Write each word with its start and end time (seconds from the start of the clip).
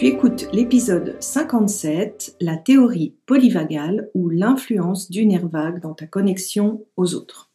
Tu 0.00 0.06
écoutes 0.06 0.48
l'épisode 0.54 1.16
57, 1.20 2.36
la 2.40 2.56
théorie 2.56 3.16
polyvagale 3.26 4.08
ou 4.14 4.30
l'influence 4.30 5.10
du 5.10 5.26
nerf 5.26 5.46
vague 5.46 5.82
dans 5.82 5.92
ta 5.92 6.06
connexion 6.06 6.86
aux 6.96 7.14
autres. 7.14 7.50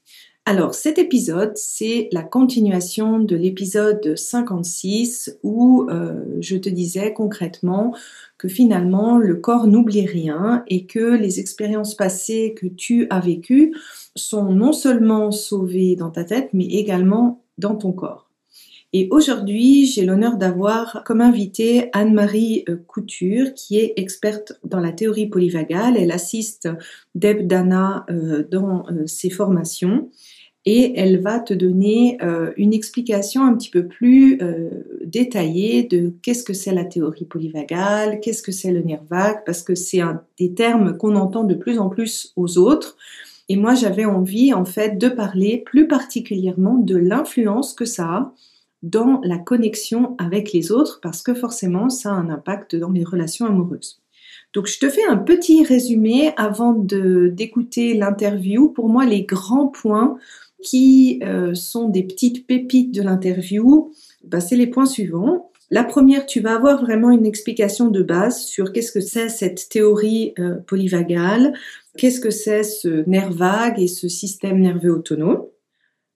Alors 0.46 0.76
cet 0.76 1.00
épisode, 1.00 1.54
c'est 1.56 2.08
la 2.12 2.22
continuation 2.22 3.18
de 3.18 3.36
l'épisode 3.36 4.16
56 4.16 5.40
où 5.42 5.88
euh, 5.90 6.24
je 6.40 6.56
te 6.58 6.70
disais 6.70 7.14
concrètement 7.14 7.96
que 8.38 8.48
finalement 8.48 9.18
le 9.18 9.38
corps 9.38 9.66
n'oublie 9.66 10.06
rien 10.06 10.64
et 10.68 10.86
que 10.86 11.16
les 11.16 11.40
expériences 11.40 11.96
passées 11.96 12.54
que 12.56 12.68
tu 12.68 13.08
as 13.10 13.22
vécues 13.22 13.74
sont 14.16 14.52
non 14.52 14.72
seulement 14.72 15.32
sauvées 15.32 15.96
dans 15.96 16.12
ta 16.12 16.24
tête 16.24 16.50
mais 16.54 16.66
également 16.66 17.44
dans 17.58 17.76
ton 17.76 17.92
corps. 17.92 18.25
Et 18.98 19.10
aujourd'hui, 19.12 19.88
j'ai 19.88 20.06
l'honneur 20.06 20.38
d'avoir 20.38 21.04
comme 21.04 21.20
invitée 21.20 21.90
Anne-Marie 21.92 22.64
euh, 22.70 22.78
Couture, 22.88 23.54
qui 23.54 23.78
est 23.78 23.92
experte 23.98 24.54
dans 24.64 24.80
la 24.80 24.94
théorie 24.94 25.28
polyvagale. 25.28 25.98
Elle 25.98 26.14
assiste 26.14 26.70
Deb 27.14 27.46
Dana 27.46 28.06
euh, 28.10 28.48
dans 28.50 28.86
euh, 28.90 29.06
ses 29.06 29.30
formations 29.30 30.10
et 30.64 30.98
elle 30.98 31.20
va 31.20 31.42
te 31.42 31.54
donner 31.54 32.18
une 32.58 32.74
explication 32.74 33.46
un 33.46 33.56
petit 33.56 33.70
peu 33.70 33.86
plus 33.86 34.40
détaillée 35.04 35.84
de 35.84 36.16
qu'est-ce 36.24 36.44
que 36.44 36.54
c'est 36.54 36.74
la 36.74 36.86
théorie 36.86 37.26
polyvagale, 37.26 38.20
qu'est-ce 38.20 38.42
que 38.42 38.52
c'est 38.52 38.72
le 38.72 38.82
nerf 38.82 39.04
vague, 39.08 39.44
parce 39.46 39.62
que 39.62 39.76
c'est 39.76 40.02
un 40.02 40.24
des 40.40 40.56
termes 40.56 40.98
qu'on 40.98 41.18
entend 41.18 41.44
de 41.44 41.54
plus 41.54 41.78
en 41.78 41.90
plus 41.90 42.34
aux 42.36 42.58
autres. 42.58 42.98
Et 43.48 43.58
moi, 43.58 43.76
j'avais 43.76 44.06
envie, 44.06 44.54
en 44.54 44.66
fait, 44.66 44.98
de 44.98 45.08
parler 45.08 45.62
plus 45.64 45.88
particulièrement 45.88 46.80
de 46.80 46.96
l'influence 46.96 47.76
que 47.76 47.86
ça 47.86 48.06
a 48.06 48.34
dans 48.86 49.20
la 49.24 49.40
connexion 49.40 50.16
avec 50.20 50.54
les 50.54 50.72
autres 50.72 51.00
parce 51.02 51.24
que 51.24 51.34
forcément 51.34 51.90
ça 51.90 52.12
a 52.12 52.14
un 52.14 52.30
impact 52.30 52.76
dans 52.76 52.92
les 52.92 53.04
relations 53.04 53.48
amoureuses. 53.48 54.02
Donc 54.54 54.68
je 54.68 54.80
te 54.80 54.88
fais 54.90 55.04
un 55.04 55.18
petit 55.18 55.66
résumé 55.66 56.32
avant 56.38 56.74
d'écouter 56.74 57.94
l'interview. 57.94 58.70
Pour 58.70 58.88
moi, 58.88 59.06
les 59.06 59.24
grands 59.24 59.68
points 59.68 60.18
qui 60.64 61.20
euh, 61.24 61.54
sont 61.54 61.90
des 61.90 62.04
petites 62.04 62.48
pépites 62.48 62.94
de 62.94 63.02
l'interview, 63.02 63.92
bah, 64.24 64.40
c'est 64.40 64.56
les 64.56 64.68
points 64.68 64.86
suivants. 64.86 65.52
La 65.72 65.84
première, 65.84 66.26
tu 66.26 66.40
vas 66.40 66.56
avoir 66.56 66.80
vraiment 66.80 67.12
une 67.12 67.26
explication 67.26 67.90
de 67.90 68.02
base 68.02 68.46
sur 68.46 68.72
qu'est-ce 68.72 68.92
que 68.92 69.02
c'est 69.02 69.30
cette 69.30 69.68
théorie 69.68 70.34
euh, 70.40 70.56
polyvagale, 70.68 71.54
qu'est-ce 71.98 72.22
que 72.22 72.30
c'est 72.30 72.64
ce 72.64 73.04
nerf 73.10 73.32
vague 73.32 73.80
et 73.80 73.88
ce 73.88 74.08
système 74.08 74.60
nerveux 74.60 74.94
autonome. 74.94 75.44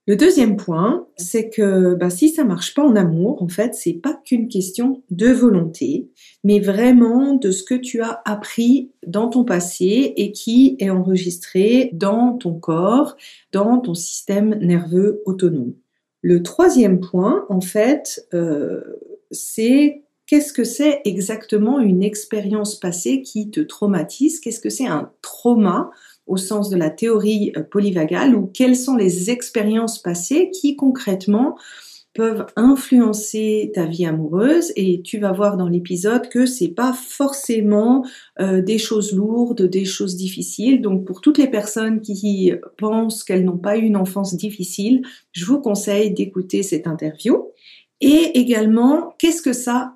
Le 0.09 0.15
deuxième 0.15 0.57
point, 0.57 1.05
c'est 1.17 1.51
que 1.51 1.93
bah, 1.93 2.09
si 2.09 2.29
ça 2.29 2.43
marche 2.43 2.73
pas 2.73 2.81
en 2.81 2.95
amour, 2.95 3.43
en 3.43 3.47
fait, 3.47 3.75
c'est 3.75 3.93
pas 3.93 4.19
qu'une 4.25 4.47
question 4.47 5.03
de 5.11 5.27
volonté, 5.27 6.09
mais 6.43 6.59
vraiment 6.59 7.35
de 7.35 7.51
ce 7.51 7.61
que 7.61 7.75
tu 7.75 8.01
as 8.01 8.19
appris 8.25 8.89
dans 9.05 9.29
ton 9.29 9.43
passé 9.43 10.15
et 10.17 10.31
qui 10.31 10.77
est 10.79 10.89
enregistré 10.89 11.91
dans 11.93 12.33
ton 12.33 12.55
corps, 12.55 13.17
dans 13.51 13.77
ton 13.77 13.93
système 13.93 14.55
nerveux 14.55 15.21
autonome. 15.27 15.75
Le 16.23 16.41
troisième 16.41 17.01
point, 17.01 17.45
en 17.47 17.61
fait, 17.61 18.27
euh, 18.33 18.81
c'est 19.29 20.01
qu'est-ce 20.25 20.53
que 20.53 20.63
c'est 20.63 21.01
exactement 21.05 21.79
une 21.79 22.01
expérience 22.01 22.79
passée 22.79 23.21
qui 23.21 23.51
te 23.51 23.59
traumatise 23.59 24.39
Qu'est-ce 24.39 24.59
que 24.59 24.71
c'est 24.71 24.87
un 24.87 25.11
trauma 25.21 25.91
au 26.29 26.37
sens 26.37 26.69
de 26.69 26.77
la 26.77 26.89
théorie 26.89 27.51
euh, 27.57 27.63
polyvagale 27.63 28.35
ou 28.35 28.47
quelles 28.47 28.75
sont 28.75 28.95
les 28.95 29.29
expériences 29.29 29.99
passées 29.99 30.51
qui 30.51 30.75
concrètement 30.75 31.57
peuvent 32.13 32.47
influencer 32.55 33.71
ta 33.73 33.85
vie 33.85 34.05
amoureuse 34.05 34.73
et 34.75 35.01
tu 35.03 35.19
vas 35.19 35.31
voir 35.31 35.57
dans 35.57 35.67
l'épisode 35.67 36.27
que 36.27 36.45
c'est 36.45 36.69
pas 36.69 36.91
forcément 36.91 38.03
euh, 38.39 38.61
des 38.61 38.77
choses 38.77 39.13
lourdes, 39.13 39.61
des 39.61 39.85
choses 39.85 40.15
difficiles. 40.15 40.81
Donc 40.81 41.05
pour 41.05 41.21
toutes 41.21 41.37
les 41.37 41.49
personnes 41.49 42.01
qui 42.01 42.51
pensent 42.77 43.23
qu'elles 43.23 43.45
n'ont 43.45 43.57
pas 43.57 43.77
eu 43.77 43.83
une 43.83 43.95
enfance 43.95 44.35
difficile, 44.35 45.03
je 45.31 45.45
vous 45.45 45.61
conseille 45.61 46.11
d'écouter 46.11 46.63
cette 46.63 46.87
interview. 46.87 47.51
Et 48.01 48.39
également, 48.39 49.13
qu'est-ce 49.17 49.41
que 49.41 49.53
ça 49.53 49.95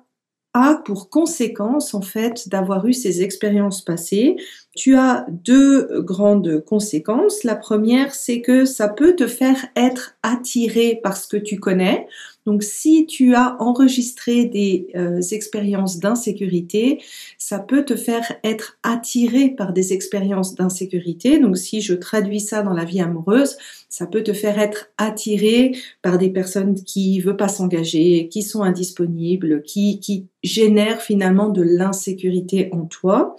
a 0.52 0.80
pour 0.84 1.10
conséquence 1.10 1.94
en 1.94 2.02
fait 2.02 2.48
d'avoir 2.48 2.86
eu 2.86 2.92
ces 2.92 3.22
expériences 3.22 3.82
passées? 3.82 4.36
Tu 4.74 4.96
as 4.96 5.26
deux 5.28 6.02
grandes 6.02 6.64
conséquences. 6.64 7.44
La 7.44 7.54
première, 7.54 8.14
c'est 8.14 8.40
que 8.40 8.64
ça 8.64 8.88
peut 8.88 9.14
te 9.14 9.26
faire 9.26 9.66
être 9.76 10.16
attiré 10.22 11.00
par 11.02 11.16
ce 11.16 11.28
que 11.28 11.36
tu 11.36 11.58
connais. 11.58 12.06
Donc 12.46 12.62
si 12.62 13.06
tu 13.06 13.34
as 13.34 13.56
enregistré 13.58 14.44
des 14.44 14.88
euh, 14.96 15.20
expériences 15.32 15.98
d'insécurité, 15.98 17.00
ça 17.38 17.58
peut 17.58 17.84
te 17.84 17.96
faire 17.96 18.34
être 18.42 18.76
attiré 18.82 19.48
par 19.48 19.72
des 19.72 19.92
expériences 19.94 20.54
d'insécurité. 20.54 21.38
Donc 21.38 21.56
si 21.56 21.80
je 21.80 21.94
traduis 21.94 22.40
ça 22.40 22.62
dans 22.62 22.74
la 22.74 22.84
vie 22.84 23.00
amoureuse, 23.00 23.56
ça 23.88 24.06
peut 24.06 24.22
te 24.22 24.34
faire 24.34 24.58
être 24.58 24.90
attiré 24.98 25.72
par 26.02 26.18
des 26.18 26.28
personnes 26.28 26.74
qui 26.74 27.20
veulent 27.20 27.36
pas 27.36 27.48
s'engager, 27.48 28.28
qui 28.28 28.42
sont 28.42 28.62
indisponibles, 28.62 29.62
qui 29.62 30.26
génèrent 30.42 31.00
finalement 31.00 31.48
de 31.48 31.62
l'insécurité 31.62 32.68
en 32.72 32.84
toi. 32.84 33.36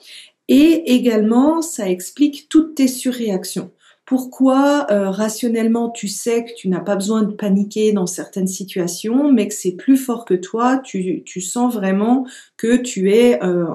Et 0.47 0.93
également, 0.93 1.61
ça 1.61 1.89
explique 1.89 2.47
toutes 2.49 2.75
tes 2.75 2.87
surréactions. 2.87 3.71
Pourquoi 4.05 4.85
euh, 4.91 5.09
rationnellement 5.09 5.89
tu 5.89 6.07
sais 6.07 6.45
que 6.45 6.51
tu 6.55 6.69
n'as 6.69 6.79
pas 6.79 6.95
besoin 6.95 7.23
de 7.23 7.33
paniquer 7.33 7.91
dans 7.91 8.05
certaines 8.05 8.45
situations, 8.45 9.31
mais 9.31 9.47
que 9.47 9.53
c'est 9.55 9.71
plus 9.71 9.97
fort 9.97 10.25
que 10.25 10.35
toi, 10.35 10.77
tu, 10.77 11.23
sens 11.41 11.73
vraiment 11.73 12.27
que 12.55 12.77
tu 12.77 13.11
es 13.11 13.43
euh, 13.43 13.65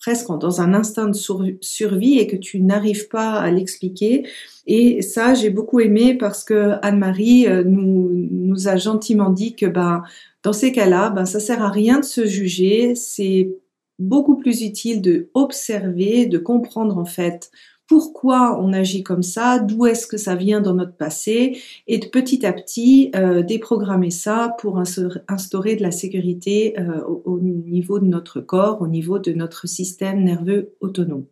presque 0.00 0.28
dans 0.28 0.60
un 0.60 0.74
instinct 0.74 1.08
de 1.08 1.56
survie 1.60 2.18
et 2.20 2.28
que 2.28 2.36
tu 2.36 2.60
n'arrives 2.60 3.08
pas 3.08 3.32
à 3.32 3.50
l'expliquer. 3.50 4.28
Et 4.68 5.02
ça, 5.02 5.34
j'ai 5.34 5.50
beaucoup 5.50 5.80
aimé 5.80 6.14
parce 6.14 6.44
que 6.44 6.74
Anne-Marie 6.82 7.48
euh, 7.48 7.64
nous, 7.64 8.10
nous 8.12 8.68
a 8.68 8.76
gentiment 8.76 9.30
dit 9.30 9.56
que 9.56 9.66
ben, 9.66 10.04
dans 10.44 10.52
ces 10.52 10.70
cas-là, 10.70 11.10
ben, 11.10 11.24
ça 11.24 11.40
sert 11.40 11.60
à 11.62 11.70
rien 11.70 11.98
de 11.98 12.04
se 12.04 12.26
juger, 12.26 12.94
c'est 12.94 13.50
beaucoup 13.98 14.36
plus 14.36 14.62
utile 14.62 15.00
de 15.02 15.30
observer, 15.34 16.26
de 16.26 16.38
comprendre 16.38 16.98
en 16.98 17.04
fait 17.04 17.50
pourquoi 17.86 18.58
on 18.60 18.72
agit 18.72 19.02
comme 19.02 19.22
ça, 19.22 19.58
d'où 19.58 19.86
est-ce 19.86 20.06
que 20.06 20.16
ça 20.16 20.34
vient 20.34 20.60
dans 20.60 20.74
notre 20.74 20.96
passé, 20.96 21.58
et 21.86 21.98
de 21.98 22.06
petit 22.06 22.46
à 22.46 22.52
petit 22.52 23.10
euh, 23.14 23.42
déprogrammer 23.42 24.10
ça 24.10 24.56
pour 24.58 24.82
instaurer 25.28 25.76
de 25.76 25.82
la 25.82 25.90
sécurité 25.90 26.78
euh, 26.78 27.02
au, 27.24 27.38
niveau 27.40 27.98
de 27.98 28.06
notre 28.06 28.40
corps, 28.40 28.80
au 28.80 28.86
niveau 28.86 29.18
de 29.18 29.32
notre 29.32 29.68
système 29.68 30.24
nerveux 30.24 30.74
autonome. 30.80 31.26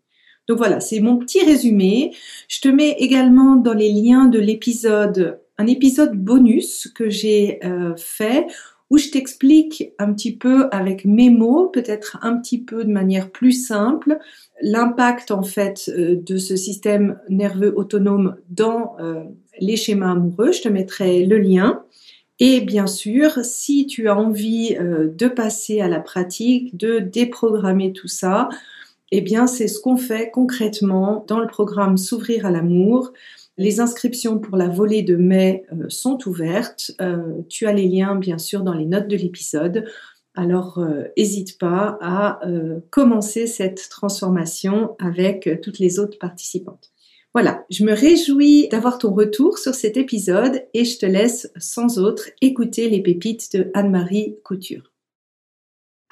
Donc 0.48 0.58
voilà, 0.58 0.80
c'est 0.80 1.00
mon 1.00 1.16
petit 1.16 1.42
résumé. 1.44 2.12
Je 2.48 2.60
te 2.60 2.68
mets 2.68 2.96
également 2.98 3.56
dans 3.56 3.74
les 3.74 3.92
liens 3.92 4.26
de 4.26 4.38
l'épisode 4.38 5.38
un 5.58 5.66
épisode 5.66 6.16
bonus 6.16 6.88
que 6.94 7.08
j'ai 7.08 7.64
euh, 7.64 7.94
fait 7.96 8.46
où 8.92 8.98
je 8.98 9.08
t'explique 9.08 9.94
un 9.98 10.12
petit 10.12 10.36
peu 10.36 10.68
avec 10.70 11.06
mes 11.06 11.30
mots, 11.30 11.68
peut-être 11.68 12.18
un 12.20 12.36
petit 12.36 12.62
peu 12.62 12.84
de 12.84 12.92
manière 12.92 13.30
plus 13.30 13.52
simple, 13.52 14.18
l'impact 14.60 15.30
en 15.30 15.42
fait 15.42 15.88
euh, 15.88 16.14
de 16.14 16.36
ce 16.36 16.56
système 16.56 17.18
nerveux 17.30 17.72
autonome 17.74 18.36
dans 18.50 18.96
euh, 19.00 19.22
les 19.58 19.76
schémas 19.76 20.12
amoureux. 20.12 20.52
Je 20.52 20.60
te 20.60 20.68
mettrai 20.68 21.24
le 21.24 21.38
lien. 21.38 21.84
Et 22.38 22.60
bien 22.60 22.86
sûr, 22.86 23.38
si 23.44 23.86
tu 23.86 24.10
as 24.10 24.18
envie 24.18 24.76
euh, 24.78 25.08
de 25.08 25.26
passer 25.26 25.80
à 25.80 25.88
la 25.88 26.00
pratique, 26.00 26.76
de 26.76 26.98
déprogrammer 26.98 27.94
tout 27.94 28.08
ça, 28.08 28.50
eh 29.10 29.22
bien 29.22 29.46
c'est 29.46 29.68
ce 29.68 29.80
qu'on 29.80 29.96
fait 29.96 30.30
concrètement 30.30 31.24
dans 31.28 31.40
le 31.40 31.46
programme 31.46 31.96
S'ouvrir 31.96 32.44
à 32.44 32.50
l'amour 32.50 33.14
Les 33.58 33.80
inscriptions 33.80 34.38
pour 34.38 34.56
la 34.56 34.68
volée 34.68 35.02
de 35.02 35.16
mai 35.16 35.64
euh, 35.72 35.88
sont 35.88 36.18
ouvertes. 36.26 36.92
Euh, 37.00 37.42
tu 37.48 37.66
as 37.66 37.72
les 37.72 37.88
liens, 37.88 38.14
bien 38.14 38.38
sûr, 38.38 38.62
dans 38.62 38.74
les 38.74 38.86
notes 38.86 39.08
de 39.08 39.16
l'épisode. 39.16 39.84
Alors, 40.34 40.82
n'hésite 41.18 41.58
pas 41.58 41.98
à 42.00 42.40
commencer 42.88 43.46
cette 43.46 43.90
transformation 43.90 44.96
avec 44.98 45.60
toutes 45.60 45.78
les 45.78 45.98
autres 45.98 46.18
participantes. 46.18 46.90
Voilà, 47.34 47.64
je 47.70 47.84
me 47.84 47.92
réjouis 47.92 48.68
d'avoir 48.70 48.98
ton 48.98 49.12
retour 49.12 49.58
sur 49.58 49.74
cet 49.74 49.96
épisode 49.96 50.66
et 50.74 50.84
je 50.84 50.98
te 50.98 51.06
laisse 51.06 51.50
sans 51.58 51.98
autre 51.98 52.30
écouter 52.40 52.88
les 52.90 53.02
pépites 53.02 53.54
de 53.56 53.70
Anne-Marie 53.74 54.36
Couture. 54.42 54.91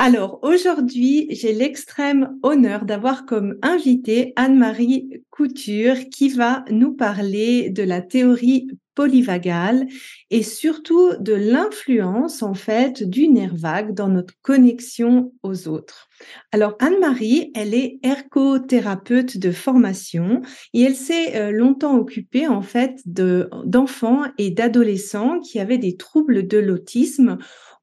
Alors 0.02 0.38
aujourd'hui, 0.41 1.26
j'ai 1.29 1.52
l'extrême 1.52 2.38
honneur 2.43 2.87
d'avoir 2.87 3.26
comme 3.26 3.58
invitée 3.61 4.32
Anne-Marie 4.35 5.23
Couture 5.29 6.08
qui 6.11 6.31
va 6.31 6.64
nous 6.70 6.94
parler 6.94 7.69
de 7.69 7.82
la 7.82 8.00
théorie 8.00 8.69
polyvagale 8.94 9.87
et 10.31 10.43
surtout 10.43 11.12
de 11.20 11.35
l'influence 11.35 12.43
en 12.43 12.55
fait 12.55 13.02
du 13.02 13.29
nerf 13.29 13.55
vague 13.55 13.93
dans 13.93 14.08
notre 14.08 14.32
connexion 14.41 15.35
aux 15.43 15.69
autres. 15.69 16.08
Alors 16.50 16.76
Anne-Marie, 16.81 17.50
elle 17.55 17.75
est 17.75 17.99
ergothérapeute 18.02 19.37
de 19.37 19.50
formation 19.50 20.41
et 20.73 20.82
elle 20.82 20.97
s'est 20.97 21.37
euh, 21.37 21.50
longtemps 21.50 21.99
occupée 21.99 22.47
en 22.47 22.62
fait 22.62 23.02
d'enfants 23.05 24.23
et 24.38 24.50
d'adolescents 24.50 25.41
qui 25.41 25.61
avaient 25.61 25.79
des 25.79 25.99
troubles 25.99 26.47
de 26.47 26.58
l'autisme 26.58 27.37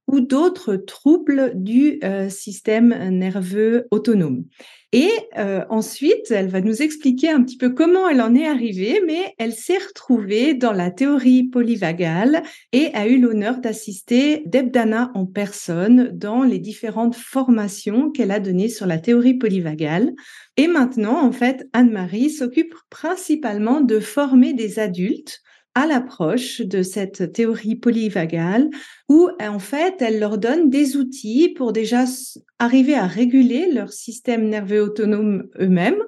ou 0.08 0.22
d'autres 0.22 0.76
troubles 0.76 1.52
du 1.56 2.00
euh, 2.04 2.30
système 2.30 2.96
nerveux 3.10 3.88
autonome. 3.92 4.46
Et 4.94 5.10
euh, 5.38 5.66
ensuite, 5.70 6.32
elle 6.32 6.48
va 6.48 6.62
nous 6.62 6.82
expliquer 6.82 7.30
un 7.30 7.44
petit 7.44 7.58
peu 7.58 7.72
comment 7.72 8.08
elle 8.08 8.22
en 8.22 8.34
est 8.34 8.48
arrivée, 8.48 9.02
mais 9.06 9.36
elle 9.38 9.54
s'est 9.54 9.78
retrouvée 9.78 10.54
dans 10.54 10.72
la 10.72 10.92
théorie 10.92 11.44
polyvagale 11.44 12.42
et 12.72 12.88
a 12.94 13.06
eu 13.06 13.20
l'honneur 13.20 13.58
d'assister 13.58 14.44
Debdana 14.46 15.12
en 15.14 15.26
personne 15.26 16.10
dans 16.14 16.44
les 16.44 16.60
différentes 16.60 17.16
formations 17.16 18.12
qu'elle 18.12 18.32
a 18.32 18.40
données 18.40 18.70
sur 18.70 18.86
la 18.86 18.98
théorie 18.98 19.34
polyvagale. 19.34 20.14
Et 20.56 20.68
maintenant, 20.68 21.22
en 21.22 21.34
fait, 21.34 21.68
Anne-Marie 21.74 22.30
s'occupe 22.30 22.74
principalement 22.90 23.82
de 23.82 24.00
former 24.00 24.54
des 24.54 24.80
adultes 24.80 25.42
à 25.78 25.86
l'approche 25.86 26.62
de 26.62 26.82
cette 26.82 27.34
théorie 27.34 27.76
polyvagale 27.76 28.72
où 29.10 29.30
en 29.40 29.60
fait 29.60 30.02
elle 30.02 30.20
leur 30.20 30.40
donne 30.40 30.72
des 30.72 30.98
outils 30.98 31.50
pour 31.50 31.72
déjà 31.72 32.06
arriver 32.58 32.96
à 32.96 33.06
réguler 33.06 33.72
leur 33.72 33.94
système 33.94 34.50
nerveux 34.50 34.82
autonome 34.82 35.48
eux-mêmes, 35.60 36.02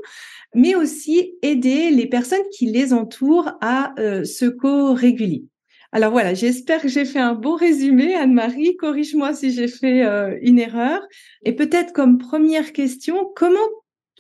mais 0.55 0.73
aussi 0.73 1.35
aider 1.43 1.91
les 1.91 2.07
personnes 2.07 2.47
qui 2.51 2.65
les 2.65 2.93
entourent 2.93 3.51
à 3.61 3.93
euh, 3.99 4.23
se 4.23 4.45
co-réguler. 4.45 5.43
Alors 5.91 6.09
voilà, 6.09 6.33
j'espère 6.33 6.81
que 6.81 6.87
j'ai 6.87 7.05
fait 7.05 7.19
un 7.19 7.35
bon 7.35 7.53
résumé, 7.53 8.15
Anne-Marie. 8.15 8.75
Corrige-moi 8.75 9.35
si 9.35 9.51
j'ai 9.51 9.67
fait 9.67 10.03
euh, 10.03 10.35
une 10.41 10.57
erreur. 10.57 10.99
Et 11.43 11.53
peut-être 11.53 11.93
comme 11.93 12.17
première 12.17 12.73
question, 12.73 13.31
comment 13.35 13.59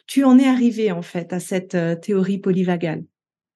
tu 0.05 0.23
en 0.23 0.37
es 0.37 0.47
arrivé 0.47 0.91
en 0.91 1.01
fait 1.01 1.33
à 1.33 1.39
cette 1.39 1.73
euh, 1.73 1.95
théorie 1.95 2.37
polyvagale? 2.37 3.03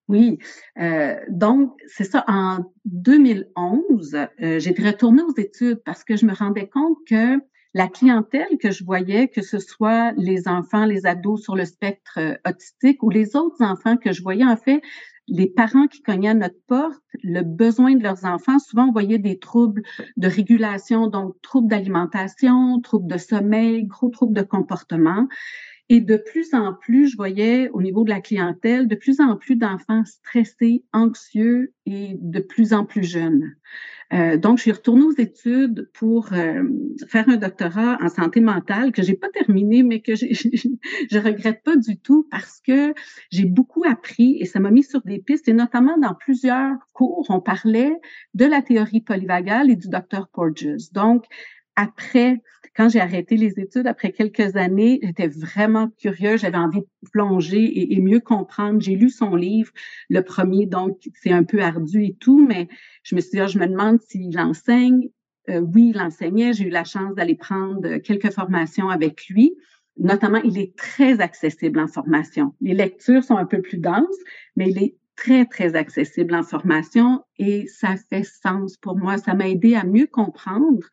Oui, 0.10 0.38
euh, 0.80 1.16
donc 1.30 1.74
c'est 1.88 2.04
ça. 2.04 2.26
En 2.28 2.60
2011, 2.86 4.16
euh, 4.16 4.60
j'ai 4.60 4.72
retourné 4.72 5.22
aux 5.22 5.36
études 5.38 5.82
parce 5.86 6.04
que 6.04 6.18
je 6.18 6.26
me 6.26 6.34
rendais 6.34 6.68
compte 6.68 6.98
que 7.08 7.40
la 7.74 7.88
clientèle 7.88 8.58
que 8.62 8.70
je 8.70 8.84
voyais, 8.84 9.30
que 9.30 9.42
ce 9.42 9.60
soit 9.60 10.12
les 10.18 10.48
enfants, 10.48 10.86
les 10.86 11.06
ados 11.06 11.42
sur 11.42 11.56
le 11.56 11.66
spectre 11.66 12.20
euh, 12.20 12.36
autistique 12.46 13.02
ou 13.02 13.10
les 13.10 13.36
autres 13.36 13.64
enfants 13.64 13.98
que 13.98 14.12
je 14.12 14.22
voyais, 14.22 14.46
en 14.46 14.58
fait, 14.58 14.82
les 15.28 15.48
parents 15.48 15.88
qui 15.88 16.02
cognaient 16.02 16.30
à 16.30 16.34
notre 16.34 16.60
porte, 16.68 17.02
le 17.24 17.42
besoin 17.42 17.96
de 17.96 18.04
leurs 18.04 18.26
enfants, 18.26 18.60
souvent 18.60 18.88
on 18.90 18.92
voyait 18.92 19.20
des 19.20 19.40
troubles 19.40 19.82
de 20.18 20.28
régulation, 20.28 21.08
donc 21.08 21.36
troubles 21.42 21.70
d'alimentation, 21.70 22.82
troubles 22.82 23.08
de 23.08 23.18
sommeil, 23.18 23.86
gros 23.86 24.10
troubles 24.10 24.34
de 24.34 24.42
comportement. 24.42 25.28
Et 25.94 26.02
de 26.02 26.18
plus 26.18 26.56
en 26.56 26.74
plus, 26.74 27.10
je 27.10 27.16
voyais 27.16 27.70
au 27.70 27.80
niveau 27.80 28.04
de 28.04 28.10
la 28.10 28.20
clientèle, 28.20 28.88
de 28.88 28.96
plus 28.96 29.20
en 29.20 29.38
plus 29.38 29.56
d'enfants 29.56 30.04
stressés, 30.06 30.84
anxieux 30.92 31.72
et 31.86 32.18
de 32.20 32.40
plus 32.40 32.74
en 32.74 32.84
plus 32.84 33.04
jeunes. 33.04 33.54
Euh, 34.12 34.36
donc, 34.36 34.58
je 34.58 34.64
suis 34.64 34.72
retournée 34.72 35.04
aux 35.04 35.16
études 35.20 35.92
pour 35.94 36.34
euh, 36.34 36.64
faire 37.08 37.30
un 37.30 37.38
doctorat 37.38 38.00
en 38.02 38.10
santé 38.10 38.42
mentale 38.42 38.92
que 38.92 39.04
j'ai 39.04 39.14
pas 39.14 39.30
terminé, 39.30 39.84
mais 39.84 40.02
que 40.02 40.16
je 40.16 41.20
regrette 41.24 41.62
pas 41.62 41.76
du 41.76 42.00
tout 42.00 42.28
parce 42.32 42.60
que 42.66 42.96
j'ai 43.30 43.46
beaucoup 43.46 43.84
appris 43.88 44.38
et 44.40 44.46
ça 44.46 44.60
m'a 44.60 44.72
mis 44.72 44.84
sur 44.84 45.04
des 45.04 45.20
pistes 45.20 45.48
et 45.48 45.54
notamment 45.54 46.00
dans 46.00 46.16
plusieurs 46.16 46.74
cours, 46.94 47.28
on 47.30 47.40
parlait 47.40 47.94
de 48.34 48.46
la 48.46 48.64
théorie 48.64 49.02
polyvagale 49.02 49.70
et 49.70 49.76
du 49.76 49.90
docteur 49.90 50.28
Porges. 50.30 50.92
Donc, 50.92 51.26
après, 51.76 52.42
quand 52.76 52.90
j'ai 52.90 53.00
arrêté 53.00 53.38
les 53.38 53.60
études, 53.60 53.88
après 53.88 54.12
quelques 54.12 54.56
années, 54.56 55.00
j'étais 55.04 55.28
vraiment 55.28 55.90
curieuse, 56.00 56.42
j'avais 56.42 56.58
envie 56.58 56.82
de 56.82 57.10
plonger 57.12 57.94
et, 57.94 58.02
mieux 58.02 58.20
comprendre. 58.20 58.82
J'ai 58.82 58.96
lu 58.96 59.10
son 59.10 59.36
livre, 59.36 59.72
le 60.10 60.22
premier, 60.22 60.66
donc 60.66 60.98
c'est 61.22 61.32
un 61.32 61.44
peu 61.44 61.62
ardu 61.62 62.04
et 62.04 62.16
tout, 62.20 62.46
mais 62.46 62.68
je 63.04 63.16
me 63.16 63.22
suis 63.22 63.32
dit, 63.32 63.40
ah, 63.40 63.48
je 63.48 63.60
me 63.60 63.68
demande 63.68 64.02
s'il 64.02 64.40
enseigne. 64.40 65.10
Euh, 65.50 65.60
oui, 65.60 65.92
il 65.94 66.02
enseignait. 66.02 66.54
J'ai 66.54 66.66
eu 66.66 66.70
la 66.70 66.84
chance 66.84 67.14
d'aller 67.16 67.36
prendre 67.36 67.98
quelques 67.98 68.32
formations 68.32 68.90
avec 68.90 69.28
lui. 69.28 69.56
Notamment, 69.98 70.40
il 70.44 70.58
est 70.58 70.76
très 70.76 71.20
accessible 71.20 71.80
en 71.80 71.88
formation. 71.88 72.56
Les 72.62 72.74
lectures 72.74 73.24
sont 73.24 73.38
un 73.38 73.46
peu 73.46 73.62
plus 73.62 73.78
denses, 73.78 74.18
mais 74.56 74.70
il 74.70 74.82
est 74.82 74.96
très, 75.16 75.46
très 75.46 75.76
accessible 75.76 76.34
en 76.34 76.42
formation 76.42 77.24
et 77.38 77.68
ça 77.68 77.96
fait 78.10 78.24
sens 78.24 78.78
pour 78.78 78.98
moi. 78.98 79.18
Ça 79.18 79.36
m'a 79.36 79.48
aidé 79.48 79.76
à 79.76 79.84
mieux 79.84 80.08
comprendre 80.08 80.88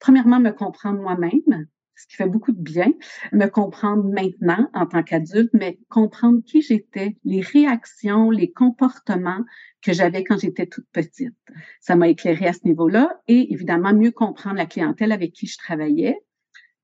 premièrement, 0.00 0.40
me 0.40 0.50
comprendre 0.50 1.00
moi-même, 1.00 1.66
ce 2.00 2.06
qui 2.06 2.16
fait 2.16 2.26
beaucoup 2.26 2.52
de 2.52 2.60
bien, 2.60 2.92
me 3.32 3.46
comprendre 3.46 4.04
maintenant 4.04 4.68
en 4.72 4.86
tant 4.86 5.02
qu'adulte, 5.02 5.50
mais 5.52 5.78
comprendre 5.88 6.40
qui 6.44 6.62
j'étais, 6.62 7.16
les 7.24 7.42
réactions, 7.42 8.30
les 8.30 8.50
comportements 8.50 9.44
que 9.82 9.92
j'avais 9.92 10.24
quand 10.24 10.38
j'étais 10.38 10.66
toute 10.66 10.86
petite. 10.92 11.36
Ça 11.80 11.96
m'a 11.96 12.08
éclairé 12.08 12.46
à 12.46 12.52
ce 12.52 12.60
niveau-là 12.64 13.20
et 13.28 13.52
évidemment 13.52 13.92
mieux 13.92 14.10
comprendre 14.10 14.56
la 14.56 14.66
clientèle 14.66 15.12
avec 15.12 15.32
qui 15.32 15.46
je 15.46 15.58
travaillais. 15.58 16.16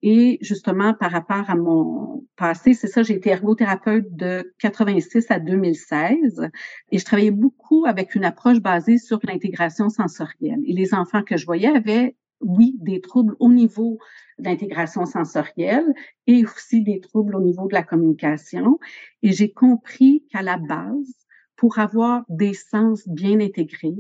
Et 0.03 0.39
justement, 0.43 0.93
par 0.93 1.11
rapport 1.11 1.49
à 1.49 1.57
mon 1.57 2.27
passé, 2.37 2.75
c'est 2.75 2.87
ça, 2.87 3.03
j'ai 3.03 3.15
été 3.15 3.31
ergothérapeute 3.31 4.15
de 4.15 4.55
86 4.59 5.27
à 5.31 5.41
2016 5.41 6.51
et 6.93 6.99
je 6.99 7.05
travaillais 7.05 7.31
beaucoup 7.31 7.87
avec 7.87 8.15
une 8.15 8.25
approche 8.25 8.61
basée 8.61 8.99
sur 8.99 9.19
l'intégration 9.25 9.89
sensorielle. 9.89 10.61
Et 10.67 10.75
les 10.75 10.93
enfants 10.93 11.23
que 11.23 11.39
je 11.39 11.47
voyais 11.47 11.75
avaient 11.75 12.15
oui, 12.41 12.77
des 12.79 13.01
troubles 13.01 13.37
au 13.41 13.51
niveau 13.51 13.99
d'intégration 14.39 15.07
sensorielle 15.07 15.93
et 16.27 16.45
aussi 16.45 16.83
des 16.83 17.01
troubles 17.01 17.37
au 17.37 17.41
niveau 17.41 17.67
de 17.69 17.75
la 17.75 17.83
communication. 17.83 18.79
Et 19.23 19.33
j'ai 19.33 19.53
compris 19.53 20.25
qu'à 20.31 20.43
la 20.43 20.59
base, 20.59 21.27
pour 21.57 21.79
avoir 21.79 22.25
des 22.29 22.55
sens 22.55 23.09
bien 23.09 23.41
intégrés, 23.41 23.97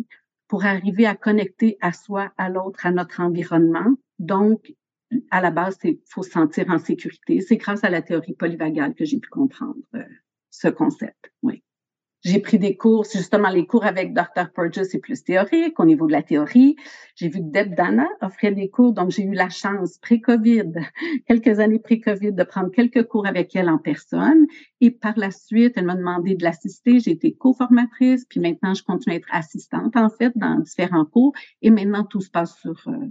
pour 0.49 0.65
arriver 0.65 1.07
à 1.07 1.17
connecter 1.17 1.79
à 1.81 1.93
soi, 1.93 2.33
à 2.37 2.49
l'autre, 2.49 2.87
à 2.87 2.93
notre 2.93 3.21
environnement, 3.21 3.95
donc 4.19 4.73
à 5.31 5.41
la 5.41 5.51
base, 5.51 5.79
il 5.85 5.99
faut 6.07 6.23
se 6.23 6.31
sentir 6.31 6.69
en 6.69 6.79
sécurité. 6.79 7.41
C'est 7.41 7.57
grâce 7.57 7.85
à 7.85 7.91
la 7.91 8.03
théorie 8.03 8.35
polyvagale 8.35 8.95
que 8.95 9.05
j'ai 9.05 9.19
pu 9.19 9.29
comprendre 9.29 9.77
euh, 9.95 10.03
ce 10.51 10.69
concept. 10.69 11.33
Oui. 11.43 11.63
J'ai 12.27 12.41
pris 12.41 12.59
des 12.59 12.77
cours, 12.77 13.05
justement 13.05 13.51
les 13.51 13.67
cours 13.67 13.85
avec 13.85 14.13
Dr. 14.13 14.51
Porges, 14.53 14.83
c'est 14.83 14.99
plus 14.99 15.23
théorique 15.23 15.79
au 15.79 15.85
niveau 15.85 16.09
de 16.09 16.13
la 16.13 16.25
théorie. 16.25 16.75
J'ai 17.15 17.29
vu 17.29 17.39
que 17.39 17.53
Deb 17.53 17.77
Dana 17.77 18.09
offrait 18.21 18.51
des 18.51 18.69
cours, 18.69 18.93
donc 18.93 19.13
j'ai 19.13 19.23
eu 19.23 19.33
la 19.33 19.49
chance, 19.49 19.99
pré-COVID, 19.99 20.73
quelques 21.29 21.61
années 21.61 21.79
pré-COVID, 21.79 22.33
de 22.33 22.43
prendre 22.43 22.73
quelques 22.73 23.05
cours 23.05 23.29
avec 23.29 23.55
elle 23.55 23.69
en 23.69 23.79
personne. 23.79 24.49
Et 24.81 24.91
par 24.91 25.17
la 25.17 25.31
suite, 25.31 25.75
elle 25.77 25.85
m'a 25.85 25.95
demandé 25.95 26.35
de 26.35 26.43
l'assister. 26.43 26.99
J'ai 26.99 27.13
été 27.13 27.33
co-formatrice, 27.33 28.25
puis 28.25 28.41
maintenant, 28.41 28.75
je 28.75 28.83
continue 28.83 29.15
à 29.15 29.19
être 29.19 29.29
assistante, 29.31 29.97
en 29.97 30.11
fait, 30.11 30.33
dans 30.35 30.59
différents 30.59 31.05
cours. 31.05 31.33
Et 31.63 31.71
maintenant, 31.71 32.03
tout 32.03 32.21
se 32.21 32.31
passe 32.31 32.59
sur, 32.59 32.89
euh, 32.89 33.07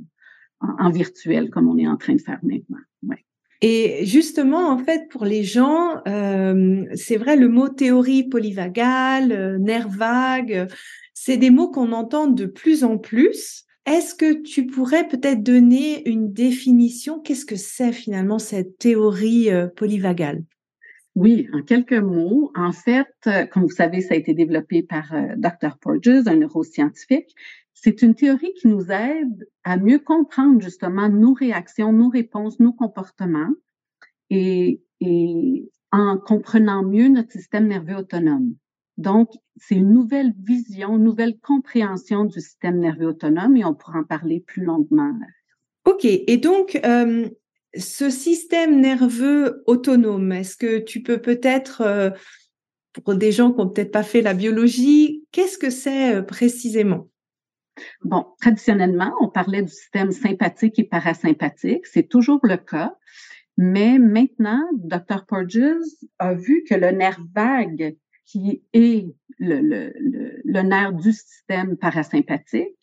en, 0.59 0.89
virtuel, 0.89 1.51
comme 1.51 1.69
on 1.69 1.77
est 1.77 1.87
en 1.87 1.95
train 1.95 2.15
de 2.15 2.21
faire 2.21 2.39
maintenant. 2.43 2.83
Ouais. 3.03 3.23
Et 3.61 4.05
justement, 4.05 4.69
en 4.69 4.77
fait, 4.77 5.07
pour 5.09 5.25
les 5.25 5.43
gens, 5.43 6.01
euh, 6.07 6.83
c'est 6.93 7.17
vrai, 7.17 7.35
le 7.35 7.47
mot 7.47 7.69
théorie 7.69 8.23
polyvagale, 8.23 9.31
euh, 9.31 9.57
nerf 9.57 9.87
vague, 9.89 10.67
c'est 11.13 11.37
des 11.37 11.49
mots 11.49 11.69
qu'on 11.69 11.91
entend 11.91 12.27
de 12.27 12.45
plus 12.45 12.83
en 12.83 12.97
plus. 12.97 13.63
Est-ce 13.85 14.15
que 14.15 14.41
tu 14.41 14.65
pourrais 14.65 15.07
peut-être 15.07 15.43
donner 15.43 16.07
une 16.09 16.33
définition? 16.33 17.19
Qu'est-ce 17.19 17.45
que 17.45 17.55
c'est 17.55 17.93
finalement 17.93 18.39
cette 18.39 18.77
théorie 18.77 19.49
euh, 19.51 19.67
polyvagale? 19.67 20.43
Oui, 21.15 21.47
en 21.53 21.61
quelques 21.61 21.93
mots, 21.93 22.51
en 22.55 22.73
fait, 22.73 23.07
comme 23.51 23.63
vous 23.63 23.69
savez, 23.69 24.01
ça 24.01 24.15
a 24.15 24.17
été 24.17 24.33
développé 24.33 24.83
par 24.83 25.13
Dr. 25.37 25.77
Porges, 25.79 26.27
un 26.27 26.35
neuroscientifique. 26.35 27.33
C'est 27.75 28.01
une 28.01 28.15
théorie 28.15 28.53
qui 28.53 28.67
nous 28.67 28.89
aide 28.89 29.47
à 29.63 29.77
mieux 29.77 29.99
comprendre 29.99 30.61
justement 30.61 31.09
nos 31.09 31.33
réactions, 31.33 31.91
nos 31.91 32.09
réponses, 32.09 32.59
nos 32.59 32.73
comportements 32.73 33.53
et, 34.29 34.81
en 35.91 36.17
comprenant 36.17 36.83
mieux 36.83 37.09
notre 37.09 37.31
système 37.31 37.67
nerveux 37.67 37.97
autonome. 37.97 38.55
Donc, 38.97 39.29
c'est 39.57 39.75
une 39.75 39.93
nouvelle 39.93 40.33
vision, 40.41 40.95
une 40.95 41.03
nouvelle 41.03 41.37
compréhension 41.39 42.25
du 42.25 42.39
système 42.39 42.79
nerveux 42.79 43.07
autonome 43.07 43.55
et 43.57 43.65
on 43.65 43.75
pourra 43.75 43.99
en 43.99 44.03
parler 44.03 44.39
plus 44.39 44.63
longuement. 44.63 45.13
OK. 45.85 46.05
Et 46.05 46.37
donc, 46.37 46.79
euh, 46.85 47.29
ce 47.77 48.09
système 48.09 48.79
nerveux 48.79 49.63
autonome, 49.67 50.31
est-ce 50.31 50.57
que 50.57 50.79
tu 50.79 51.03
peux 51.03 51.19
peut-être, 51.19 51.81
euh, 51.81 52.09
pour 52.93 53.15
des 53.15 53.31
gens 53.31 53.51
qui 53.51 53.59
n'ont 53.59 53.69
peut-être 53.69 53.91
pas 53.91 54.03
fait 54.03 54.21
la 54.21 54.33
biologie, 54.33 55.25
qu'est-ce 55.31 55.57
que 55.57 55.69
c'est 55.69 56.15
euh, 56.15 56.21
précisément? 56.21 57.09
Bon, 58.03 58.25
traditionnellement, 58.39 59.13
on 59.19 59.29
parlait 59.29 59.61
du 59.61 59.71
système 59.71 60.11
sympathique 60.11 60.79
et 60.79 60.83
parasympathique. 60.83 61.85
C'est 61.87 62.07
toujours 62.07 62.39
le 62.43 62.57
cas. 62.57 62.95
Mais 63.57 63.99
maintenant, 63.99 64.63
Dr. 64.73 65.25
Porges 65.25 65.59
a 66.19 66.33
vu 66.33 66.63
que 66.69 66.75
le 66.75 66.91
nerf 66.91 67.19
vague 67.33 67.97
qui 68.25 68.63
est 68.73 69.15
le, 69.37 69.59
le, 69.61 69.93
le, 70.43 70.61
nerf 70.61 70.93
du 70.93 71.11
système 71.11 71.77
parasympathique, 71.77 72.75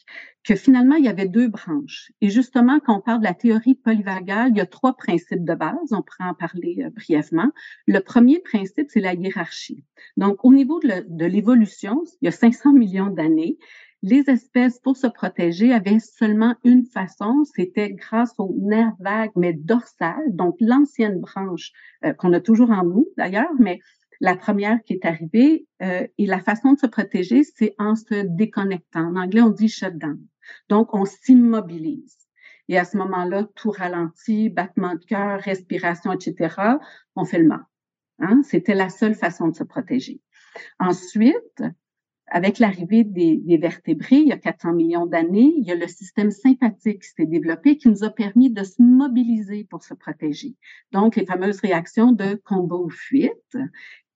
que 0.44 0.54
finalement, 0.54 0.96
il 0.96 1.04
y 1.04 1.08
avait 1.08 1.28
deux 1.28 1.48
branches. 1.48 2.12
Et 2.20 2.30
justement, 2.30 2.80
quand 2.80 2.98
on 2.98 3.00
parle 3.00 3.20
de 3.20 3.24
la 3.24 3.34
théorie 3.34 3.74
polyvagale, 3.74 4.50
il 4.50 4.58
y 4.58 4.60
a 4.60 4.66
trois 4.66 4.94
principes 4.94 5.44
de 5.44 5.54
base. 5.54 5.92
On 5.92 6.02
pourra 6.02 6.30
en 6.30 6.34
parler 6.34 6.78
euh, 6.84 6.90
brièvement. 6.90 7.50
Le 7.86 8.00
premier 8.00 8.40
principe, 8.40 8.88
c'est 8.90 9.00
la 9.00 9.14
hiérarchie. 9.14 9.84
Donc, 10.16 10.44
au 10.44 10.52
niveau 10.52 10.80
de 10.80 11.24
l'évolution, 11.24 12.02
il 12.20 12.26
y 12.26 12.28
a 12.28 12.32
500 12.32 12.72
millions 12.72 13.10
d'années, 13.10 13.58
les 14.02 14.28
espèces, 14.28 14.80
pour 14.80 14.96
se 14.96 15.06
protéger, 15.06 15.72
avaient 15.72 16.00
seulement 16.00 16.56
une 16.64 16.84
façon, 16.84 17.44
c'était 17.54 17.92
grâce 17.92 18.34
au 18.38 18.54
nerf 18.58 18.92
vague, 18.98 19.30
mais 19.36 19.52
dorsal, 19.52 20.20
donc 20.28 20.56
l'ancienne 20.60 21.20
branche 21.20 21.72
euh, 22.04 22.12
qu'on 22.12 22.32
a 22.32 22.40
toujours 22.40 22.70
en 22.70 22.84
nous 22.84 23.08
d'ailleurs, 23.16 23.52
mais 23.58 23.78
la 24.20 24.36
première 24.36 24.82
qui 24.84 24.94
est 24.94 25.04
arrivée, 25.04 25.66
euh, 25.82 26.06
et 26.16 26.26
la 26.26 26.40
façon 26.40 26.74
de 26.74 26.78
se 26.78 26.86
protéger, 26.86 27.42
c'est 27.42 27.74
en 27.78 27.96
se 27.96 28.24
déconnectant. 28.24 29.08
En 29.08 29.16
anglais, 29.16 29.42
on 29.42 29.50
dit 29.50 29.68
shutdown. 29.68 30.18
Donc, 30.68 30.94
on 30.94 31.04
s'immobilise. 31.04 32.16
Et 32.68 32.78
à 32.78 32.84
ce 32.84 32.96
moment-là, 32.98 33.48
tout 33.56 33.70
ralentit, 33.70 34.48
battement 34.48 34.94
de 34.94 35.04
cœur, 35.04 35.40
respiration, 35.40 36.12
etc. 36.12 36.54
On 37.16 37.24
fait 37.24 37.40
le 37.40 37.48
mort. 37.48 37.66
Hein? 38.20 38.42
C'était 38.44 38.74
la 38.74 38.90
seule 38.90 39.16
façon 39.16 39.48
de 39.48 39.56
se 39.56 39.64
protéger. 39.64 40.20
Ensuite, 40.78 41.62
avec 42.32 42.58
l'arrivée 42.58 43.04
des, 43.04 43.58
vertébrés, 43.58 44.16
il 44.16 44.28
y 44.28 44.32
a 44.32 44.38
400 44.38 44.72
millions 44.72 45.04
d'années, 45.04 45.52
il 45.58 45.64
y 45.64 45.70
a 45.70 45.74
le 45.74 45.86
système 45.86 46.30
sympathique 46.30 47.02
qui 47.02 47.08
s'est 47.10 47.26
développé, 47.26 47.76
qui 47.76 47.88
nous 47.88 48.04
a 48.04 48.10
permis 48.10 48.50
de 48.50 48.64
se 48.64 48.80
mobiliser 48.80 49.64
pour 49.64 49.84
se 49.84 49.92
protéger. 49.92 50.56
Donc, 50.92 51.16
les 51.16 51.26
fameuses 51.26 51.60
réactions 51.60 52.12
de 52.12 52.40
combat 52.42 52.76
ou 52.76 52.88
fuite. 52.88 53.58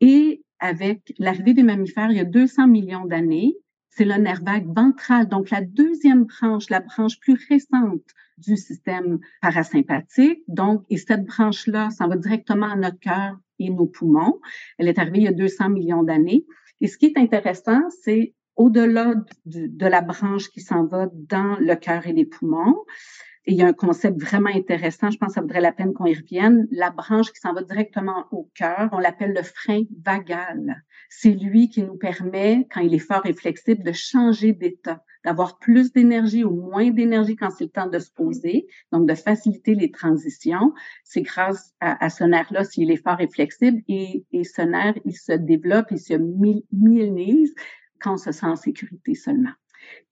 Et 0.00 0.42
avec 0.60 1.12
l'arrivée 1.18 1.52
des 1.52 1.62
mammifères, 1.62 2.10
il 2.10 2.16
y 2.16 2.20
a 2.20 2.24
200 2.24 2.68
millions 2.68 3.04
d'années, 3.04 3.54
c'est 3.90 4.06
le 4.06 4.14
nerf 4.14 4.42
vague 4.42 4.74
ventral, 4.74 5.28
donc 5.28 5.50
la 5.50 5.60
deuxième 5.60 6.24
branche, 6.24 6.70
la 6.70 6.80
branche 6.80 7.20
plus 7.20 7.38
récente 7.50 8.02
du 8.38 8.56
système 8.56 9.18
parasympathique. 9.42 10.42
Donc, 10.48 10.84
et 10.88 10.96
cette 10.96 11.26
branche-là, 11.26 11.90
ça 11.90 12.06
va 12.06 12.16
directement 12.16 12.70
à 12.70 12.76
notre 12.76 12.98
cœur 12.98 13.38
et 13.58 13.68
nos 13.68 13.86
poumons. 13.86 14.40
Elle 14.78 14.88
est 14.88 14.98
arrivée 14.98 15.18
il 15.18 15.24
y 15.24 15.28
a 15.28 15.32
200 15.32 15.70
millions 15.70 16.02
d'années. 16.02 16.46
Et 16.80 16.88
ce 16.88 16.98
qui 16.98 17.06
est 17.06 17.18
intéressant, 17.18 17.82
c'est 18.02 18.34
au-delà 18.56 19.14
de 19.44 19.86
la 19.86 20.00
branche 20.00 20.50
qui 20.50 20.60
s'en 20.60 20.86
va 20.86 21.08
dans 21.12 21.56
le 21.60 21.74
cœur 21.74 22.06
et 22.06 22.12
les 22.12 22.24
poumons, 22.24 22.84
et 23.46 23.52
il 23.52 23.58
y 23.58 23.62
a 23.62 23.66
un 23.66 23.72
concept 23.72 24.20
vraiment 24.20 24.50
intéressant, 24.52 25.08
je 25.10 25.18
pense 25.18 25.28
que 25.28 25.34
ça 25.34 25.40
vaudrait 25.40 25.60
la 25.60 25.70
peine 25.70 25.92
qu'on 25.92 26.06
y 26.06 26.14
revienne. 26.14 26.66
La 26.72 26.90
branche 26.90 27.32
qui 27.32 27.38
s'en 27.38 27.52
va 27.52 27.62
directement 27.62 28.26
au 28.32 28.50
cœur, 28.54 28.88
on 28.90 28.98
l'appelle 28.98 29.32
le 29.34 29.42
frein 29.42 29.84
vagal. 30.02 30.82
C'est 31.08 31.30
lui 31.30 31.70
qui 31.70 31.82
nous 31.82 31.96
permet, 31.96 32.66
quand 32.72 32.80
il 32.80 32.92
est 32.92 32.98
fort 32.98 33.24
et 33.24 33.32
flexible, 33.32 33.84
de 33.84 33.92
changer 33.92 34.52
d'état, 34.52 35.04
d'avoir 35.26 35.58
plus 35.58 35.92
d'énergie 35.92 36.44
ou 36.44 36.52
moins 36.52 36.90
d'énergie 36.90 37.34
quand 37.34 37.50
c'est 37.50 37.64
le 37.64 37.70
temps 37.70 37.88
de 37.88 37.98
se 37.98 38.12
poser, 38.12 38.68
donc 38.92 39.08
de 39.08 39.14
faciliter 39.14 39.74
les 39.74 39.90
transitions. 39.90 40.72
C'est 41.02 41.22
grâce 41.22 41.74
à, 41.80 42.08
ce 42.10 42.22
nerf-là, 42.22 42.62
s'il 42.62 42.92
est 42.92 43.02
fort 43.02 43.20
et 43.20 43.26
flexible, 43.26 43.82
et, 43.88 44.24
et 44.30 44.44
ce 44.44 44.62
nerf, 44.62 44.94
il 45.04 45.16
se 45.16 45.32
développe, 45.32 45.86
il 45.90 45.98
se 45.98 46.14
myélinise 46.72 47.52
quand 48.00 48.14
on 48.14 48.16
se 48.16 48.30
sent 48.30 48.46
en 48.46 48.54
sécurité 48.54 49.14
seulement. 49.14 49.50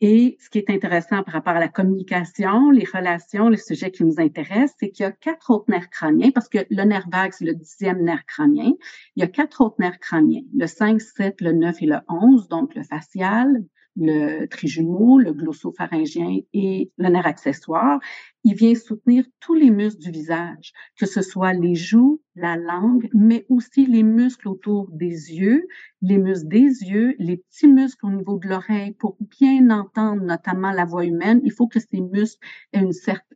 Et 0.00 0.36
ce 0.40 0.50
qui 0.50 0.58
est 0.58 0.68
intéressant 0.68 1.22
par 1.22 1.34
rapport 1.34 1.54
à 1.54 1.60
la 1.60 1.68
communication, 1.68 2.70
les 2.70 2.84
relations, 2.84 3.48
les 3.48 3.56
sujets 3.56 3.92
qui 3.92 4.04
nous 4.04 4.18
intéressent, 4.18 4.74
c'est 4.80 4.90
qu'il 4.90 5.04
y 5.04 5.06
a 5.06 5.12
quatre 5.12 5.50
autres 5.50 5.70
nerfs 5.70 5.90
crâniens, 5.90 6.32
parce 6.32 6.48
que 6.48 6.58
le 6.70 6.82
nerf 6.82 7.06
vague, 7.08 7.32
c'est 7.32 7.44
le 7.44 7.54
dixième 7.54 8.02
nerf 8.02 8.24
crânien. 8.26 8.72
Il 9.14 9.20
y 9.20 9.22
a 9.22 9.28
quatre 9.28 9.60
autres 9.60 9.76
nerfs 9.78 10.00
crâniens, 10.00 10.42
le 10.56 10.66
5, 10.66 11.00
7, 11.00 11.40
le 11.40 11.52
9 11.52 11.82
et 11.82 11.86
le 11.86 11.98
11, 12.08 12.48
donc 12.48 12.74
le 12.74 12.82
facial, 12.82 13.64
le 13.96 14.46
trijumeau, 14.46 15.18
le 15.18 15.32
glossopharyngien 15.32 16.40
et 16.52 16.90
le 16.98 17.08
nerf 17.08 17.26
accessoire. 17.26 18.00
Il 18.42 18.54
vient 18.54 18.74
soutenir 18.74 19.24
tous 19.40 19.54
les 19.54 19.70
muscles 19.70 20.02
du 20.02 20.10
visage, 20.10 20.72
que 20.98 21.06
ce 21.06 21.22
soit 21.22 21.54
les 21.54 21.74
joues, 21.74 22.20
la 22.34 22.56
langue, 22.56 23.08
mais 23.14 23.46
aussi 23.48 23.86
les 23.86 24.02
muscles 24.02 24.48
autour 24.48 24.90
des 24.90 25.32
yeux, 25.32 25.66
les 26.02 26.18
muscles 26.18 26.48
des 26.48 26.82
yeux, 26.82 27.14
les 27.18 27.38
petits 27.38 27.68
muscles 27.68 28.04
au 28.04 28.10
niveau 28.10 28.38
de 28.38 28.48
l'oreille 28.48 28.92
pour 28.92 29.16
bien 29.20 29.70
entendre 29.70 30.22
notamment 30.22 30.72
la 30.72 30.84
voix 30.84 31.04
humaine. 31.04 31.40
Il 31.44 31.52
faut 31.52 31.68
que 31.68 31.80
ces 31.80 32.00
muscles 32.00 32.44
aient 32.72 32.84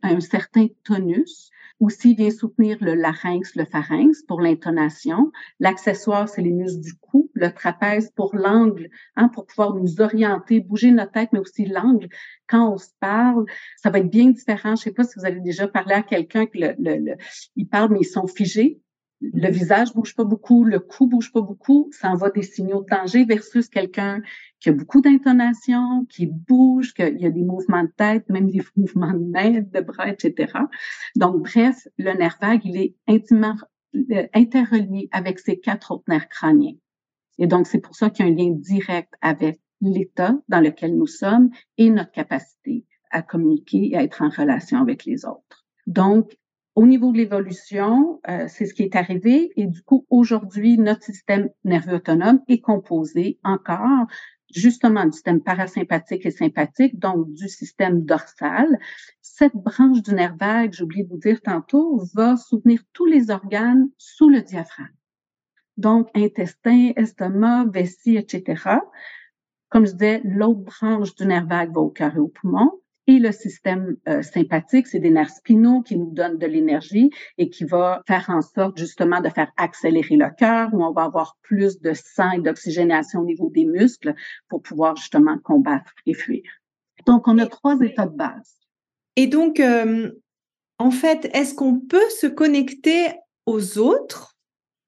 un 0.03 0.19
certain 0.19 0.67
tonus. 0.83 1.49
Aussi, 1.79 2.13
vient 2.13 2.29
soutenir 2.29 2.77
le 2.81 2.93
larynx, 2.93 3.55
le 3.55 3.63
pharynx 3.63 4.21
pour 4.23 4.41
l'intonation. 4.41 5.31
L'accessoire, 5.61 6.27
c'est 6.27 6.41
les 6.41 6.51
muscles 6.51 6.81
du 6.81 6.93
cou, 6.95 7.28
le 7.39 7.51
trapèze 7.51 8.11
pour 8.11 8.35
l'angle, 8.35 8.89
hein, 9.15 9.29
pour 9.29 9.45
pouvoir 9.45 9.75
nous 9.75 10.01
orienter, 10.01 10.59
bouger 10.59 10.91
notre 10.91 11.11
tête, 11.11 11.29
mais 11.33 11.39
aussi 11.39 11.65
l'angle. 11.65 12.09
Quand 12.47 12.73
on 12.73 12.77
se 12.77 12.89
parle, 12.99 13.45
ça 13.77 13.89
va 13.89 13.99
être 13.99 14.09
bien 14.09 14.29
différent. 14.29 14.75
Je 14.75 14.83
sais 14.83 14.91
pas 14.91 15.03
si 15.03 15.13
vous 15.17 15.25
avez 15.25 15.39
déjà 15.39 15.67
parlé 15.67 15.93
à 15.93 16.03
quelqu'un 16.03 16.45
que 16.45 16.57
le, 16.57 16.75
le, 16.79 17.15
il 17.55 17.67
parle, 17.67 17.93
mais 17.93 17.99
ils 18.01 18.05
sont 18.05 18.27
figés. 18.27 18.81
Le 19.21 19.29
mm-hmm. 19.29 19.51
visage 19.51 19.93
bouge 19.93 20.15
pas 20.15 20.23
beaucoup, 20.23 20.63
le 20.63 20.79
cou 20.79 21.07
bouge 21.07 21.31
pas 21.33 21.41
beaucoup, 21.41 21.89
ça 21.91 22.09
envoie 22.09 22.29
des 22.29 22.43
signaux 22.43 22.83
de 22.83 22.87
danger 22.89 23.25
versus 23.25 23.67
quelqu'un 23.67 24.21
qui 24.59 24.69
a 24.69 24.71
beaucoup 24.71 25.01
d'intonation, 25.01 26.05
qui 26.09 26.25
bouge, 26.25 26.93
qu'il 26.93 27.19
y 27.19 27.25
a 27.25 27.29
des 27.29 27.43
mouvements 27.43 27.83
de 27.83 27.91
tête, 27.95 28.29
même 28.29 28.49
des 28.49 28.61
mouvements 28.77 29.13
de 29.13 29.25
main, 29.25 29.61
de 29.61 29.81
bras, 29.81 30.09
etc. 30.09 30.53
Donc, 31.15 31.43
bref, 31.43 31.87
le 31.97 32.13
nerf 32.13 32.37
vague, 32.41 32.61
il 32.63 32.77
est 32.77 32.95
intimement 33.07 33.55
euh, 33.95 34.27
interrelié 34.33 35.09
avec 35.11 35.39
ces 35.39 35.59
quatre 35.59 35.91
autres 35.91 36.05
nerfs 36.07 36.29
crâniens. 36.29 36.75
Et 37.39 37.47
donc, 37.47 37.67
c'est 37.67 37.79
pour 37.79 37.95
ça 37.95 38.09
qu'il 38.09 38.25
y 38.25 38.29
a 38.29 38.31
un 38.31 38.35
lien 38.35 38.51
direct 38.51 39.13
avec 39.21 39.59
l'état 39.81 40.35
dans 40.49 40.59
lequel 40.59 40.95
nous 40.95 41.07
sommes 41.07 41.49
et 41.77 41.89
notre 41.89 42.11
capacité 42.11 42.85
à 43.11 43.21
communiquer 43.21 43.91
et 43.91 43.97
à 43.97 44.03
être 44.03 44.21
en 44.21 44.29
relation 44.29 44.79
avec 44.79 45.05
les 45.05 45.25
autres. 45.25 45.65
Donc, 45.87 46.37
au 46.75 46.85
niveau 46.85 47.11
de 47.11 47.17
l'évolution, 47.17 48.21
euh, 48.29 48.45
c'est 48.47 48.65
ce 48.65 48.73
qui 48.73 48.83
est 48.83 48.95
arrivé 48.95 49.51
et 49.55 49.65
du 49.65 49.81
coup, 49.81 50.05
aujourd'hui, 50.09 50.77
notre 50.77 51.03
système 51.03 51.49
nerveux 51.63 51.95
autonome 51.95 52.41
est 52.47 52.61
composé 52.61 53.39
encore 53.43 54.05
justement 54.53 55.05
du 55.05 55.11
système 55.11 55.41
parasympathique 55.41 56.25
et 56.25 56.31
sympathique, 56.31 56.97
donc 56.99 57.31
du 57.33 57.47
système 57.47 58.03
dorsal. 58.03 58.79
Cette 59.21 59.55
branche 59.55 60.01
du 60.01 60.13
nerf 60.13 60.35
vague, 60.37 60.73
j'ai 60.73 60.83
oublié 60.83 61.03
de 61.03 61.09
vous 61.09 61.17
dire 61.19 61.41
tantôt, 61.41 62.01
va 62.13 62.35
soutenir 62.35 62.81
tous 62.93 63.05
les 63.05 63.29
organes 63.29 63.89
sous 63.97 64.29
le 64.29 64.41
diaphragme. 64.41 64.98
Donc, 65.79 66.09
intestin, 66.13 66.91
estomac, 66.97 67.67
vessie, 67.71 68.17
etc. 68.17 68.81
Comme 69.69 69.85
je 69.85 69.93
disais, 69.93 70.21
l'autre 70.25 70.59
branche 70.59 71.15
du 71.15 71.25
nerf 71.25 71.47
vague 71.47 71.73
va 71.73 71.79
au 71.79 71.89
cœur 71.89 72.13
et 72.17 72.19
au 72.19 72.27
poumon. 72.27 72.81
Et 73.07 73.17
le 73.17 73.31
système 73.31 73.95
euh, 74.09 74.21
sympathique, 74.21 74.87
c'est 74.87 74.99
des 74.99 75.09
nerfs 75.09 75.29
spinaux 75.29 75.81
qui 75.81 75.95
nous 75.95 76.11
donnent 76.11 76.37
de 76.37 76.45
l'énergie 76.45 77.11
et 77.37 77.49
qui 77.49 77.63
va 77.63 78.03
faire 78.05 78.25
en 78.27 78.41
sorte 78.41 78.77
justement 78.77 79.21
de 79.21 79.29
faire 79.29 79.53
accélérer 79.55 80.17
le 80.17 80.29
cœur, 80.37 80.69
où 80.73 80.83
on 80.83 80.91
va 80.91 81.03
avoir 81.03 81.37
plus 81.43 81.79
de 81.79 81.93
sang 81.93 82.31
et 82.31 82.41
d'oxygénation 82.41 83.21
au 83.21 83.25
niveau 83.25 83.49
des 83.49 83.65
muscles 83.65 84.15
pour 84.49 84.61
pouvoir 84.61 84.97
justement 84.97 85.37
combattre 85.39 85.93
et 86.05 86.13
fuir. 86.13 86.43
Donc, 87.05 87.25
on 87.29 87.37
a 87.37 87.47
trois 87.47 87.79
états 87.79 88.05
de 88.05 88.17
base. 88.17 88.59
Et 89.15 89.27
donc, 89.27 89.61
euh, 89.61 90.11
en 90.77 90.91
fait, 90.91 91.29
est-ce 91.33 91.55
qu'on 91.55 91.79
peut 91.79 92.09
se 92.19 92.27
connecter 92.27 93.07
aux 93.45 93.77
autres? 93.77 94.35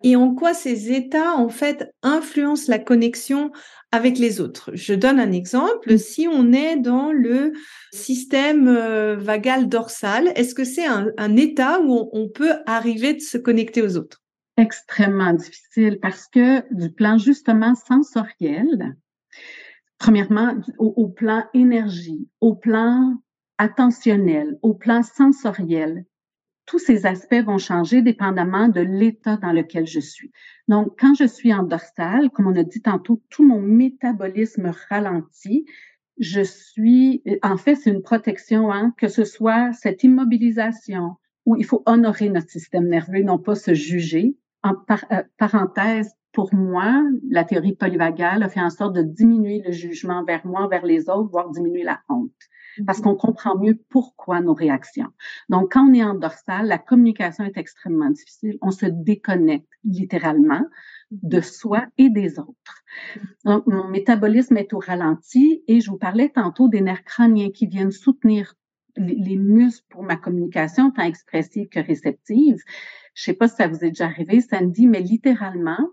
Et 0.03 0.15
en 0.15 0.34
quoi 0.34 0.53
ces 0.53 0.91
états, 0.91 1.36
en 1.36 1.50
fait, 1.50 1.93
influencent 2.01 2.70
la 2.70 2.79
connexion 2.79 3.51
avec 3.91 4.17
les 4.17 4.41
autres? 4.41 4.72
Je 4.74 4.93
donne 4.93 5.20
un 5.20 5.31
exemple. 5.31 5.98
Si 5.98 6.27
on 6.27 6.53
est 6.53 6.77
dans 6.77 7.12
le 7.12 7.53
système 7.93 8.67
euh, 8.67 9.15
vagal 9.15 9.70
dorsal, 9.70 10.31
est-ce 10.36 10.55
que 10.55 10.63
c'est 10.63 10.86
un, 10.86 11.36
état 11.36 11.79
où 11.81 12.10
on, 12.13 12.29
peut 12.29 12.53
arriver 12.65 13.13
de 13.13 13.20
se 13.20 13.38
connecter 13.38 13.81
aux 13.81 13.98
autres? 13.98 14.22
Extrêmement 14.58 15.34
difficile 15.34 16.00
parce 16.01 16.27
que 16.27 16.63
du 16.74 16.91
plan 16.91 17.17
justement 17.17 17.74
sensoriel, 17.75 18.96
premièrement, 19.98 20.55
au 20.77 21.08
plan 21.08 21.46
énergie, 21.53 22.27
au 22.41 22.55
plan 22.55 23.15
attentionnel, 23.58 24.58
au 24.62 24.74
plan 24.74 25.03
sensoriel, 25.03 26.05
tous 26.72 26.80
ces 26.80 27.06
aspects 27.06 27.44
vont 27.44 27.58
changer 27.58 28.01
dépendamment 28.01 28.70
de 28.70 28.80
l'état 28.80 29.36
dans 29.36 29.51
lequel 29.51 29.88
je 29.88 30.00
suis. 30.00 30.32
Donc, 30.70 30.98
quand 30.98 31.13
je 31.13 31.25
suis 31.25 31.54
en 31.54 31.63
dorsale, 31.63 32.30
comme 32.30 32.48
on 32.48 32.56
a 32.56 32.63
dit 32.63 32.82
tantôt, 32.82 33.22
tout 33.30 33.46
mon 33.46 33.60
métabolisme 33.60 34.72
ralentit. 34.88 35.66
Je 36.18 36.40
suis, 36.40 37.24
en 37.44 37.58
fait, 37.58 37.75
c'est 37.75 37.90
une 37.90 38.01
protection, 38.01 38.72
hein, 38.72 38.94
que 38.98 39.10
ce 39.10 39.25
soit 39.25 39.74
cette 39.74 40.06
immobilisation 40.06 41.18
où 41.46 41.58
il 41.58 41.66
faut 41.66 41.84
honorer 41.86 42.30
notre 42.30 42.50
système 42.50 42.88
nerveux, 42.88 43.22
non 43.22 43.38
pas 43.38 43.56
se 43.56 43.74
juger. 43.74 44.38
En 44.63 44.72
euh, 44.72 45.24
parenthèse, 45.38 46.13
pour 46.32 46.56
moi, 46.56 47.04
la 47.30 47.44
théorie 47.44 47.75
polyvagale 47.75 48.44
a 48.44 48.48
fait 48.48 48.62
en 48.62 48.70
sorte 48.70 48.96
de 48.96 49.01
diminuer 49.01 49.62
le 49.66 49.74
jugement 49.74 50.24
vers 50.24 50.48
moi, 50.48 50.70
vers 50.70 50.86
les 50.86 51.10
autres, 51.10 51.32
voire 51.32 51.50
diminuer 51.50 51.84
la 51.84 52.00
honte 52.08 52.32
parce 52.86 53.01
qu'on 53.01 53.16
comprend 53.16 53.58
mieux 53.58 53.80
pourquoi 53.90 54.42
nos 54.42 54.54
réactions. 54.54 55.10
Donc, 55.50 55.74
quand 55.74 55.90
on 55.90 55.94
est 55.94 56.04
en 56.04 56.13
dorsale, 56.13 56.68
la 56.68 56.78
communication 56.78 57.44
est 57.44 57.58
extrêmement 57.58 58.10
difficile. 58.10 58.58
On 58.62 58.72
se 58.72 58.86
déconnecte 58.86 59.70
littéralement 59.84 60.63
de 61.12 61.42
soi 61.42 61.86
et 61.98 62.10
des 62.10 62.40
autres. 62.40 62.84
Donc, 63.46 63.68
mon 63.68 63.88
métabolisme 63.88 64.58
est 64.58 64.74
au 64.74 64.80
ralenti 64.80 65.63
et 65.68 65.82
je 65.82 65.90
vous 65.90 65.98
parlais 65.98 66.30
tantôt 66.30 66.68
des 66.68 66.82
nerfs 66.82 67.04
crâniens 67.04 67.51
qui 67.51 67.68
viennent 67.68 67.92
soutenir 67.92 68.56
les, 68.98 69.38
muscles 69.38 69.86
pour 69.90 70.04
ma 70.04 70.18
communication, 70.18 70.92
tant 70.92 71.04
expressive 71.04 71.68
que 71.70 71.80
réceptive. 71.80 72.58
Je 73.13 73.24
sais 73.24 73.34
pas 73.34 73.48
si 73.48 73.56
ça 73.56 73.68
vous 73.68 73.84
est 73.84 73.90
déjà 73.90 74.06
arrivé, 74.06 74.42
Sandy, 74.42 74.88
mais 74.88 75.00
littéralement, 75.00 75.90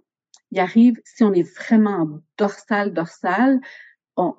il 0.50 0.60
arrive, 0.60 1.00
si 1.04 1.24
on 1.24 1.32
est 1.32 1.48
vraiment 1.56 2.20
dorsal, 2.38 2.92
dorsal, 2.92 3.60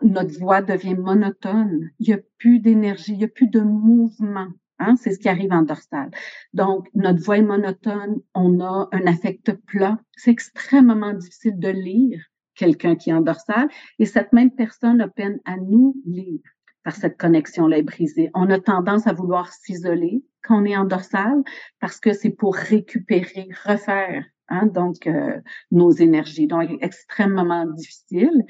notre 0.01 0.37
voix 0.39 0.61
devient 0.61 0.95
monotone. 0.95 1.89
Il 1.99 2.07
n'y 2.07 2.13
a 2.13 2.19
plus 2.37 2.59
d'énergie, 2.59 3.13
il 3.13 3.19
n'y 3.19 3.23
a 3.23 3.29
plus 3.29 3.47
de 3.47 3.61
mouvement. 3.61 4.47
Hein? 4.79 4.95
C'est 4.95 5.11
ce 5.11 5.19
qui 5.19 5.29
arrive 5.29 5.51
en 5.51 5.63
dorsal. 5.63 6.09
Donc, 6.53 6.87
notre 6.93 7.21
voix 7.21 7.37
est 7.37 7.43
monotone, 7.43 8.21
on 8.33 8.59
a 8.61 8.87
un 8.91 9.07
affect 9.07 9.53
plat. 9.67 9.99
C'est 10.15 10.31
extrêmement 10.31 11.13
difficile 11.13 11.59
de 11.59 11.69
lire 11.69 12.21
quelqu'un 12.55 12.95
qui 12.95 13.09
est 13.09 13.13
en 13.13 13.21
dorsal 13.21 13.69
et 13.99 14.05
cette 14.05 14.33
même 14.33 14.51
personne 14.51 14.99
a 15.01 15.07
peine 15.07 15.39
à 15.45 15.55
nous 15.55 15.95
lire 16.05 16.41
par 16.83 16.95
cette 16.95 17.17
connexion-là 17.17 17.81
brisée. 17.83 18.29
On 18.33 18.49
a 18.49 18.59
tendance 18.59 19.07
à 19.07 19.13
vouloir 19.13 19.51
s'isoler 19.53 20.23
quand 20.43 20.61
on 20.61 20.65
est 20.65 20.75
en 20.75 20.85
dorsal 20.85 21.43
parce 21.79 21.99
que 21.99 22.13
c'est 22.13 22.31
pour 22.31 22.55
récupérer, 22.55 23.49
refaire 23.65 24.25
hein, 24.49 24.65
donc 24.65 25.07
euh, 25.07 25.39
nos 25.71 25.91
énergies. 25.91 26.47
Donc, 26.47 26.69
extrêmement 26.81 27.65
difficile. 27.65 28.45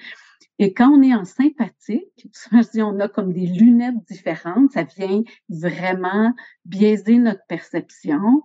Et 0.59 0.73
quand 0.73 0.89
on 0.89 1.01
est 1.01 1.15
en 1.15 1.25
sympathique, 1.25 2.27
je 2.51 2.71
dis 2.71 2.81
on 2.81 2.99
a 2.99 3.07
comme 3.07 3.33
des 3.33 3.47
lunettes 3.47 4.05
différentes, 4.07 4.73
ça 4.73 4.83
vient 4.83 5.23
vraiment 5.47 6.33
biaiser 6.65 7.17
notre 7.17 7.45
perception. 7.47 8.43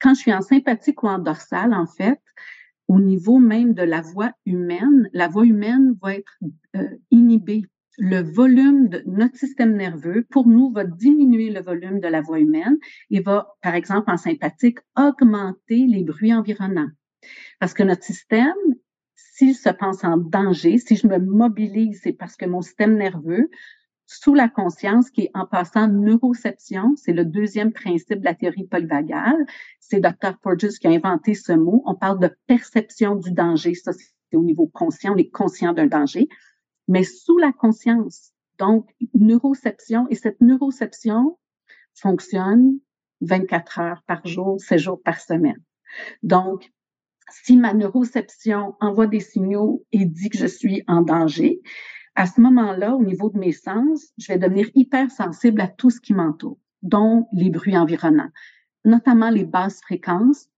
Quand 0.00 0.14
je 0.14 0.20
suis 0.20 0.32
en 0.32 0.40
sympathique 0.40 1.02
ou 1.02 1.08
en 1.08 1.18
dorsale, 1.18 1.74
en 1.74 1.86
fait, 1.86 2.20
au 2.88 2.98
niveau 2.98 3.38
même 3.38 3.74
de 3.74 3.82
la 3.82 4.00
voix 4.00 4.32
humaine, 4.46 5.08
la 5.12 5.28
voix 5.28 5.44
humaine 5.44 5.94
va 6.02 6.14
être 6.14 6.38
euh, 6.76 6.88
inhibée. 7.10 7.62
Le 7.98 8.22
volume 8.22 8.88
de 8.88 9.02
notre 9.06 9.36
système 9.36 9.76
nerveux, 9.76 10.26
pour 10.30 10.48
nous, 10.48 10.72
va 10.72 10.84
diminuer 10.84 11.50
le 11.50 11.60
volume 11.60 12.00
de 12.00 12.08
la 12.08 12.22
voix 12.22 12.40
humaine 12.40 12.78
et 13.10 13.20
va, 13.20 13.54
par 13.62 13.74
exemple, 13.74 14.10
en 14.10 14.16
sympathique, 14.16 14.78
augmenter 14.96 15.86
les 15.86 16.02
bruits 16.02 16.32
environnants. 16.32 16.88
Parce 17.58 17.74
que 17.74 17.82
notre 17.82 18.02
système 18.02 18.54
s'il 19.40 19.56
se 19.56 19.70
pense 19.70 20.04
en 20.04 20.18
danger, 20.18 20.76
si 20.76 20.96
je 20.96 21.06
me 21.06 21.18
mobilise, 21.18 22.00
c'est 22.02 22.12
parce 22.12 22.36
que 22.36 22.44
mon 22.44 22.60
système 22.60 22.98
nerveux, 22.98 23.48
sous 24.04 24.34
la 24.34 24.50
conscience, 24.50 25.08
qui 25.08 25.22
est 25.22 25.30
en 25.32 25.46
passant 25.46 25.88
neuroception, 25.88 26.94
c'est 26.96 27.14
le 27.14 27.24
deuxième 27.24 27.72
principe 27.72 28.20
de 28.20 28.24
la 28.26 28.34
théorie 28.34 28.66
polyvagale. 28.66 29.46
C'est 29.78 30.00
Dr. 30.00 30.36
Porges 30.42 30.78
qui 30.78 30.86
a 30.88 30.90
inventé 30.90 31.32
ce 31.32 31.52
mot. 31.52 31.82
On 31.86 31.94
parle 31.94 32.20
de 32.20 32.30
perception 32.48 33.14
du 33.14 33.32
danger. 33.32 33.72
Ça, 33.72 33.92
c'est 33.94 34.36
au 34.36 34.44
niveau 34.44 34.66
conscient. 34.66 35.14
On 35.14 35.16
est 35.16 35.30
conscient 35.30 35.72
d'un 35.72 35.86
danger. 35.86 36.28
Mais 36.86 37.04
sous 37.04 37.38
la 37.38 37.52
conscience, 37.52 38.32
donc 38.58 38.90
neuroception, 39.14 40.06
et 40.10 40.16
cette 40.16 40.42
neuroception 40.42 41.38
fonctionne 41.94 42.78
24 43.22 43.78
heures 43.78 44.02
par 44.06 44.26
jour, 44.26 44.60
7 44.60 44.78
jours 44.78 45.00
par 45.02 45.18
semaine. 45.18 45.62
Donc, 46.22 46.70
si 47.30 47.56
ma 47.56 47.74
neuroception 47.74 48.74
envoie 48.80 49.06
des 49.06 49.20
signaux 49.20 49.84
et 49.92 50.04
dit 50.04 50.30
que 50.30 50.38
je 50.38 50.46
suis 50.46 50.82
en 50.86 51.02
danger, 51.02 51.60
à 52.14 52.26
ce 52.26 52.40
moment-là, 52.40 52.94
au 52.94 53.02
niveau 53.02 53.30
de 53.30 53.38
mes 53.38 53.52
sens, 53.52 54.12
je 54.18 54.32
vais 54.32 54.38
devenir 54.38 54.68
hypersensible 54.74 55.60
à 55.60 55.68
tout 55.68 55.90
ce 55.90 56.00
qui 56.00 56.12
m'entoure, 56.12 56.58
dont 56.82 57.26
les 57.32 57.50
bruits 57.50 57.78
environnants, 57.78 58.30
notamment 58.84 59.30
les 59.30 59.44
basses 59.44 59.80
fréquences, 59.80 60.48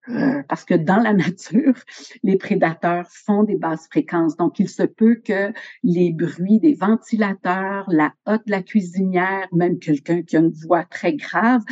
parce 0.49 0.65
que 0.65 0.75
dans 0.75 0.97
la 0.97 1.13
nature, 1.13 1.75
les 2.23 2.37
prédateurs 2.37 3.07
font 3.09 3.45
des 3.45 3.57
basses 3.57 3.87
fréquences. 3.89 4.37
Donc, 4.37 4.59
il 4.59 4.69
se 4.69 4.83
peut 4.83 5.17
que 5.17 5.53
les 5.83 6.13
bruits 6.13 6.59
des 6.59 6.75
ventilateurs, 6.75 7.85
la 7.89 8.13
hotte 8.27 8.47
de 8.47 8.51
la 8.51 8.63
cuisinière, 8.63 9.47
même 9.53 9.79
quelqu'un 9.79 10.23
qui 10.23 10.37
a 10.37 10.41
une 10.41 10.51
voix 10.51 10.85
très 10.85 11.15
grave, 11.15 11.63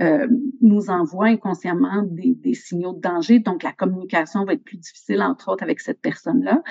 euh, 0.00 0.26
nous 0.60 0.90
envoie 0.90 1.26
inconsciemment 1.26 2.02
des, 2.02 2.34
des, 2.34 2.54
signaux 2.54 2.94
de 2.94 3.00
danger. 3.00 3.38
Donc, 3.38 3.62
la 3.62 3.72
communication 3.72 4.44
va 4.44 4.54
être 4.54 4.64
plus 4.64 4.78
difficile, 4.78 5.22
entre 5.22 5.52
autres, 5.52 5.62
avec 5.62 5.80
cette 5.80 6.00
personne-là. 6.00 6.62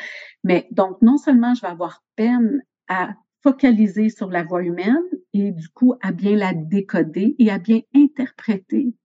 Mais 0.44 0.68
donc, 0.72 1.02
non 1.02 1.18
seulement 1.18 1.54
je 1.54 1.62
vais 1.62 1.68
avoir 1.68 2.04
peine 2.16 2.62
à 2.88 3.16
focaliser 3.44 4.10
sur 4.10 4.30
la 4.30 4.44
voix 4.44 4.64
humaine 4.64 5.04
et 5.34 5.52
du 5.52 5.68
coup 5.70 5.96
à 6.02 6.12
bien 6.12 6.36
la 6.36 6.54
décoder 6.54 7.36
et 7.38 7.52
à 7.52 7.60
bien 7.60 7.82
interpréter 7.94 8.96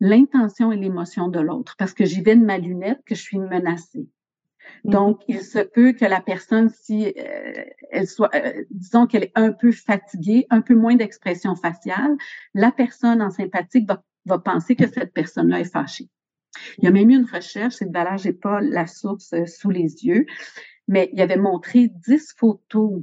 l'intention 0.00 0.72
et 0.72 0.76
l'émotion 0.76 1.28
de 1.28 1.40
l'autre 1.40 1.76
parce 1.78 1.94
que 1.94 2.04
j'y 2.04 2.20
vais 2.20 2.36
de 2.36 2.44
ma 2.44 2.58
lunette 2.58 3.00
que 3.06 3.14
je 3.14 3.22
suis 3.22 3.38
menacée. 3.38 4.08
Mmh. 4.84 4.90
Donc, 4.90 5.20
il 5.28 5.42
se 5.42 5.58
peut 5.58 5.92
que 5.92 6.04
la 6.04 6.20
personne, 6.20 6.68
si 6.70 7.06
euh, 7.06 7.64
elle 7.90 8.06
soit, 8.06 8.30
euh, 8.34 8.64
disons 8.70 9.06
qu'elle 9.06 9.24
est 9.24 9.32
un 9.34 9.52
peu 9.52 9.72
fatiguée, 9.72 10.46
un 10.50 10.60
peu 10.60 10.74
moins 10.74 10.94
d'expression 10.94 11.54
faciale, 11.56 12.16
la 12.54 12.72
personne 12.72 13.22
en 13.22 13.30
sympathique 13.30 13.88
va, 13.88 14.38
penser 14.38 14.74
que 14.74 14.88
cette 14.88 15.12
personne-là 15.12 15.60
est 15.60 15.70
fâchée. 15.70 16.08
Il 16.78 16.84
y 16.84 16.88
a 16.88 16.90
même 16.90 17.10
eu 17.10 17.14
une 17.14 17.30
recherche, 17.30 17.76
c'est 17.76 17.90
de 17.90 17.98
j'ai 18.16 18.32
pas 18.32 18.60
la 18.60 18.86
source 18.86 19.32
euh, 19.34 19.46
sous 19.46 19.70
les 19.70 20.04
yeux, 20.04 20.26
mais 20.88 21.10
il 21.12 21.20
avait 21.20 21.36
montré 21.36 21.88
10 22.06 22.34
photos 22.36 23.02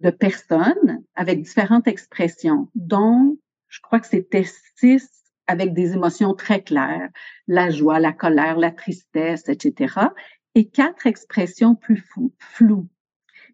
de 0.00 0.10
personnes 0.10 1.02
avec 1.14 1.42
différentes 1.42 1.88
expressions, 1.88 2.68
dont 2.74 3.36
je 3.68 3.80
crois 3.80 4.00
que 4.00 4.06
c'était 4.06 4.46
six 4.76 5.08
avec 5.46 5.74
des 5.74 5.94
émotions 5.94 6.34
très 6.34 6.62
claires, 6.62 7.08
la 7.48 7.70
joie, 7.70 7.98
la 7.98 8.12
colère, 8.12 8.56
la 8.56 8.70
tristesse, 8.70 9.48
etc 9.48 10.10
et 10.54 10.68
quatre 10.68 11.06
expressions 11.06 11.74
plus 11.74 12.04
floues. 12.38 12.88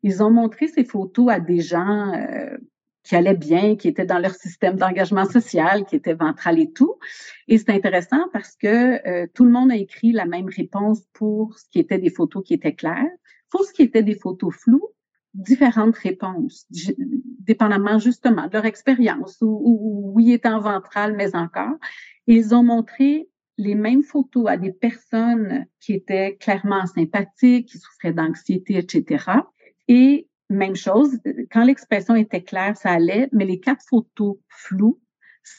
Ils 0.02 0.22
ont 0.22 0.30
montré 0.30 0.68
ces 0.68 0.84
photos 0.84 1.30
à 1.30 1.40
des 1.40 1.60
gens 1.60 2.12
euh, 2.14 2.56
qui 3.02 3.16
allaient 3.16 3.36
bien, 3.36 3.76
qui 3.76 3.88
étaient 3.88 4.06
dans 4.06 4.18
leur 4.18 4.34
système 4.34 4.76
d'engagement 4.76 5.24
social, 5.24 5.84
qui 5.84 5.96
étaient 5.96 6.14
ventral 6.14 6.58
et 6.58 6.72
tout. 6.72 6.96
Et 7.48 7.58
c'est 7.58 7.70
intéressant 7.70 8.28
parce 8.32 8.56
que 8.56 9.06
euh, 9.08 9.26
tout 9.34 9.44
le 9.44 9.50
monde 9.50 9.70
a 9.70 9.76
écrit 9.76 10.12
la 10.12 10.26
même 10.26 10.48
réponse 10.48 11.02
pour 11.12 11.58
ce 11.58 11.64
qui 11.70 11.78
était 11.78 11.98
des 11.98 12.10
photos 12.10 12.42
qui 12.44 12.54
étaient 12.54 12.74
claires. 12.74 13.10
Pour 13.50 13.64
ce 13.64 13.72
qui 13.72 13.82
était 13.82 14.02
des 14.02 14.16
photos 14.16 14.54
floues, 14.54 14.88
différentes 15.34 15.96
réponses, 15.96 16.66
dépendamment 17.40 17.98
justement 17.98 18.48
de 18.48 18.54
leur 18.54 18.64
expérience, 18.64 19.36
ou, 19.40 19.46
ou, 19.46 20.12
ou, 20.14 20.20
étant 20.20 20.60
ventral, 20.60 21.14
mais 21.14 21.36
encore. 21.36 21.76
Ils 22.26 22.54
ont 22.54 22.64
montré 22.64 23.28
les 23.58 23.74
mêmes 23.74 24.02
photos 24.02 24.46
à 24.48 24.56
des 24.56 24.72
personnes 24.72 25.66
qui 25.80 25.94
étaient 25.94 26.36
clairement 26.36 26.86
sympathiques, 26.86 27.68
qui 27.68 27.78
souffraient 27.78 28.12
d'anxiété, 28.12 28.76
etc. 28.76 29.24
Et 29.88 30.28
même 30.50 30.76
chose, 30.76 31.18
quand 31.50 31.64
l'expression 31.64 32.14
était 32.14 32.42
claire, 32.42 32.76
ça 32.76 32.90
allait, 32.90 33.28
mais 33.32 33.44
les 33.44 33.60
quatre 33.60 33.84
photos 33.88 34.36
floues, 34.48 35.00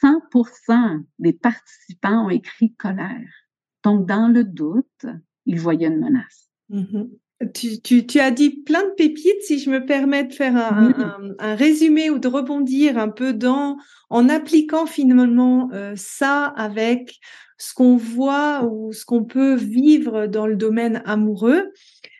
100% 0.03 1.03
des 1.19 1.33
participants 1.33 2.25
ont 2.25 2.29
écrit 2.29 2.73
colère. 2.75 3.47
Donc, 3.83 4.05
dans 4.05 4.27
le 4.27 4.43
doute, 4.43 5.05
ils 5.45 5.59
voyaient 5.59 5.87
une 5.87 5.99
menace. 5.99 6.49
Mm-hmm. 6.69 7.09
Tu, 7.53 7.81
tu, 7.81 8.19
as 8.19 8.31
dit 8.31 8.49
plein 8.49 8.83
de 8.83 8.93
pépites, 8.95 9.43
si 9.43 9.59
je 9.59 9.69
me 9.69 9.85
permets 9.85 10.23
de 10.23 10.33
faire 10.33 10.55
un, 10.57 11.35
un, 11.37 11.55
résumé 11.55 12.09
ou 12.09 12.17
de 12.17 12.27
rebondir 12.27 12.97
un 12.97 13.09
peu 13.09 13.31
dans, 13.31 13.77
en 14.09 14.27
appliquant 14.27 14.87
finalement 14.87 15.69
euh, 15.71 15.93
ça 15.95 16.45
avec 16.45 17.19
ce 17.59 17.73
qu'on 17.73 17.95
voit 17.95 18.63
ou 18.63 18.91
ce 18.91 19.05
qu'on 19.05 19.23
peut 19.23 19.55
vivre 19.55 20.25
dans 20.25 20.47
le 20.47 20.55
domaine 20.55 21.01
amoureux. 21.05 21.71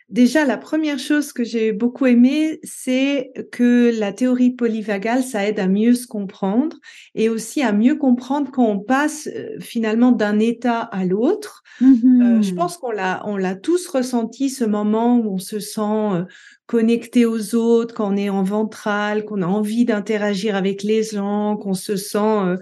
Déjà, 0.08 0.46
la 0.46 0.56
première 0.56 0.98
chose 0.98 1.34
que 1.34 1.44
j'ai 1.44 1.72
beaucoup 1.72 2.06
aimé, 2.06 2.60
c'est 2.62 3.30
que 3.52 3.92
la 3.98 4.10
théorie 4.12 4.52
polyvagale, 4.52 5.22
ça 5.22 5.46
aide 5.46 5.60
à 5.60 5.68
mieux 5.68 5.94
se 5.94 6.06
comprendre 6.06 6.78
et 7.14 7.28
aussi 7.28 7.62
à 7.62 7.72
mieux 7.72 7.94
comprendre 7.94 8.50
quand 8.50 8.64
on 8.64 8.78
passe 8.78 9.28
euh, 9.28 9.60
finalement 9.60 10.10
d'un 10.10 10.38
état 10.38 10.80
à 10.80 11.04
l'autre. 11.04 11.62
Euh, 11.82 12.40
je 12.40 12.52
mmh 12.52 12.56
pense 12.56 12.78
qu'on 12.78 12.90
l'a, 12.90 13.22
on 13.26 13.36
l'a 13.36 13.54
tous 13.54 13.86
ressenti 13.86 14.48
ce 14.48 14.64
moment 14.64 15.18
où 15.18 15.34
on 15.34 15.38
se 15.38 15.60
sent 15.60 15.80
euh, 15.80 16.24
connecté 16.66 17.26
aux 17.26 17.54
autres, 17.54 17.94
quand 17.94 18.12
on 18.14 18.16
est 18.16 18.30
en 18.30 18.42
ventral, 18.42 19.26
qu'on 19.26 19.42
a 19.42 19.46
envie 19.46 19.84
d'interagir 19.84 20.56
avec 20.56 20.82
les 20.82 21.02
gens, 21.02 21.56
qu'on 21.56 21.74
se 21.74 21.96
sent 21.96 22.56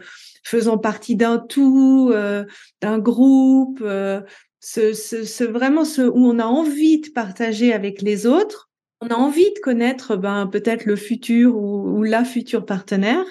faisant 0.46 0.78
partie 0.78 1.16
d'un 1.16 1.38
tout, 1.38 2.10
euh, 2.14 2.44
d'un 2.80 3.00
groupe, 3.00 3.80
euh, 3.82 4.20
ce, 4.66 5.44
vraiment 5.44 5.84
ce 5.84 6.02
où 6.02 6.26
on 6.26 6.38
a 6.38 6.44
envie 6.44 7.00
de 7.00 7.10
partager 7.10 7.72
avec 7.72 8.02
les 8.02 8.26
autres, 8.26 8.68
on 9.00 9.08
a 9.08 9.14
envie 9.14 9.52
de 9.52 9.60
connaître 9.60 10.16
ben 10.16 10.46
peut-être 10.46 10.86
le 10.86 10.96
futur 10.96 11.56
ou, 11.56 12.02
la 12.02 12.24
future 12.24 12.66
partenaire. 12.66 13.24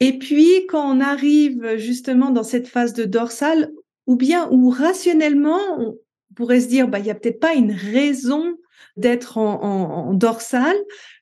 Et 0.00 0.18
puis 0.18 0.66
quand 0.68 0.88
on 0.88 1.00
arrive 1.00 1.76
justement 1.76 2.30
dans 2.30 2.44
cette 2.44 2.68
phase 2.68 2.92
de 2.92 3.04
dorsale, 3.04 3.72
ou 4.06 4.16
bien 4.16 4.48
ou 4.50 4.70
rationnellement, 4.70 5.60
on 5.78 5.98
pourrait 6.36 6.60
se 6.60 6.68
dire 6.68 6.86
bah 6.86 7.00
il 7.00 7.06
y 7.06 7.10
a 7.10 7.14
peut-être 7.14 7.40
pas 7.40 7.54
une 7.54 7.72
raison 7.72 8.56
d'être 8.96 9.38
en, 9.38 9.60
en, 9.60 10.08
en, 10.08 10.14
dorsale, 10.14 10.76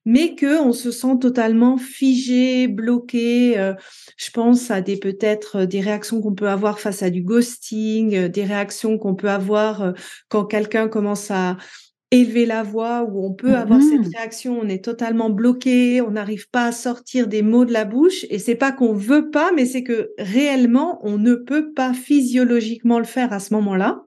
mais 0.04 0.34
que 0.34 0.60
on 0.60 0.72
se 0.72 0.90
sent 0.90 1.18
totalement 1.20 1.76
figé, 1.76 2.68
bloqué. 2.68 3.58
Euh, 3.58 3.74
je 4.16 4.30
pense 4.30 4.70
à 4.70 4.80
des 4.80 4.96
peut-être 4.96 5.64
des 5.64 5.80
réactions 5.80 6.20
qu'on 6.20 6.34
peut 6.34 6.48
avoir 6.48 6.80
face 6.80 7.02
à 7.02 7.10
du 7.10 7.22
ghosting, 7.22 8.14
euh, 8.16 8.28
des 8.28 8.44
réactions 8.44 8.98
qu'on 8.98 9.14
peut 9.14 9.30
avoir 9.30 9.82
euh, 9.82 9.92
quand 10.28 10.44
quelqu'un 10.44 10.88
commence 10.88 11.30
à 11.30 11.56
élever 12.10 12.44
la 12.44 12.62
voix, 12.62 13.04
où 13.04 13.24
on 13.24 13.32
peut 13.32 13.54
avoir 13.54 13.80
cette 13.80 14.06
mmh. 14.06 14.16
réaction, 14.16 14.60
on 14.60 14.68
est 14.68 14.84
totalement 14.84 15.30
bloqué, 15.30 16.02
on 16.02 16.10
n'arrive 16.10 16.50
pas 16.50 16.66
à 16.66 16.72
sortir 16.72 17.26
des 17.26 17.40
mots 17.40 17.64
de 17.64 17.72
la 17.72 17.86
bouche, 17.86 18.26
et 18.28 18.38
c'est 18.38 18.54
pas 18.54 18.70
qu'on 18.70 18.92
veut 18.92 19.30
pas, 19.30 19.50
mais 19.52 19.64
c'est 19.64 19.82
que 19.82 20.10
réellement 20.18 21.00
on 21.06 21.16
ne 21.16 21.34
peut 21.34 21.72
pas 21.72 21.94
physiologiquement 21.94 22.98
le 22.98 23.06
faire 23.06 23.32
à 23.32 23.40
ce 23.40 23.54
moment-là. 23.54 24.04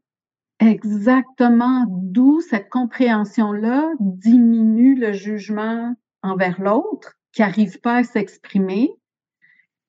Exactement, 0.60 1.86
d'où 1.90 2.40
cette 2.42 2.70
compréhension-là 2.70 3.92
diminue 4.00 4.96
le 4.96 5.12
jugement 5.12 5.94
envers 6.22 6.62
l'autre 6.62 7.16
qui 7.34 7.42
n'arrive 7.42 7.80
pas 7.82 7.98
à 7.98 8.04
s'exprimer 8.04 8.90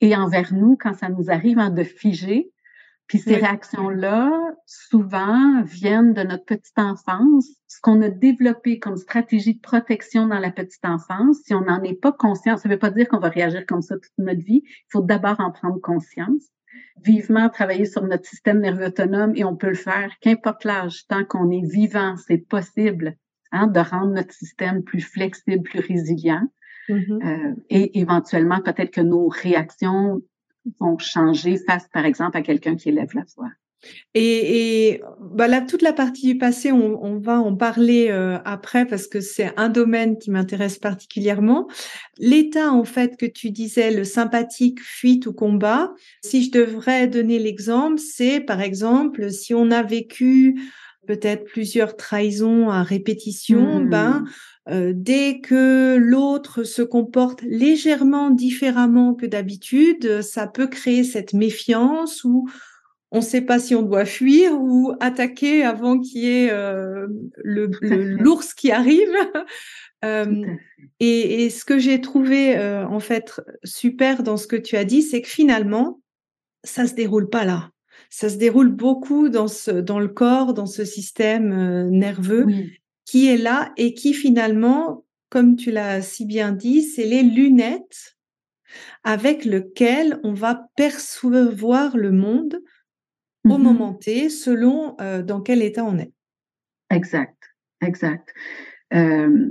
et 0.00 0.16
envers 0.16 0.52
nous 0.52 0.76
quand 0.76 0.94
ça 0.94 1.08
nous 1.08 1.30
arrive 1.30 1.58
hein, 1.58 1.70
de 1.70 1.84
figer. 1.84 2.52
Puis 3.06 3.20
ces 3.20 3.36
réactions-là, 3.36 4.32
souvent, 4.66 5.62
viennent 5.62 6.12
de 6.12 6.22
notre 6.22 6.44
petite 6.44 6.76
enfance, 6.76 7.46
ce 7.68 7.80
qu'on 7.80 8.02
a 8.02 8.08
développé 8.08 8.80
comme 8.80 8.96
stratégie 8.96 9.54
de 9.54 9.60
protection 9.60 10.26
dans 10.26 10.40
la 10.40 10.50
petite 10.50 10.84
enfance. 10.84 11.38
Si 11.44 11.54
on 11.54 11.60
n'en 11.60 11.84
est 11.84 11.94
pas 11.94 12.10
conscient, 12.10 12.56
ça 12.56 12.68
ne 12.68 12.74
veut 12.74 12.80
pas 12.80 12.90
dire 12.90 13.06
qu'on 13.06 13.20
va 13.20 13.28
réagir 13.28 13.64
comme 13.64 13.82
ça 13.82 13.94
toute 13.94 14.18
notre 14.18 14.42
vie. 14.42 14.62
Il 14.64 14.86
faut 14.90 15.02
d'abord 15.02 15.38
en 15.38 15.52
prendre 15.52 15.80
conscience 15.80 16.50
vivement 17.04 17.48
travailler 17.48 17.84
sur 17.84 18.02
notre 18.02 18.26
système 18.26 18.60
nerveux 18.60 18.86
autonome 18.86 19.32
et 19.34 19.44
on 19.44 19.56
peut 19.56 19.68
le 19.68 19.74
faire, 19.74 20.10
qu'importe 20.20 20.64
l'âge, 20.64 21.06
tant 21.08 21.24
qu'on 21.24 21.50
est 21.50 21.66
vivant, 21.66 22.16
c'est 22.16 22.38
possible 22.38 23.16
hein, 23.52 23.66
de 23.66 23.80
rendre 23.80 24.12
notre 24.12 24.32
système 24.32 24.82
plus 24.82 25.00
flexible, 25.00 25.62
plus 25.62 25.80
résilient. 25.80 26.48
Mm-hmm. 26.88 27.26
euh, 27.26 27.54
et 27.68 27.98
éventuellement, 27.98 28.60
peut-être 28.60 28.92
que 28.92 29.00
nos 29.00 29.28
réactions 29.28 30.22
vont 30.78 30.98
changer 30.98 31.56
face, 31.56 31.88
par 31.88 32.04
exemple, 32.04 32.36
à 32.36 32.42
quelqu'un 32.42 32.76
qui 32.76 32.90
élève 32.90 33.10
la 33.14 33.24
voix. 33.36 33.50
Et, 34.14 34.88
et 34.88 35.02
bah 35.20 35.48
là, 35.48 35.60
toute 35.60 35.82
la 35.82 35.92
partie 35.92 36.26
du 36.26 36.38
passé, 36.38 36.72
on, 36.72 37.04
on 37.04 37.18
va 37.18 37.38
en 37.40 37.54
parler 37.54 38.08
euh, 38.10 38.38
après 38.44 38.86
parce 38.86 39.06
que 39.06 39.20
c'est 39.20 39.52
un 39.56 39.68
domaine 39.68 40.18
qui 40.18 40.30
m'intéresse 40.30 40.78
particulièrement. 40.78 41.68
L'état, 42.18 42.72
en 42.72 42.84
fait, 42.84 43.16
que 43.16 43.26
tu 43.26 43.50
disais, 43.50 43.90
le 43.90 44.04
sympathique, 44.04 44.80
fuite 44.80 45.26
ou 45.26 45.32
combat, 45.32 45.92
si 46.24 46.42
je 46.42 46.50
devrais 46.50 47.08
donner 47.08 47.38
l'exemple, 47.38 47.98
c'est 47.98 48.40
par 48.40 48.60
exemple, 48.60 49.30
si 49.30 49.54
on 49.54 49.70
a 49.70 49.82
vécu 49.82 50.58
peut-être 51.06 51.44
plusieurs 51.44 51.96
trahisons 51.96 52.70
à 52.70 52.82
répétition, 52.82 53.80
mmh. 53.80 53.88
ben 53.88 54.24
euh, 54.68 54.92
dès 54.94 55.40
que 55.40 55.96
l'autre 55.96 56.64
se 56.64 56.82
comporte 56.82 57.42
légèrement 57.42 58.30
différemment 58.30 59.14
que 59.14 59.26
d'habitude, 59.26 60.22
ça 60.22 60.48
peut 60.48 60.66
créer 60.66 61.04
cette 61.04 61.32
méfiance 61.32 62.24
ou 62.24 62.48
on 63.12 63.18
ne 63.18 63.24
sait 63.24 63.40
pas 63.40 63.58
si 63.58 63.74
on 63.74 63.82
doit 63.82 64.04
fuir 64.04 64.52
ou 64.60 64.92
attaquer 65.00 65.64
avant 65.64 66.00
qu'il 66.00 66.22
y 66.22 66.28
ait 66.28 66.50
euh, 66.50 67.06
le 67.36 67.70
l'ours 68.16 68.54
qui 68.54 68.70
arrive. 68.70 69.12
Euh, 70.04 70.44
et, 71.00 71.48
ce 71.48 71.64
que 71.64 71.78
j'ai 71.78 72.02
trouvé 72.02 72.56
euh, 72.58 72.86
en 72.86 73.00
fait 73.00 73.40
super 73.64 74.22
dans 74.22 74.36
ce 74.36 74.46
que 74.46 74.54
tu 74.54 74.76
as 74.76 74.84
dit, 74.84 75.00
c'est 75.00 75.22
que 75.22 75.26
finalement, 75.26 76.00
ça 76.64 76.86
se 76.86 76.94
déroule 76.94 77.30
pas 77.30 77.46
là. 77.46 77.70
Ça 78.10 78.28
se 78.28 78.36
déroule 78.36 78.68
beaucoup 78.68 79.30
dans 79.30 79.48
ce 79.48 79.70
dans 79.70 79.98
le 79.98 80.08
corps, 80.08 80.52
dans 80.52 80.66
ce 80.66 80.84
système 80.84 81.88
nerveux 81.88 82.46
qui 83.06 83.26
est 83.26 83.38
là 83.38 83.72
et 83.78 83.94
qui 83.94 84.12
finalement, 84.12 85.06
comme 85.30 85.56
tu 85.56 85.70
l'as 85.70 86.02
si 86.02 86.26
bien 86.26 86.52
dit, 86.52 86.82
c'est 86.82 87.06
les 87.06 87.22
lunettes 87.22 88.16
avec 89.02 89.46
lesquelles 89.46 90.20
on 90.24 90.34
va 90.34 90.68
percevoir 90.76 91.96
le 91.96 92.12
monde 92.12 92.60
au 93.50 93.58
mmh 93.58 93.62
moment 93.62 93.94
T, 93.94 94.28
selon 94.28 94.96
euh, 95.00 95.22
dans 95.22 95.40
quel 95.40 95.62
état 95.62 95.84
on 95.84 95.98
est. 95.98 96.12
Exact, 96.90 97.36
exact. 97.80 98.32
Euh, 98.94 99.48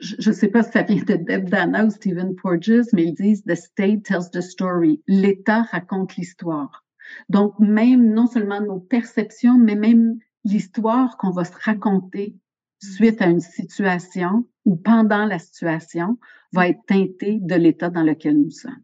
je 0.00 0.30
ne 0.30 0.34
sais 0.34 0.48
pas 0.48 0.62
si 0.62 0.72
ça 0.72 0.82
vient 0.82 1.02
de 1.02 1.14
Deb 1.16 1.48
Dana 1.48 1.84
ou 1.84 1.90
Stephen 1.90 2.34
Porges, 2.34 2.86
mais 2.92 3.04
ils 3.04 3.14
disent 3.14 3.44
The 3.44 3.54
state 3.54 4.04
tells 4.04 4.30
the 4.32 4.40
story. 4.40 5.02
L'état 5.06 5.62
raconte 5.62 6.16
l'histoire. 6.16 6.84
Donc, 7.28 7.58
même 7.58 8.12
non 8.12 8.26
seulement 8.26 8.60
nos 8.60 8.80
perceptions, 8.80 9.58
mais 9.58 9.76
même 9.76 10.18
l'histoire 10.44 11.16
qu'on 11.18 11.30
va 11.30 11.44
se 11.44 11.56
raconter 11.64 12.36
suite 12.80 13.22
à 13.22 13.26
une 13.26 13.40
situation 13.40 14.46
ou 14.64 14.76
pendant 14.76 15.24
la 15.24 15.38
situation 15.38 16.18
va 16.52 16.68
être 16.68 16.84
teintée 16.86 17.38
de 17.40 17.54
l'état 17.54 17.90
dans 17.90 18.02
lequel 18.02 18.40
nous 18.40 18.50
sommes. 18.50 18.82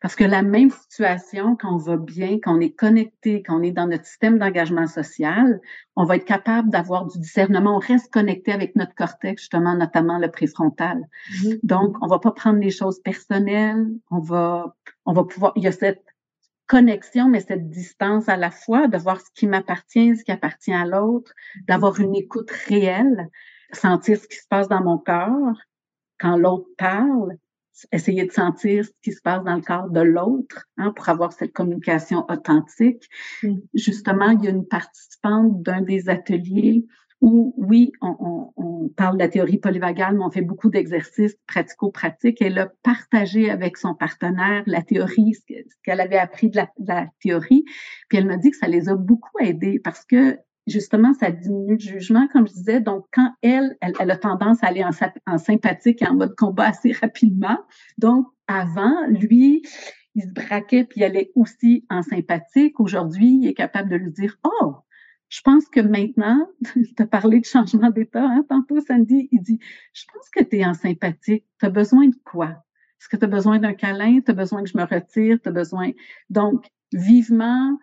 Parce 0.00 0.14
que 0.14 0.24
la 0.24 0.42
même 0.42 0.70
situation, 0.70 1.56
quand 1.56 1.74
on 1.74 1.78
va 1.78 1.96
bien, 1.96 2.38
quand 2.42 2.56
on 2.56 2.60
est 2.60 2.74
connecté, 2.74 3.42
quand 3.42 3.58
on 3.58 3.62
est 3.62 3.72
dans 3.72 3.86
notre 3.86 4.04
système 4.04 4.38
d'engagement 4.38 4.86
social, 4.86 5.60
on 5.96 6.04
va 6.04 6.16
être 6.16 6.24
capable 6.24 6.70
d'avoir 6.70 7.06
du 7.06 7.18
discernement. 7.18 7.76
On 7.76 7.78
reste 7.78 8.12
connecté 8.12 8.52
avec 8.52 8.76
notre 8.76 8.94
cortex, 8.94 9.42
justement, 9.42 9.74
notamment 9.74 10.18
le 10.18 10.30
préfrontal. 10.30 11.06
Mm-hmm. 11.32 11.58
Donc, 11.62 11.96
on 12.00 12.06
va 12.06 12.18
pas 12.18 12.32
prendre 12.32 12.58
les 12.60 12.70
choses 12.70 13.00
personnelles. 13.02 13.86
On 14.10 14.20
va, 14.20 14.74
on 15.04 15.12
va 15.12 15.24
pouvoir, 15.24 15.52
il 15.56 15.64
y 15.64 15.68
a 15.68 15.72
cette 15.72 16.04
connexion, 16.66 17.28
mais 17.28 17.40
cette 17.40 17.68
distance 17.68 18.28
à 18.28 18.36
la 18.36 18.50
fois, 18.50 18.86
de 18.86 18.96
voir 18.96 19.20
ce 19.20 19.30
qui 19.34 19.46
m'appartient, 19.46 20.16
ce 20.16 20.24
qui 20.24 20.30
appartient 20.30 20.72
à 20.72 20.86
l'autre, 20.86 21.32
d'avoir 21.66 21.98
une 21.98 22.14
écoute 22.14 22.50
réelle, 22.68 23.28
sentir 23.72 24.18
ce 24.18 24.28
qui 24.28 24.36
se 24.36 24.46
passe 24.48 24.68
dans 24.68 24.82
mon 24.82 24.98
corps 24.98 25.56
quand 26.20 26.36
l'autre 26.36 26.68
parle, 26.76 27.36
essayer 27.92 28.24
de 28.26 28.32
sentir 28.32 28.84
ce 28.84 28.90
qui 29.02 29.12
se 29.12 29.20
passe 29.22 29.44
dans 29.44 29.56
le 29.56 29.62
corps 29.62 29.90
de 29.90 30.00
l'autre 30.00 30.66
hein, 30.76 30.92
pour 30.94 31.08
avoir 31.08 31.32
cette 31.32 31.52
communication 31.52 32.24
authentique. 32.28 33.08
Mm. 33.42 33.56
Justement, 33.74 34.30
il 34.30 34.44
y 34.44 34.48
a 34.48 34.50
une 34.50 34.66
participante 34.66 35.62
d'un 35.62 35.82
des 35.82 36.08
ateliers 36.08 36.86
où, 37.20 37.54
oui, 37.56 37.92
on, 38.00 38.50
on, 38.56 38.88
parle 38.96 39.18
de 39.18 39.22
la 39.22 39.28
théorie 39.28 39.58
polyvagale, 39.58 40.16
mais 40.16 40.24
on 40.24 40.30
fait 40.30 40.40
beaucoup 40.40 40.68
d'exercices 40.68 41.36
pratico-pratiques. 41.46 42.40
Elle 42.42 42.58
a 42.58 42.72
partagé 42.82 43.50
avec 43.50 43.76
son 43.76 43.94
partenaire 43.94 44.62
la 44.66 44.82
théorie, 44.82 45.34
ce 45.34 45.74
qu'elle 45.84 46.00
avait 46.00 46.18
appris 46.18 46.48
de 46.50 46.56
la, 46.56 46.68
de 46.78 46.88
la 46.88 47.06
théorie, 47.22 47.64
puis 48.08 48.18
elle 48.18 48.26
m'a 48.26 48.36
dit 48.36 48.50
que 48.50 48.56
ça 48.56 48.68
les 48.68 48.88
a 48.88 48.96
beaucoup 48.96 49.38
aidés 49.38 49.78
parce 49.78 50.04
que 50.04 50.38
justement, 50.66 51.12
ça 51.14 51.30
diminue 51.30 51.74
le 51.74 51.78
jugement, 51.78 52.28
comme 52.28 52.46
je 52.46 52.52
disais. 52.52 52.80
Donc, 52.80 53.06
quand 53.12 53.32
elle, 53.42 53.76
elle, 53.80 54.10
a 54.10 54.16
tendance 54.16 54.62
à 54.62 54.68
aller 54.68 54.84
en, 54.84 55.38
sympathique 55.38 56.02
et 56.02 56.06
en 56.06 56.14
mode 56.14 56.34
combat 56.36 56.68
assez 56.68 56.92
rapidement. 56.92 57.58
Donc, 57.98 58.26
avant, 58.46 59.06
lui, 59.08 59.62
il 60.14 60.22
se 60.22 60.32
braquait 60.32 60.84
puis 60.84 61.00
il 61.00 61.04
allait 61.04 61.30
aussi 61.34 61.86
en 61.88 62.02
sympathique. 62.02 62.80
Aujourd'hui, 62.80 63.38
il 63.42 63.48
est 63.48 63.54
capable 63.54 63.90
de 63.90 63.96
lui 63.96 64.10
dire, 64.10 64.36
oh, 64.44 64.76
je 65.28 65.40
pense 65.42 65.68
que 65.68 65.80
maintenant, 65.80 66.48
tu 66.74 67.02
as 67.02 67.06
parlé 67.06 67.40
de 67.40 67.44
changement 67.44 67.90
d'état, 67.90 68.24
hein, 68.24 68.44
tantôt, 68.48 68.80
Sandy, 68.80 69.28
il 69.30 69.40
dit, 69.40 69.58
je 69.92 70.04
pense 70.12 70.28
que 70.30 70.42
tu 70.42 70.58
es 70.58 70.66
en 70.66 70.74
sympathique. 70.74 71.44
Tu 71.58 71.66
as 71.66 71.70
besoin 71.70 72.08
de 72.08 72.16
quoi? 72.24 72.48
Est-ce 73.00 73.08
que 73.08 73.16
tu 73.16 73.24
as 73.24 73.28
besoin 73.28 73.58
d'un 73.58 73.72
câlin? 73.72 74.20
Tu 74.20 74.30
as 74.30 74.34
besoin 74.34 74.62
que 74.62 74.68
je 74.68 74.76
me 74.76 74.84
retire? 74.84 75.38
Tu 75.42 75.50
besoin... 75.50 75.92
Donc, 76.28 76.66
vivement, 76.92 77.78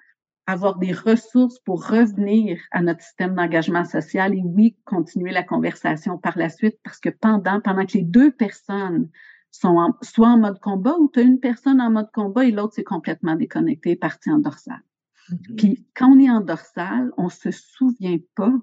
avoir 0.48 0.78
des 0.80 0.94
ressources 0.94 1.60
pour 1.60 1.86
revenir 1.86 2.58
à 2.72 2.82
notre 2.82 3.02
système 3.02 3.36
d'engagement 3.36 3.84
social 3.84 4.34
et 4.34 4.42
oui, 4.44 4.78
continuer 4.86 5.32
la 5.32 5.44
conversation 5.44 6.18
par 6.18 6.38
la 6.38 6.50
suite 6.50 6.80
parce 6.84 7.00
que 7.00 7.10
pendant, 7.10 7.60
pendant 7.60 7.86
que 7.86 7.98
les 7.98 8.04
deux 8.04 8.32
personnes 8.32 9.10
sont 9.52 9.94
soit 10.02 10.30
en 10.30 10.38
mode 10.38 10.60
combat 10.60 10.96
ou 10.98 11.12
tu 11.14 11.20
as 11.20 11.24
une 11.24 11.42
personne 11.42 11.82
en 11.82 11.92
mode 11.92 12.10
combat 12.14 12.46
et 12.46 12.52
l'autre 12.52 12.74
c'est 12.76 12.86
complètement 12.86 13.36
déconnecté, 13.36 13.98
parti 13.98 14.32
en 14.32 14.40
dorsale. 14.40 14.82
Puis 15.58 15.86
quand 15.94 16.14
on 16.14 16.20
est 16.20 16.30
en 16.30 16.40
dorsale, 16.40 17.12
on 17.18 17.28
se 17.28 17.52
souvient 17.52 18.20
pas. 18.36 18.54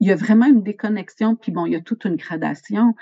Il 0.00 0.08
y 0.08 0.12
a 0.12 0.16
vraiment 0.16 0.46
une 0.46 0.62
déconnexion, 0.62 1.36
puis 1.36 1.52
bon, 1.52 1.64
il 1.64 1.72
y 1.72 1.76
a 1.76 1.80
toute 1.80 2.04
une 2.04 2.16
gradation. 2.16 2.94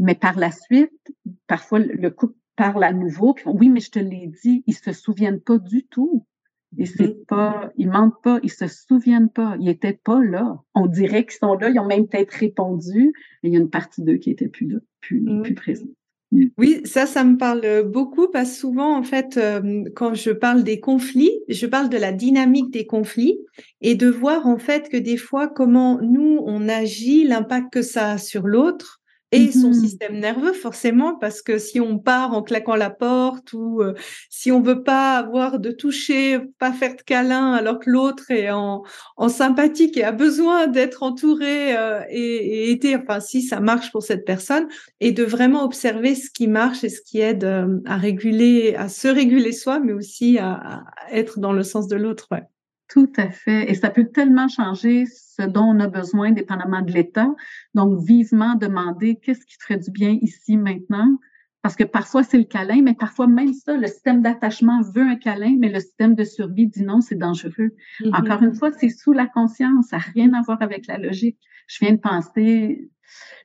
Mais 0.00 0.16
par 0.16 0.36
la 0.36 0.50
suite, 0.50 1.12
parfois 1.46 1.78
le 1.78 2.10
couple 2.10 2.34
parle 2.56 2.82
à 2.82 2.92
nouveau, 2.92 3.34
puis 3.34 3.44
oui, 3.46 3.68
mais 3.68 3.78
je 3.78 3.92
te 3.92 3.98
l'ai 4.00 4.32
dit, 4.42 4.64
ils 4.66 4.74
se 4.74 4.92
souviennent 4.92 5.40
pas 5.40 5.58
du 5.58 5.86
tout 5.86 6.26
et 6.76 6.86
c'est 6.86 7.26
pas, 7.26 7.72
ils 7.76 7.88
mentent 7.88 8.20
pas, 8.22 8.40
ils 8.42 8.50
se 8.50 8.66
souviennent 8.66 9.30
pas, 9.30 9.56
ils 9.58 9.68
étaient 9.68 9.98
pas 10.04 10.22
là. 10.22 10.58
On 10.74 10.86
dirait 10.86 11.24
qu'ils 11.24 11.38
sont 11.38 11.54
là, 11.54 11.70
ils 11.70 11.78
ont 11.78 11.86
même 11.86 12.06
peut-être 12.06 12.32
répondu, 12.32 13.12
mais 13.42 13.48
il 13.48 13.52
y 13.52 13.56
a 13.56 13.60
une 13.60 13.70
partie 13.70 14.02
d'eux 14.02 14.16
qui 14.16 14.30
était 14.30 14.48
plus 14.48 14.66
là, 14.66 14.78
plus, 15.00 15.24
plus 15.42 15.54
présente. 15.54 15.88
Oui, 16.58 16.82
ça, 16.84 17.06
ça 17.06 17.24
me 17.24 17.38
parle 17.38 17.84
beaucoup 17.84 18.28
parce 18.28 18.50
que 18.50 18.56
souvent, 18.56 18.98
en 18.98 19.02
fait, 19.02 19.38
euh, 19.38 19.84
quand 19.96 20.12
je 20.12 20.30
parle 20.30 20.62
des 20.62 20.78
conflits, 20.78 21.32
je 21.48 21.66
parle 21.66 21.88
de 21.88 21.96
la 21.96 22.12
dynamique 22.12 22.70
des 22.70 22.86
conflits 22.86 23.38
et 23.80 23.94
de 23.94 24.08
voir 24.08 24.46
en 24.46 24.58
fait 24.58 24.90
que 24.90 24.98
des 24.98 25.16
fois, 25.16 25.48
comment 25.48 25.98
nous, 26.02 26.42
on 26.44 26.68
agit, 26.68 27.24
l'impact 27.24 27.72
que 27.72 27.82
ça 27.82 28.12
a 28.12 28.18
sur 28.18 28.46
l'autre 28.46 29.00
et 29.30 29.52
son 29.52 29.72
Mhm. 29.72 29.74
système 29.74 30.18
nerveux 30.18 30.54
forcément 30.54 31.14
parce 31.18 31.42
que 31.42 31.58
si 31.58 31.80
on 31.80 31.98
part 31.98 32.32
en 32.32 32.42
claquant 32.42 32.76
la 32.76 32.88
porte 32.90 33.52
ou 33.52 33.82
euh, 33.82 33.94
si 34.30 34.50
on 34.52 34.60
veut 34.62 34.82
pas 34.82 35.16
avoir 35.18 35.58
de 35.58 35.70
toucher, 35.70 36.40
pas 36.58 36.72
faire 36.72 36.96
de 36.96 37.02
câlin 37.02 37.52
alors 37.52 37.78
que 37.78 37.90
l'autre 37.90 38.30
est 38.30 38.50
en, 38.50 38.82
en 39.18 39.28
sympathique 39.28 39.96
et 39.98 40.04
a 40.04 40.12
besoin 40.12 40.66
d'être 40.66 41.02
entouré 41.02 41.76
euh, 41.76 42.00
et, 42.08 42.20
et 42.68 42.70
aider, 42.70 42.96
enfin 42.96 43.20
si 43.20 43.42
ça 43.42 43.60
marche 43.60 43.92
pour 43.92 44.02
cette 44.02 44.24
personne 44.24 44.66
et 45.00 45.12
de 45.12 45.24
vraiment 45.24 45.64
observer 45.64 46.14
ce 46.14 46.30
qui 46.30 46.46
marche 46.48 46.82
et 46.84 46.88
ce 46.88 47.00
qui 47.02 47.20
aide 47.20 47.44
euh, 47.44 47.80
à 47.86 47.96
réguler, 47.98 48.74
à 48.76 48.88
se 48.88 49.08
réguler 49.08 49.52
soi 49.52 49.78
mais 49.80 49.92
aussi 49.92 50.38
à, 50.38 50.52
à 50.54 50.84
être 51.12 51.38
dans 51.38 51.52
le 51.52 51.62
sens 51.62 51.86
de 51.88 51.96
l'autre. 51.96 52.28
Ouais. 52.30 52.42
Tout 52.88 53.12
à 53.16 53.30
fait. 53.30 53.70
Et 53.70 53.74
ça 53.74 53.90
peut 53.90 54.06
tellement 54.06 54.48
changer 54.48 55.04
ce 55.06 55.42
dont 55.42 55.64
on 55.64 55.80
a 55.80 55.88
besoin, 55.88 56.32
dépendamment 56.32 56.80
de 56.80 56.92
l'état. 56.92 57.34
Donc, 57.74 58.02
vivement 58.02 58.54
demander 58.54 59.16
qu'est-ce 59.16 59.44
qui 59.44 59.56
ferait 59.60 59.78
du 59.78 59.90
bien 59.90 60.18
ici, 60.22 60.56
maintenant. 60.56 61.18
Parce 61.60 61.76
que 61.76 61.84
parfois, 61.84 62.22
c'est 62.22 62.38
le 62.38 62.44
câlin, 62.44 62.82
mais 62.82 62.94
parfois 62.94 63.26
même 63.26 63.52
ça, 63.52 63.76
le 63.76 63.86
système 63.88 64.22
d'attachement 64.22 64.80
veut 64.94 65.02
un 65.02 65.16
câlin, 65.16 65.56
mais 65.58 65.68
le 65.68 65.80
système 65.80 66.14
de 66.14 66.24
survie 66.24 66.68
dit 66.68 66.82
non, 66.82 67.00
c'est 67.00 67.18
dangereux. 67.18 67.74
Mhm. 68.00 68.14
Encore 68.14 68.42
une 68.42 68.54
fois, 68.54 68.70
c'est 68.72 68.88
sous 68.88 69.12
la 69.12 69.26
conscience, 69.26 69.88
ça 69.88 69.96
n'a 69.96 70.02
rien 70.14 70.32
à 70.34 70.42
voir 70.42 70.62
avec 70.62 70.86
la 70.86 70.98
logique. 70.98 71.36
Je 71.66 71.84
viens 71.84 71.94
de 71.94 72.00
penser, 72.00 72.88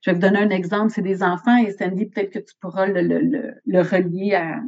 je 0.01 0.12
vais 0.12 0.13
vous 0.13 0.21
donner 0.21 0.39
un 0.39 0.51
exemple, 0.51 0.93
c'est 0.93 1.01
des 1.01 1.23
enfants, 1.23 1.58
et 1.58 1.71
Sandy, 1.71 2.06
peut-être 2.06 2.32
que 2.32 2.39
tu 2.39 2.56
pourras 2.62 2.86
le, 2.86 3.01
le, 3.01 3.19
le, 3.19 3.56
le 3.65 3.82
relier 3.82 4.36
à, 4.36 4.62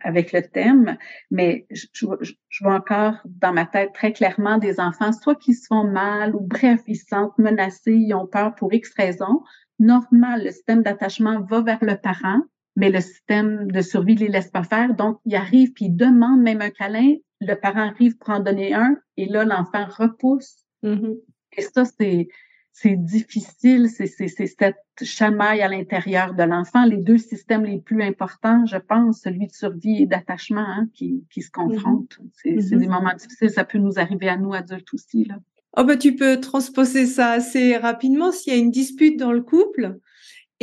avec 0.00 0.32
le 0.32 0.42
thème, 0.42 0.96
mais 1.30 1.66
je, 1.70 1.86
je, 1.92 2.34
je, 2.48 2.64
vois 2.64 2.74
encore 2.74 3.14
dans 3.24 3.52
ma 3.52 3.66
tête 3.66 3.92
très 3.94 4.12
clairement 4.12 4.58
des 4.58 4.80
enfants, 4.80 5.12
soit 5.12 5.34
qui 5.34 5.54
se 5.54 5.66
font 5.66 5.84
mal 5.84 6.34
ou 6.34 6.40
bref, 6.40 6.80
ils 6.86 6.96
se 6.96 7.06
sentent 7.06 7.36
menacés, 7.38 7.94
ils 7.94 8.14
ont 8.14 8.26
peur 8.26 8.54
pour 8.54 8.72
X 8.72 8.92
raisons. 8.96 9.42
Normal, 9.78 10.44
le 10.44 10.50
système 10.50 10.82
d'attachement 10.82 11.40
va 11.42 11.62
vers 11.62 11.82
le 11.82 11.96
parent, 11.96 12.40
mais 12.76 12.90
le 12.90 13.00
système 13.00 13.70
de 13.70 13.80
survie 13.80 14.14
ne 14.14 14.20
les 14.20 14.28
laisse 14.28 14.50
pas 14.50 14.64
faire. 14.64 14.94
Donc, 14.94 15.18
ils 15.24 15.36
arrivent 15.36 15.72
puis 15.72 15.86
ils 15.86 15.96
demandent 15.96 16.42
même 16.42 16.62
un 16.62 16.70
câlin. 16.70 17.14
Le 17.40 17.54
parent 17.54 17.88
arrive 17.88 18.16
pour 18.18 18.30
en 18.30 18.40
donner 18.40 18.74
un 18.74 18.96
et 19.16 19.26
là, 19.26 19.44
l'enfant 19.44 19.86
repousse. 19.86 20.64
Mm-hmm. 20.82 21.16
Et 21.56 21.62
ça, 21.62 21.84
c'est 21.84 22.28
c'est 22.76 22.96
difficile, 22.96 23.88
c'est 23.88 24.08
cette 24.08 24.76
chamaille 25.00 25.62
à 25.62 25.68
l'intérieur 25.68 26.34
de 26.34 26.42
l'enfant. 26.42 26.84
Les 26.84 26.96
deux 26.96 27.18
systèmes 27.18 27.64
les 27.64 27.78
plus 27.78 28.02
importants, 28.02 28.66
je 28.66 28.78
pense, 28.78 29.20
celui 29.20 29.46
de 29.46 29.52
survie 29.52 30.02
et 30.02 30.06
d'attachement, 30.06 30.66
hein, 30.66 30.88
qui, 30.92 31.24
qui 31.30 31.40
se 31.40 31.52
confrontent. 31.52 32.18
Mm 32.18 32.24
-hmm. 32.24 32.30
C'est 32.34 32.50
mm 32.50 32.58
-hmm. 32.58 32.78
des 32.80 32.88
moments 32.88 33.16
difficiles, 33.22 33.50
ça 33.50 33.64
peut 33.64 33.78
nous 33.86 33.96
arriver 34.04 34.28
à 34.28 34.36
nous 34.36 34.54
adultes 34.60 34.92
aussi. 34.92 35.24
Là. 35.30 35.36
Oh 35.76 35.84
ben, 35.86 35.96
tu 36.04 36.10
peux 36.20 36.40
transposer 36.50 37.06
ça 37.06 37.26
assez 37.40 37.76
rapidement 37.76 38.30
s'il 38.32 38.52
y 38.52 38.56
a 38.56 38.60
une 38.64 38.74
dispute 38.82 39.16
dans 39.24 39.34
le 39.38 39.44
couple. 39.54 39.84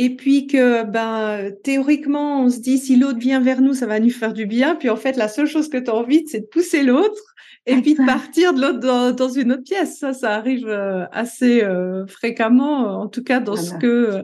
Et 0.02 0.16
puis 0.16 0.48
que, 0.48 0.82
ben, 0.82 1.52
théoriquement, 1.62 2.42
on 2.42 2.50
se 2.50 2.58
dit, 2.58 2.78
si 2.78 2.96
l'autre 2.96 3.20
vient 3.20 3.38
vers 3.38 3.60
nous, 3.60 3.72
ça 3.72 3.86
va 3.86 4.00
nous 4.00 4.10
faire 4.10 4.32
du 4.32 4.46
bien. 4.46 4.74
Puis 4.74 4.90
en 4.90 4.96
fait, 4.96 5.16
la 5.16 5.28
seule 5.28 5.46
chose 5.46 5.68
que 5.68 5.76
tu 5.76 5.90
as 5.92 5.94
envie, 5.94 6.24
c'est 6.26 6.40
de 6.40 6.46
pousser 6.46 6.82
l'autre 6.82 7.22
et 7.66 7.76
puis 7.76 7.94
de 7.94 8.04
partir 8.04 8.52
de 8.52 8.60
l'autre 8.60 8.80
dans, 8.80 9.12
dans, 9.12 9.28
une 9.28 9.52
autre 9.52 9.62
pièce. 9.62 10.00
Ça, 10.00 10.12
ça 10.12 10.30
arrive 10.32 10.68
assez 11.12 11.62
euh, 11.62 12.04
fréquemment, 12.08 13.00
en 13.00 13.06
tout 13.06 13.22
cas 13.22 13.38
dans 13.38 13.54
voilà. 13.54 13.68
ce 13.68 13.74
que, 13.76 13.86
euh, 13.86 14.22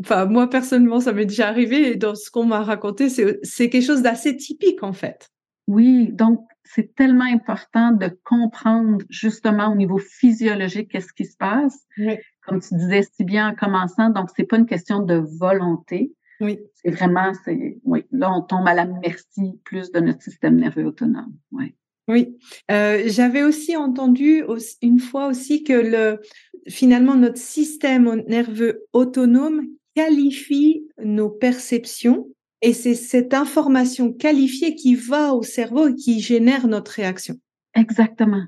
enfin, 0.00 0.26
moi 0.26 0.48
personnellement, 0.48 1.00
ça 1.00 1.12
m'est 1.12 1.26
déjà 1.26 1.48
arrivé 1.48 1.90
et 1.90 1.96
dans 1.96 2.14
ce 2.14 2.30
qu'on 2.30 2.44
m'a 2.44 2.62
raconté, 2.62 3.08
c'est 3.08 3.68
quelque 3.68 3.84
chose 3.84 4.02
d'assez 4.02 4.36
typique 4.36 4.84
en 4.84 4.92
fait. 4.92 5.28
Oui, 5.66 6.12
donc 6.12 6.46
c'est 6.62 6.94
tellement 6.94 7.24
important 7.24 7.90
de 7.90 8.10
comprendre 8.22 8.98
justement 9.10 9.72
au 9.72 9.74
niveau 9.74 9.98
physiologique 9.98 10.92
qu'est-ce 10.92 11.12
qui 11.12 11.24
se 11.24 11.36
passe. 11.36 11.80
Oui. 11.98 12.16
Comme 12.46 12.60
tu 12.60 12.74
disais 12.74 13.02
si 13.02 13.24
bien 13.24 13.50
en 13.50 13.54
commençant, 13.54 14.10
donc 14.10 14.30
c'est 14.36 14.44
pas 14.44 14.56
une 14.56 14.66
question 14.66 15.00
de 15.00 15.14
volonté. 15.38 16.12
Oui. 16.40 16.60
C'est 16.74 16.90
vraiment, 16.90 17.32
c'est, 17.44 17.78
oui, 17.84 18.04
là 18.12 18.32
on 18.32 18.42
tombe 18.42 18.66
à 18.68 18.74
la 18.74 18.84
merci 18.84 19.60
plus 19.64 19.90
de 19.90 20.00
notre 20.00 20.22
système 20.22 20.56
nerveux 20.56 20.84
autonome. 20.84 21.34
Oui. 21.52 21.74
Oui, 22.08 22.38
euh, 22.70 23.02
j'avais 23.06 23.42
aussi 23.42 23.76
entendu 23.76 24.42
aussi, 24.44 24.76
une 24.80 25.00
fois 25.00 25.26
aussi 25.26 25.64
que 25.64 25.72
le, 25.72 26.20
finalement 26.68 27.16
notre 27.16 27.38
système 27.38 28.22
nerveux 28.28 28.84
autonome 28.92 29.66
qualifie 29.96 30.86
nos 31.02 31.30
perceptions 31.30 32.28
et 32.62 32.72
c'est 32.72 32.94
cette 32.94 33.34
information 33.34 34.12
qualifiée 34.12 34.76
qui 34.76 34.94
va 34.94 35.34
au 35.34 35.42
cerveau 35.42 35.88
et 35.88 35.94
qui 35.94 36.20
génère 36.20 36.68
notre 36.68 36.92
réaction. 36.92 37.34
Exactement, 37.74 38.44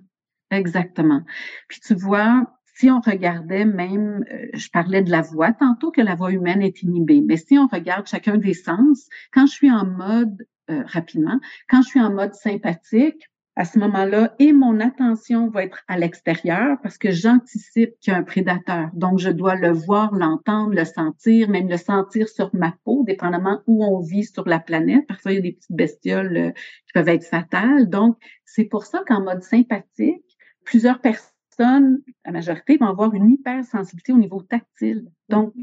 exactement. 0.52 1.22
Puis 1.68 1.80
tu 1.80 1.94
vois, 1.94 2.57
si 2.78 2.90
on 2.90 3.00
regardait 3.00 3.64
même, 3.64 4.24
euh, 4.30 4.46
je 4.54 4.68
parlais 4.70 5.02
de 5.02 5.10
la 5.10 5.20
voix 5.20 5.52
tantôt, 5.52 5.90
que 5.90 6.00
la 6.00 6.14
voix 6.14 6.30
humaine 6.30 6.62
est 6.62 6.82
inhibée, 6.82 7.20
mais 7.20 7.36
si 7.36 7.58
on 7.58 7.66
regarde 7.66 8.06
chacun 8.06 8.36
des 8.36 8.54
sens, 8.54 9.08
quand 9.32 9.46
je 9.46 9.52
suis 9.52 9.70
en 9.70 9.84
mode, 9.84 10.46
euh, 10.70 10.84
rapidement, 10.86 11.40
quand 11.68 11.82
je 11.82 11.88
suis 11.88 12.00
en 12.00 12.12
mode 12.12 12.34
sympathique, 12.34 13.28
à 13.56 13.64
ce 13.64 13.80
moment-là, 13.80 14.36
et 14.38 14.52
mon 14.52 14.78
attention 14.78 15.48
va 15.48 15.64
être 15.64 15.82
à 15.88 15.98
l'extérieur 15.98 16.76
parce 16.80 16.96
que 16.96 17.10
j'anticipe 17.10 17.98
qu'il 17.98 18.12
y 18.12 18.14
a 18.14 18.18
un 18.20 18.22
prédateur. 18.22 18.90
Donc, 18.92 19.18
je 19.18 19.30
dois 19.30 19.56
le 19.56 19.72
voir, 19.72 20.14
l'entendre, 20.14 20.72
le 20.72 20.84
sentir, 20.84 21.48
même 21.48 21.68
le 21.68 21.76
sentir 21.76 22.28
sur 22.28 22.54
ma 22.54 22.72
peau, 22.84 23.02
dépendamment 23.04 23.60
où 23.66 23.84
on 23.84 23.98
vit 23.98 24.22
sur 24.22 24.48
la 24.48 24.60
planète. 24.60 25.04
Parfois, 25.08 25.32
il 25.32 25.34
y 25.34 25.38
a 25.38 25.42
des 25.42 25.52
petites 25.52 25.72
bestioles 25.74 26.36
euh, 26.36 26.50
qui 26.52 26.92
peuvent 26.94 27.08
être 27.08 27.24
fatales. 27.24 27.90
Donc, 27.90 28.16
c'est 28.44 28.66
pour 28.66 28.84
ça 28.84 29.02
qu'en 29.08 29.22
mode 29.22 29.42
sympathique, 29.42 30.22
plusieurs 30.64 31.00
personnes, 31.00 31.32
la 31.58 32.32
majorité, 32.32 32.76
vont 32.76 32.86
avoir 32.86 33.14
une 33.14 33.30
hypersensibilité 33.30 34.12
au 34.12 34.18
niveau 34.18 34.42
tactile. 34.42 35.06
Donc, 35.28 35.54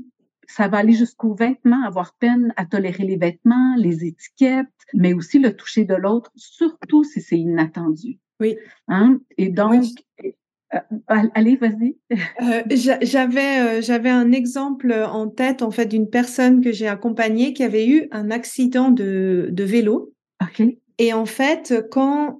ça 0.47 0.67
va 0.67 0.77
aller 0.77 0.93
jusqu'aux 0.93 1.33
vêtements, 1.33 1.83
avoir 1.83 2.15
peine 2.15 2.53
à 2.55 2.65
tolérer 2.65 3.03
les 3.03 3.17
vêtements, 3.17 3.75
les 3.77 4.05
étiquettes, 4.05 4.67
mais 4.93 5.13
aussi 5.13 5.39
le 5.39 5.55
toucher 5.55 5.85
de 5.85 5.95
l'autre, 5.95 6.31
surtout 6.35 7.03
si 7.03 7.21
c'est 7.21 7.37
inattendu. 7.37 8.19
Oui. 8.39 8.57
Hein? 8.87 9.19
Et 9.37 9.49
donc, 9.49 9.85
oui. 10.21 10.35
euh, 10.73 10.79
allez, 11.07 11.55
vas-y. 11.55 11.97
Euh, 12.41 12.63
j'avais 13.01 13.59
euh, 13.59 13.81
j'avais 13.81 14.09
un 14.09 14.31
exemple 14.31 14.93
en 14.93 15.29
tête 15.29 15.61
en 15.61 15.71
fait 15.71 15.85
d'une 15.85 16.09
personne 16.09 16.61
que 16.61 16.71
j'ai 16.71 16.87
accompagnée 16.87 17.53
qui 17.53 17.63
avait 17.63 17.87
eu 17.87 18.07
un 18.11 18.29
accident 18.29 18.91
de, 18.91 19.49
de 19.51 19.63
vélo. 19.63 20.13
Ok. 20.41 20.63
Et 20.97 21.13
en 21.13 21.25
fait, 21.25 21.73
quand 21.91 22.39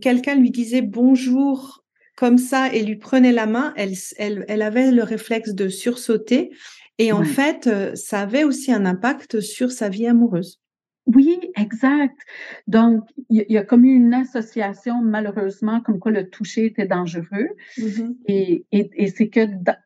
quelqu'un 0.00 0.34
lui 0.34 0.50
disait 0.50 0.82
bonjour 0.82 1.81
comme 2.16 2.38
ça 2.38 2.72
et 2.72 2.82
lui 2.82 2.96
prenait 2.96 3.32
la 3.32 3.46
main, 3.46 3.72
elle, 3.76 3.94
elle, 4.18 4.44
elle 4.48 4.62
avait 4.62 4.90
le 4.90 5.02
réflexe 5.02 5.54
de 5.54 5.68
sursauter. 5.68 6.50
Et 6.98 7.12
en 7.12 7.20
ouais. 7.20 7.24
fait, 7.24 7.96
ça 7.96 8.20
avait 8.20 8.44
aussi 8.44 8.72
un 8.72 8.84
impact 8.84 9.40
sur 9.40 9.72
sa 9.72 9.88
vie 9.88 10.06
amoureuse. 10.06 10.62
Oui, 11.06 11.40
exact. 11.56 12.16
Donc, 12.68 13.04
il 13.28 13.44
y, 13.48 13.54
y, 13.54 13.58
a 13.58 13.64
comme 13.64 13.84
eu 13.84 13.92
une 13.92 14.14
association, 14.14 15.02
malheureusement, 15.02 15.80
comme 15.80 15.98
quoi 15.98 16.12
le 16.12 16.30
toucher 16.30 16.66
était 16.66 16.86
dangereux. 16.86 17.48
Mm 17.76 17.82
-hmm. 17.84 18.16
Et, 18.26 18.64
et, 18.70 18.90
et 18.94 19.08
c'est 19.08 19.28
que, 19.28 19.40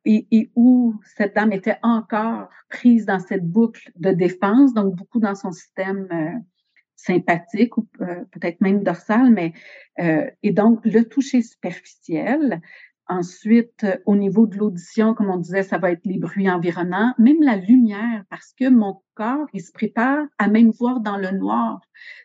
et, 0.05 0.27
et, 0.31 0.51
où 0.57 0.95
cette 1.17 1.35
dame 1.35 1.53
était 1.53 1.79
encore 1.83 2.49
prise 2.69 3.07
dans 3.07 3.21
cette 3.21 3.47
boucle 3.47 3.91
de 3.97 4.13
défense, 4.13 4.75
donc 4.75 4.95
beaucoup 4.95 5.21
dans 5.21 5.35
son 5.35 5.53
système 5.53 6.07
euh, 6.13 6.39
sympathique 6.97 7.77
ou 7.79 7.87
euh, 8.01 8.25
peut-être 8.33 8.61
même 8.61 8.83
dorsal, 8.83 9.31
mais, 9.31 9.53
euh, 10.01 10.29
et 10.43 10.53
donc 10.53 10.81
le 10.85 11.05
toucher 11.05 11.43
superficiel, 11.43 12.61
Ensuite, 13.09 13.85
euh, 13.85 13.97
au 14.05 14.17
niveau 14.17 14.49
de 14.49 14.57
l'audition, 14.57 15.15
comme 15.15 15.31
on 15.31 15.37
disait, 15.37 15.63
ça 15.63 15.79
va 15.79 15.93
être 15.93 16.05
les 16.05 16.19
bruits 16.19 16.51
environnants, 16.51 17.15
même 17.19 17.41
la 17.41 17.55
lumière, 17.55 18.25
parce 18.31 18.53
que 18.59 18.69
mon 18.69 19.01
corps, 19.15 19.47
il 19.53 19.63
se 19.63 19.71
prépare 19.71 20.27
à 20.39 20.49
même 20.49 20.71
voir 20.71 21.01
dans 21.01 21.17
le 21.17 21.31
noir. 21.31 21.81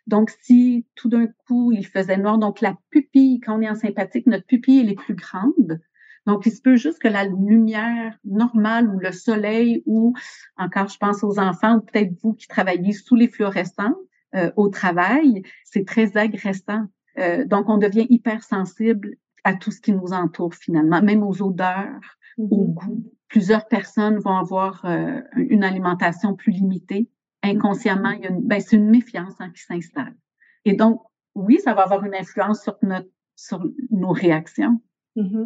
Donc, 0.07 0.31
si 0.41 0.87
tout 0.95 1.07
d'un 1.07 1.27
coup, 1.45 1.71
il 1.71 1.85
faisait 1.85 2.17
noir, 2.17 2.39
donc 2.39 2.61
la 2.61 2.75
pupille, 2.89 3.39
quand 3.41 3.59
on 3.59 3.61
est 3.61 3.69
en 3.69 3.75
sympathique, 3.75 4.25
notre 4.25 4.47
pupille, 4.47 4.79
elle 4.79 4.89
est 4.89 4.95
plus 4.95 5.13
grande. 5.13 5.79
Donc, 6.25 6.47
il 6.47 6.51
se 6.51 6.61
peut 6.61 6.77
juste 6.77 6.99
que 6.99 7.07
la 7.07 7.25
lumière 7.25 8.17
normale 8.25 8.89
ou 8.89 8.99
le 8.99 9.11
soleil 9.11 9.83
ou, 9.85 10.15
encore, 10.57 10.87
je 10.87 10.97
pense 10.97 11.23
aux 11.23 11.37
enfants, 11.37 11.77
ou 11.77 11.81
peut-être 11.81 12.13
vous 12.23 12.33
qui 12.33 12.47
travaillez 12.47 12.93
sous 12.93 13.15
les 13.15 13.27
fluorescents 13.27 13.95
euh, 14.35 14.51
au 14.55 14.69
travail, 14.69 15.43
c'est 15.65 15.85
très 15.85 16.17
agressant. 16.17 16.85
Euh, 17.17 17.45
donc, 17.45 17.69
on 17.69 17.77
devient 17.77 18.07
hypersensible 18.09 19.15
à 19.43 19.55
tout 19.55 19.71
ce 19.71 19.81
qui 19.81 19.91
nous 19.91 20.13
entoure 20.13 20.53
finalement, 20.55 21.01
même 21.01 21.23
aux 21.23 21.41
odeurs, 21.41 22.17
mm 22.37 22.45
-hmm. 22.45 22.51
au 22.51 22.65
goût. 22.65 23.03
Plusieurs 23.27 23.67
personnes 23.67 24.17
vont 24.19 24.37
avoir 24.37 24.85
euh, 24.85 25.21
une 25.35 25.63
alimentation 25.63 26.35
plus 26.35 26.51
limitée. 26.51 27.09
Inconsciemment, 27.43 28.11
il 28.11 28.21
y 28.23 28.27
a 28.27 28.29
une, 28.29 28.41
ben, 28.41 28.59
c'est 28.61 28.75
une 28.75 28.89
méfiance 28.89 29.35
hein, 29.39 29.49
qui 29.55 29.63
s'installe. 29.63 30.15
Et 30.65 30.73
donc, 30.73 31.01
oui, 31.35 31.59
ça 31.63 31.73
va 31.73 31.83
avoir 31.83 32.03
une 32.05 32.15
influence 32.15 32.61
sur, 32.61 32.77
notre, 32.81 33.09
sur 33.35 33.59
nos 33.89 34.11
réactions. 34.11 34.79
Mmh 35.15 35.45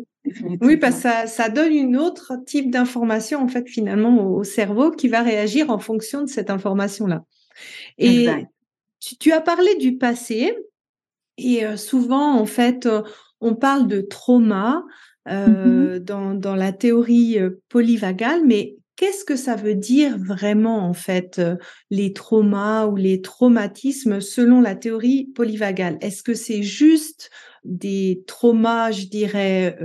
oui, 0.62 0.78
parce 0.78 0.96
que 0.96 1.02
ça, 1.02 1.28
ça, 1.28 1.50
donne 1.50 1.74
une 1.74 1.98
autre 1.98 2.34
type 2.46 2.72
d'information, 2.72 3.42
en 3.42 3.48
fait, 3.48 3.68
finalement, 3.68 4.14
au, 4.28 4.44
cerveau 4.44 4.92
qui 4.92 5.08
va 5.08 5.22
réagir 5.22 5.70
en 5.70 5.80
fonction 5.80 6.22
de 6.22 6.28
cette 6.28 6.50
information-là. 6.50 7.24
Et 7.98 8.28
tu, 9.20 9.32
as 9.32 9.42
parlé 9.42 9.76
du 9.76 9.98
passé, 9.98 10.56
et 11.38 11.66
euh, 11.66 11.78
souvent, 11.78 12.40
en 12.40 12.46
fait, 12.46 12.86
euh, 12.86 13.02
on 13.42 13.56
parle 13.56 13.88
de 13.88 14.02
trauma 14.02 14.84
euh, 15.28 15.98
mmh 15.98 16.00
dans, 16.00 16.36
dans, 16.36 16.56
la 16.56 16.72
théorie 16.72 17.40
polyvagale, 17.70 18.46
mais 18.46 18.76
qu'est-ce 18.96 19.26
que 19.26 19.36
ça 19.36 19.56
veut 19.56 19.74
dire 19.74 20.20
vraiment, 20.20 20.88
en 20.88 20.94
fait, 20.94 21.42
les 21.90 22.14
traumas 22.14 22.86
ou 22.86 22.96
les 22.96 23.22
traumatismes 23.22 24.22
selon 24.22 24.62
la 24.62 24.76
théorie 24.76 25.32
polyvagale? 25.34 25.98
Est-ce 26.02 26.22
que 26.22 26.36
c'est 26.36 26.62
juste 26.62 27.32
des 27.64 28.24
traumas, 28.28 28.92
je 28.92 29.08
dirais, 29.08 29.80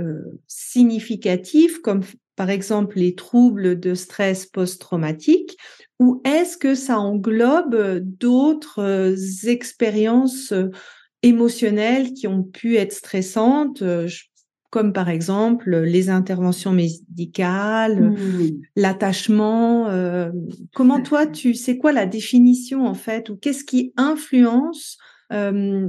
significatifs, 0.47 1.79
comme 1.79 2.01
par 2.35 2.51
exemple 2.51 2.97
les 2.97 3.15
troubles 3.15 3.79
de 3.79 3.95
stress 3.95 4.45
post-traumatique, 4.45 5.57
ou 6.01 6.19
est-ce 6.25 6.57
que 6.57 6.73
ça 6.73 6.99
englobe 6.99 7.99
d'autres 7.99 8.79
euh, 8.79 9.15
expériences 9.47 10.51
euh, 10.51 10.71
émotionnelles 11.21 12.13
qui 12.13 12.25
ont 12.27 12.41
pu 12.41 12.77
être 12.77 12.91
stressantes, 12.91 13.83
comme 14.71 14.93
par 14.93 15.09
exemple 15.09 15.69
les 15.81 16.09
interventions 16.09 16.71
médicales, 16.71 18.09
mmh. 18.09 18.61
l'attachement. 18.75 19.87
comment 20.73 21.03
toi, 21.03 21.27
tu 21.27 21.53
sais 21.53 21.77
quoi 21.77 21.91
la 21.91 22.07
définition 22.07 22.87
en 22.87 22.95
fait, 22.95 23.29
ou 23.29 23.35
qu'est-ce 23.35 23.63
qui 23.63 23.93
influence 23.97 24.97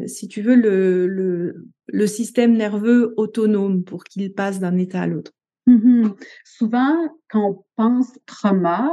si 0.07 0.29
tu 0.29 0.43
veux, 0.43 0.55
le, 0.55 1.65
le, 1.87 2.07
système 2.07 2.53
nerveux 2.53 3.15
autonome 3.17 3.85
pour 3.85 4.05
qu'il 4.05 4.35
passe 4.35 4.61
d'un 4.61 4.77
état 4.77 5.01
à 5.01 5.07
l'autre? 5.07 5.33
Mmh 5.67 6.11
Souvent, 6.45 6.97
quand 7.31 7.49
on 7.49 7.65
pense 7.77 8.19
trauma, 8.27 8.93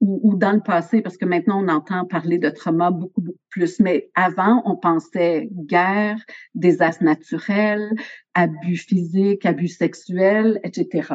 ou, 0.00 0.36
dans 0.36 0.52
le 0.52 0.60
passé, 0.60 1.00
parce 1.00 1.16
que 1.16 1.24
maintenant 1.24 1.62
on 1.64 1.68
entend 1.68 2.04
parler 2.04 2.38
de 2.38 2.50
trauma 2.50 2.90
beaucoup, 2.90 3.20
beaucoup 3.20 3.38
plus, 3.50 3.80
mais 3.80 4.10
avant, 4.14 4.62
on 4.64 4.76
pensait 4.76 5.48
guerre, 5.52 6.18
désastre 6.54 7.02
naturel, 7.02 7.90
abus 8.34 8.76
physique, 8.76 9.44
abus 9.44 9.68
sexuel, 9.68 10.60
etc. 10.62 11.14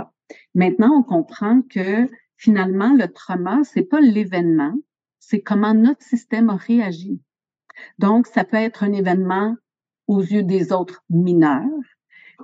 Maintenant, 0.53 0.91
on 0.97 1.03
comprend 1.03 1.61
que 1.61 2.09
finalement, 2.35 2.93
le 2.93 3.07
trauma, 3.07 3.61
c'est 3.63 3.83
pas 3.83 4.01
l'événement, 4.01 4.75
c'est 5.19 5.41
comment 5.41 5.73
notre 5.73 6.03
système 6.03 6.49
a 6.49 6.57
réagi. 6.57 7.21
Donc, 7.99 8.27
ça 8.27 8.43
peut 8.43 8.57
être 8.57 8.83
un 8.83 8.91
événement 8.91 9.55
aux 10.07 10.21
yeux 10.21 10.43
des 10.43 10.73
autres 10.73 11.03
mineurs, 11.09 11.63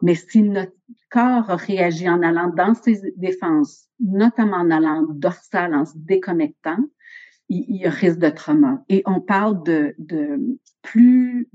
mais 0.01 0.15
si 0.15 0.43
notre 0.43 0.71
corps 1.09 1.47
réagit 1.47 2.09
en 2.09 2.21
allant 2.21 2.49
dans 2.49 2.73
ses 2.73 3.13
défenses, 3.17 3.87
notamment 3.99 4.57
en 4.57 4.71
allant 4.71 5.05
dorsal, 5.09 5.73
en 5.73 5.85
se 5.85 5.97
déconnectant, 5.97 6.79
il, 7.49 7.65
il 7.67 7.87
risque 7.87 8.19
de 8.19 8.29
trauma. 8.29 8.83
Et 8.89 9.01
on 9.05 9.19
parle 9.21 9.63
de, 9.63 9.95
de 9.97 10.57
plus 10.81 11.49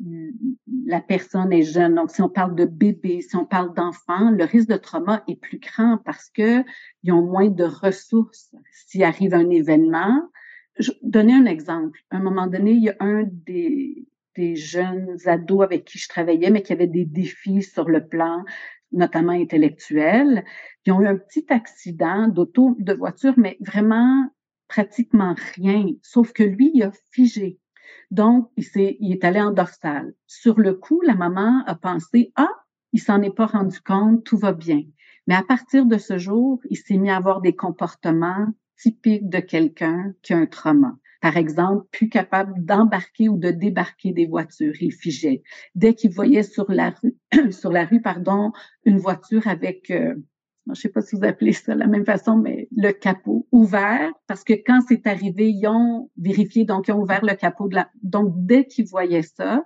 la 0.87 1.01
personne 1.01 1.53
est 1.53 1.63
jeune. 1.63 1.95
Donc, 1.95 2.11
si 2.11 2.23
on 2.23 2.29
parle 2.29 2.55
de 2.55 2.65
bébé, 2.65 3.21
si 3.21 3.37
on 3.37 3.47
parle 3.47 3.75
d'enfant, 3.75 4.31
le 4.31 4.45
risque 4.45 4.69
de 4.69 4.77
trauma 4.77 5.23
est 5.29 5.41
plus 5.41 5.59
grand 5.59 5.99
parce 6.05 6.31
que 6.31 6.63
ils 7.03 7.13
ont 7.13 7.23
moins 7.23 7.49
de 7.49 7.65
ressources. 7.65 8.55
S'il 8.73 9.05
arrive 9.05 9.35
un 9.35 9.51
événement, 9.51 10.23
je, 10.79 10.93
donner 11.03 11.35
un 11.35 11.47
exemple. 11.47 12.01
À 12.11 12.17
un 12.17 12.21
moment 12.21 12.47
donné, 12.47 12.73
il 12.73 12.83
y 12.83 12.91
a 12.91 12.97
un 13.01 13.25
des, 13.25 14.07
des 14.37 14.57
jeunes 14.57 15.17
ados 15.27 15.63
avec 15.63 15.85
qui 15.85 15.99
je 15.99 16.09
travaillais, 16.09 16.51
mais 16.51 16.63
qui 16.63 16.73
avait 16.73 16.87
des 16.87 17.05
défis 17.05 17.63
sur 17.63 17.89
le 17.89 18.07
plan 18.07 18.45
notamment 18.95 19.33
intellectuel. 19.33 20.45
Ils 20.87 20.93
ont 20.93 21.01
eu 21.01 21.07
un 21.07 21.17
petit 21.17 21.47
accident 21.51 22.29
d'auto, 22.29 22.77
de 22.79 22.93
voiture, 22.93 23.35
mais 23.37 23.57
vraiment 23.61 24.29
pratiquement 24.69 25.35
rien. 25.55 25.87
Sauf 26.03 26.33
que 26.33 26.43
lui, 26.43 26.71
il 26.75 26.83
a 26.83 26.93
figé. 27.11 27.59
Donc, 28.11 28.51
il, 28.57 28.65
est, 28.81 28.97
il 29.01 29.13
est 29.13 29.25
allé 29.25 29.41
en 29.41 29.53
dorsale. 29.53 30.15
Sur 30.27 30.59
le 30.59 30.75
coup, 30.75 31.01
la 31.03 31.15
maman 31.15 31.63
a 31.67 31.75
pensé, 31.75 32.33
ah, 32.37 32.51
il 32.93 33.01
s'en 33.01 33.23
est 33.23 33.35
pas 33.35 33.47
rendu 33.47 33.81
compte, 33.81 34.25
tout 34.25 34.39
va 34.39 34.53
bien. 34.53 34.83
Mais 35.27 35.35
à 35.35 35.43
partir 35.43 35.87
de 35.87 35.99
ce 35.99 36.19
jour, 36.19 36.61
il 36.71 36.77
s'est 36.77 36.97
mis 36.97 37.11
à 37.11 37.17
avoir 37.17 37.41
des 37.41 37.57
comportements 37.57 38.47
typique 38.77 39.29
de 39.29 39.41
quelqu'un 39.41 40.15
qui 40.23 40.35
a 40.35 40.39
un 40.39 40.47
trauma. 40.47 40.97
Par 41.25 41.39
exemple, 41.39 41.87
plus 41.91 42.11
capable 42.11 42.63
d'embarquer 42.63 43.31
ou 43.31 43.39
de 43.39 43.51
débarquer 43.51 44.13
des 44.13 44.27
voitures, 44.27 44.75
il 44.83 44.93
figeait. 44.93 45.43
Dès 45.75 45.95
qu'il 45.95 46.13
voyait 46.13 46.43
sur 46.43 46.71
la 46.71 46.91
rue, 46.91 47.17
sur 47.51 47.73
la 47.73 47.87
rue, 47.87 48.03
pardon, 48.03 48.53
une 48.85 48.99
voiture 48.99 49.49
avec, 49.49 49.91
euh, 49.91 50.17
je 50.67 50.71
ne 50.73 50.75
sais 50.75 50.91
pas 50.91 51.01
si 51.01 51.17
vous 51.17 51.25
appelez 51.25 51.55
ça 51.55 51.73
de 51.73 51.79
la 51.79 51.87
même 51.87 52.05
façon, 52.05 52.37
mais 52.37 52.69
le 52.77 52.93
capot 52.93 53.49
ouvert, 53.53 54.13
parce 54.27 54.45
que 54.45 54.53
quand 54.53 54.81
c'est 54.87 55.07
arrivé, 55.07 55.49
ils 55.49 55.67
ont 55.67 56.11
vérifié, 56.19 56.67
donc 56.67 56.89
ils 56.89 56.93
ont 56.93 57.01
ouvert 57.01 57.25
le 57.25 57.35
capot 57.35 57.69
de 57.69 57.77
la. 57.77 57.89
Donc 58.03 58.35
dès 58.45 58.67
qu'ils 58.67 58.87
voyaient 58.87 59.23
ça, 59.23 59.65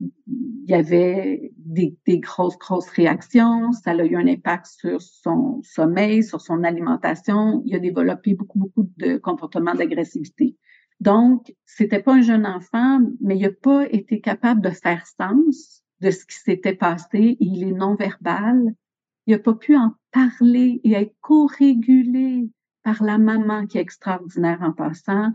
il 0.00 0.64
y 0.66 0.74
avait 0.74 1.52
des, 1.56 1.96
des, 2.04 2.18
grosses, 2.18 2.58
grosses 2.58 2.90
réactions. 2.90 3.70
Ça 3.70 3.92
a 3.92 4.04
eu 4.04 4.16
un 4.16 4.26
impact 4.26 4.66
sur 4.66 5.00
son 5.00 5.60
sommeil, 5.62 6.24
sur 6.24 6.40
son 6.40 6.64
alimentation. 6.64 7.62
Il 7.64 7.76
a 7.76 7.78
développé 7.78 8.34
beaucoup, 8.34 8.58
beaucoup 8.58 8.90
de 8.96 9.18
comportements 9.18 9.74
d'agressivité. 9.74 10.56
Donc, 11.00 11.52
c'était 11.64 12.02
pas 12.02 12.14
un 12.14 12.22
jeune 12.22 12.46
enfant, 12.46 13.00
mais 13.20 13.36
il 13.36 13.42
n'a 13.42 13.50
pas 13.50 13.86
été 13.90 14.20
capable 14.20 14.60
de 14.60 14.70
faire 14.70 15.06
sens 15.06 15.82
de 16.00 16.10
ce 16.10 16.24
qui 16.24 16.36
s'était 16.36 16.74
passé. 16.74 17.36
Il 17.40 17.62
est 17.64 17.72
non-verbal. 17.72 18.74
Il 19.26 19.32
n'a 19.32 19.38
pas 19.38 19.54
pu 19.54 19.76
en 19.76 19.94
parler 20.12 20.80
et 20.84 20.92
être 20.92 21.14
co-régulé 21.20 22.48
par 22.82 23.02
la 23.02 23.18
maman 23.18 23.66
qui 23.66 23.78
est 23.78 23.82
extraordinaire 23.82 24.62
en 24.62 24.72
passant 24.72 25.32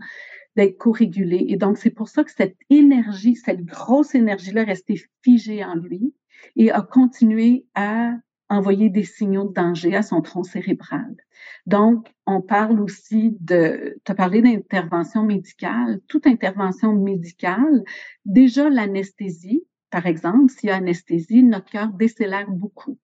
d'être 0.56 0.78
co-régulé. 0.78 1.46
Et 1.48 1.56
donc, 1.56 1.78
c'est 1.78 1.90
pour 1.90 2.08
ça 2.08 2.24
que 2.24 2.32
cette 2.32 2.56
énergie, 2.70 3.36
cette 3.36 3.64
grosse 3.64 4.14
énergie-là 4.14 4.64
restait 4.64 5.02
figée 5.22 5.64
en 5.64 5.74
lui 5.74 6.14
et 6.56 6.70
a 6.70 6.82
continué 6.82 7.66
à 7.74 8.14
envoyer 8.52 8.90
des 8.90 9.04
signaux 9.04 9.48
de 9.48 9.54
danger 9.54 9.96
à 9.96 10.02
son 10.02 10.20
tronc 10.20 10.44
cérébral. 10.44 11.16
Donc, 11.64 12.12
on 12.26 12.42
parle 12.42 12.80
aussi 12.80 13.34
de, 13.40 13.98
tu 14.04 14.12
as 14.12 14.14
parlé 14.14 14.42
d'intervention 14.42 15.22
médicale, 15.22 16.00
toute 16.06 16.26
intervention 16.26 16.92
médicale, 16.92 17.82
déjà 18.26 18.68
l'anesthésie, 18.68 19.64
par 19.90 20.06
exemple, 20.06 20.52
s'il 20.52 20.68
y 20.68 20.72
a 20.72 20.76
anesthésie, 20.76 21.42
notre 21.42 21.70
cœur 21.70 21.88
décélère 21.88 22.50
beaucoup. 22.50 22.98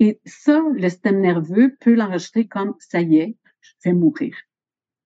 Et 0.00 0.20
ça, 0.24 0.60
le 0.72 0.88
système 0.88 1.20
nerveux 1.20 1.76
peut 1.80 1.94
l'enregistrer 1.94 2.48
comme 2.48 2.74
ça 2.80 3.00
y 3.00 3.18
est, 3.18 3.36
je 3.60 3.70
vais 3.84 3.92
mourir. 3.92 4.34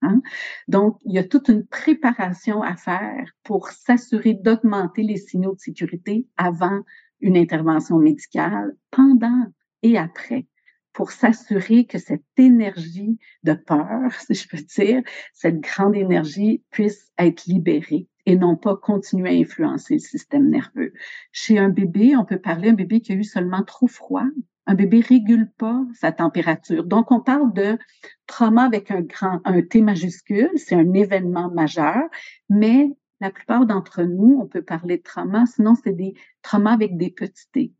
Hein? 0.00 0.22
Donc, 0.68 0.98
il 1.04 1.14
y 1.14 1.18
a 1.18 1.24
toute 1.24 1.48
une 1.48 1.66
préparation 1.66 2.62
à 2.62 2.76
faire 2.76 3.30
pour 3.42 3.68
s'assurer 3.68 4.32
d'augmenter 4.32 5.02
les 5.02 5.18
signaux 5.18 5.54
de 5.54 5.60
sécurité 5.60 6.26
avant 6.38 6.82
une 7.20 7.36
intervention 7.36 7.98
médicale, 7.98 8.74
pendant 8.90 9.46
et 9.86 9.98
après, 9.98 10.46
pour 10.92 11.12
s'assurer 11.12 11.86
que 11.86 11.98
cette 11.98 12.24
énergie 12.36 13.18
de 13.44 13.52
peur, 13.52 14.10
si 14.26 14.34
je 14.34 14.48
peux 14.48 14.56
dire, 14.56 15.02
cette 15.32 15.60
grande 15.60 15.94
énergie 15.94 16.64
puisse 16.70 17.12
être 17.18 17.44
libérée 17.46 18.08
et 18.24 18.34
non 18.34 18.56
pas 18.56 18.76
continuer 18.76 19.30
à 19.30 19.40
influencer 19.40 19.94
le 19.94 20.00
système 20.00 20.50
nerveux. 20.50 20.92
Chez 21.30 21.58
un 21.58 21.68
bébé, 21.68 22.16
on 22.16 22.24
peut 22.24 22.40
parler 22.40 22.70
d'un 22.70 22.74
bébé 22.74 23.00
qui 23.00 23.12
a 23.12 23.14
eu 23.14 23.22
seulement 23.22 23.62
trop 23.62 23.86
froid, 23.86 24.24
un 24.66 24.74
bébé 24.74 25.00
régule 25.00 25.48
pas 25.56 25.84
sa 25.94 26.10
température. 26.10 26.82
Donc, 26.84 27.12
on 27.12 27.20
parle 27.20 27.52
de 27.52 27.78
trauma 28.26 28.64
avec 28.64 28.90
un 28.90 29.02
grand, 29.02 29.40
un 29.44 29.62
T 29.62 29.82
majuscule, 29.82 30.50
c'est 30.56 30.74
un 30.74 30.92
événement 30.92 31.48
majeur, 31.52 32.02
mais 32.48 32.90
la 33.20 33.30
plupart 33.30 33.64
d'entre 33.64 34.02
nous, 34.02 34.40
on 34.42 34.46
peut 34.48 34.62
parler 34.62 34.96
de 34.96 35.02
trauma, 35.02 35.46
sinon 35.46 35.74
c'est 35.76 35.94
des 35.94 36.14
traumas 36.42 36.72
avec 36.72 36.96
des 36.96 37.10
petits 37.10 37.48
T. 37.52 37.72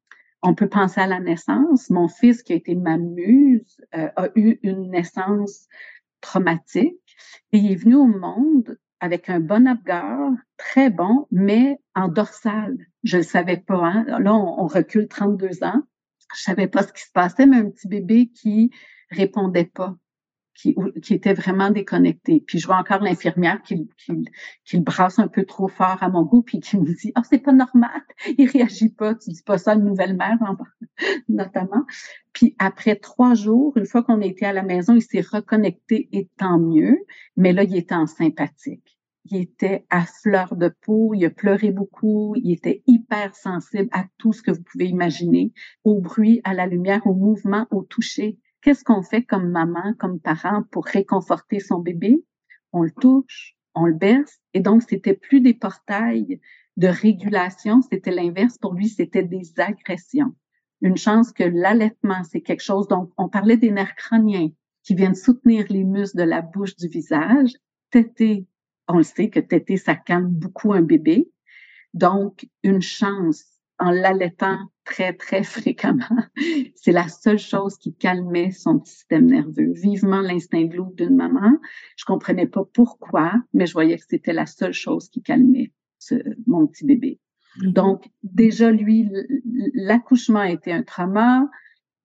On 0.46 0.54
peut 0.54 0.68
penser 0.68 1.00
à 1.00 1.06
la 1.06 1.20
naissance. 1.20 1.90
Mon 1.90 2.08
fils, 2.08 2.42
qui 2.42 2.52
a 2.52 2.56
été 2.56 2.74
ma 2.74 2.98
muse, 2.98 3.80
euh, 3.96 4.08
a 4.16 4.28
eu 4.36 4.58
une 4.62 4.90
naissance 4.90 5.66
traumatique 6.20 7.16
et 7.52 7.58
il 7.58 7.72
est 7.72 7.76
venu 7.76 7.96
au 7.96 8.06
monde 8.06 8.78
avec 9.00 9.28
un 9.28 9.40
bon 9.40 9.66
abgar, 9.66 10.30
très 10.56 10.88
bon, 10.88 11.26
mais 11.30 11.78
en 11.94 12.08
dorsal. 12.08 12.76
Je 13.02 13.18
ne 13.18 13.22
savais 13.22 13.58
pas. 13.58 13.84
Hein? 13.84 14.04
Là, 14.20 14.34
on, 14.34 14.62
on 14.62 14.66
recule 14.66 15.08
32 15.08 15.64
ans 15.64 15.82
je 16.34 16.42
savais 16.42 16.68
pas 16.68 16.82
ce 16.82 16.92
qui 16.92 17.02
se 17.02 17.12
passait, 17.12 17.46
mais 17.46 17.58
un 17.58 17.70
petit 17.70 17.88
bébé 17.88 18.28
qui 18.28 18.70
répondait 19.10 19.64
pas, 19.64 19.96
qui, 20.56 20.74
qui 21.02 21.14
était 21.14 21.34
vraiment 21.34 21.70
déconnecté. 21.70 22.42
Puis 22.46 22.58
je 22.58 22.66
vois 22.66 22.78
encore 22.78 23.00
l'infirmière 23.00 23.60
qui, 23.62 23.88
le 24.08 24.80
brasse 24.80 25.18
un 25.18 25.28
peu 25.28 25.44
trop 25.44 25.68
fort 25.68 25.98
à 26.02 26.08
mon 26.08 26.22
goût, 26.22 26.42
puis 26.42 26.60
qui 26.60 26.78
me 26.78 26.94
dit, 26.94 27.12
oh, 27.16 27.20
c'est 27.28 27.38
pas 27.38 27.52
normal, 27.52 28.00
il 28.38 28.48
réagit 28.48 28.88
pas, 28.88 29.14
tu 29.14 29.30
dis 29.30 29.42
pas 29.42 29.58
ça 29.58 29.72
à 29.72 29.74
une 29.74 29.84
nouvelle 29.84 30.16
mère, 30.16 30.38
notamment. 31.28 31.84
Puis 32.32 32.56
après 32.58 32.96
trois 32.96 33.34
jours, 33.34 33.76
une 33.76 33.86
fois 33.86 34.02
qu'on 34.02 34.20
était 34.20 34.46
à 34.46 34.52
la 34.52 34.62
maison, 34.62 34.94
il 34.94 35.02
s'est 35.02 35.20
reconnecté 35.20 36.08
et 36.12 36.28
tant 36.38 36.58
mieux, 36.58 36.98
mais 37.36 37.52
là, 37.52 37.62
il 37.64 37.76
était 37.76 37.94
en 37.94 38.06
sympathique. 38.06 38.98
il 39.26 39.42
était 39.42 39.84
à 39.90 40.06
fleur 40.06 40.56
de 40.56 40.72
peau, 40.82 41.12
il 41.14 41.24
a 41.26 41.30
pleuré 41.30 41.70
beaucoup, 41.70 42.34
il 42.36 42.52
était 42.52 42.82
hyper 42.86 43.34
sensible 43.34 43.88
à 43.92 44.04
tout 44.16 44.32
ce 44.32 44.42
que 44.42 44.52
vous 44.52 44.62
pouvez 44.62 44.86
imaginer, 44.86 45.52
au 45.84 46.00
bruit, 46.00 46.40
à 46.44 46.54
la 46.54 46.66
lumière, 46.66 47.06
au 47.06 47.14
mouvement, 47.14 47.66
au 47.70 47.82
toucher. 47.82 48.38
Qu'est-ce 48.66 48.82
qu'on 48.82 49.02
fait 49.02 49.22
comme 49.22 49.52
maman, 49.52 49.94
comme 49.96 50.18
parent 50.18 50.64
pour 50.72 50.86
réconforter 50.86 51.60
son 51.60 51.78
bébé? 51.78 52.24
On 52.72 52.82
le 52.82 52.90
touche, 52.90 53.54
on 53.76 53.86
le 53.86 53.94
berce, 53.94 54.40
et 54.54 54.60
donc 54.60 54.82
c'était 54.82 55.14
plus 55.14 55.40
des 55.40 55.54
portails 55.54 56.40
de 56.76 56.88
régulation, 56.88 57.80
c'était 57.80 58.10
l'inverse. 58.10 58.58
Pour 58.58 58.74
lui, 58.74 58.88
c'était 58.88 59.22
des 59.22 59.52
agressions. 59.58 60.34
Une 60.80 60.96
chance 60.96 61.30
que 61.30 61.44
l'allaitement, 61.44 62.24
c'est 62.24 62.40
quelque 62.40 62.64
chose 62.64 62.88
dont 62.88 63.08
on 63.18 63.28
parlait 63.28 63.56
des 63.56 63.70
nerfs 63.70 63.94
crâniens 63.94 64.48
qui 64.82 64.96
viennent 64.96 65.14
soutenir 65.14 65.66
les 65.70 65.84
muscles 65.84 66.18
de 66.18 66.24
la 66.24 66.42
bouche 66.42 66.74
du 66.74 66.88
visage. 66.88 67.52
Téter, 67.92 68.48
on 68.88 68.96
le 68.96 69.04
sait 69.04 69.30
que 69.30 69.38
téter, 69.38 69.76
ça 69.76 69.94
calme 69.94 70.26
beaucoup 70.26 70.72
un 70.72 70.82
bébé. 70.82 71.30
Donc, 71.94 72.48
une 72.64 72.82
chance 72.82 73.44
en 73.78 73.92
l'allaitant 73.92 74.58
très, 74.86 75.12
très 75.12 75.42
fréquemment, 75.56 76.24
c'est 76.74 76.92
la 76.92 77.08
seule 77.08 77.38
chose 77.38 77.76
qui 77.76 77.94
calmait 77.94 78.52
son 78.52 78.82
système 78.82 79.26
nerveux. 79.26 79.72
Vivement 79.72 80.22
l'instinct 80.22 80.64
de 80.64 80.76
loup 80.76 80.94
d'une 80.96 81.16
maman. 81.16 81.58
Je 81.96 82.06
comprenais 82.06 82.46
pas 82.46 82.64
pourquoi, 82.72 83.32
mais 83.52 83.66
je 83.66 83.74
voyais 83.74 83.98
que 83.98 84.04
c'était 84.08 84.32
la 84.32 84.46
seule 84.46 84.72
chose 84.72 85.10
qui 85.10 85.22
calmait 85.22 85.72
mon 86.46 86.66
petit 86.66 86.86
bébé. 86.86 87.18
Mm-hmm. 87.58 87.72
Donc, 87.72 88.08
déjà, 88.22 88.70
lui, 88.70 89.10
l'accouchement 89.74 90.40
a 90.40 90.50
été 90.50 90.72
un 90.72 90.82
trauma. 90.82 91.50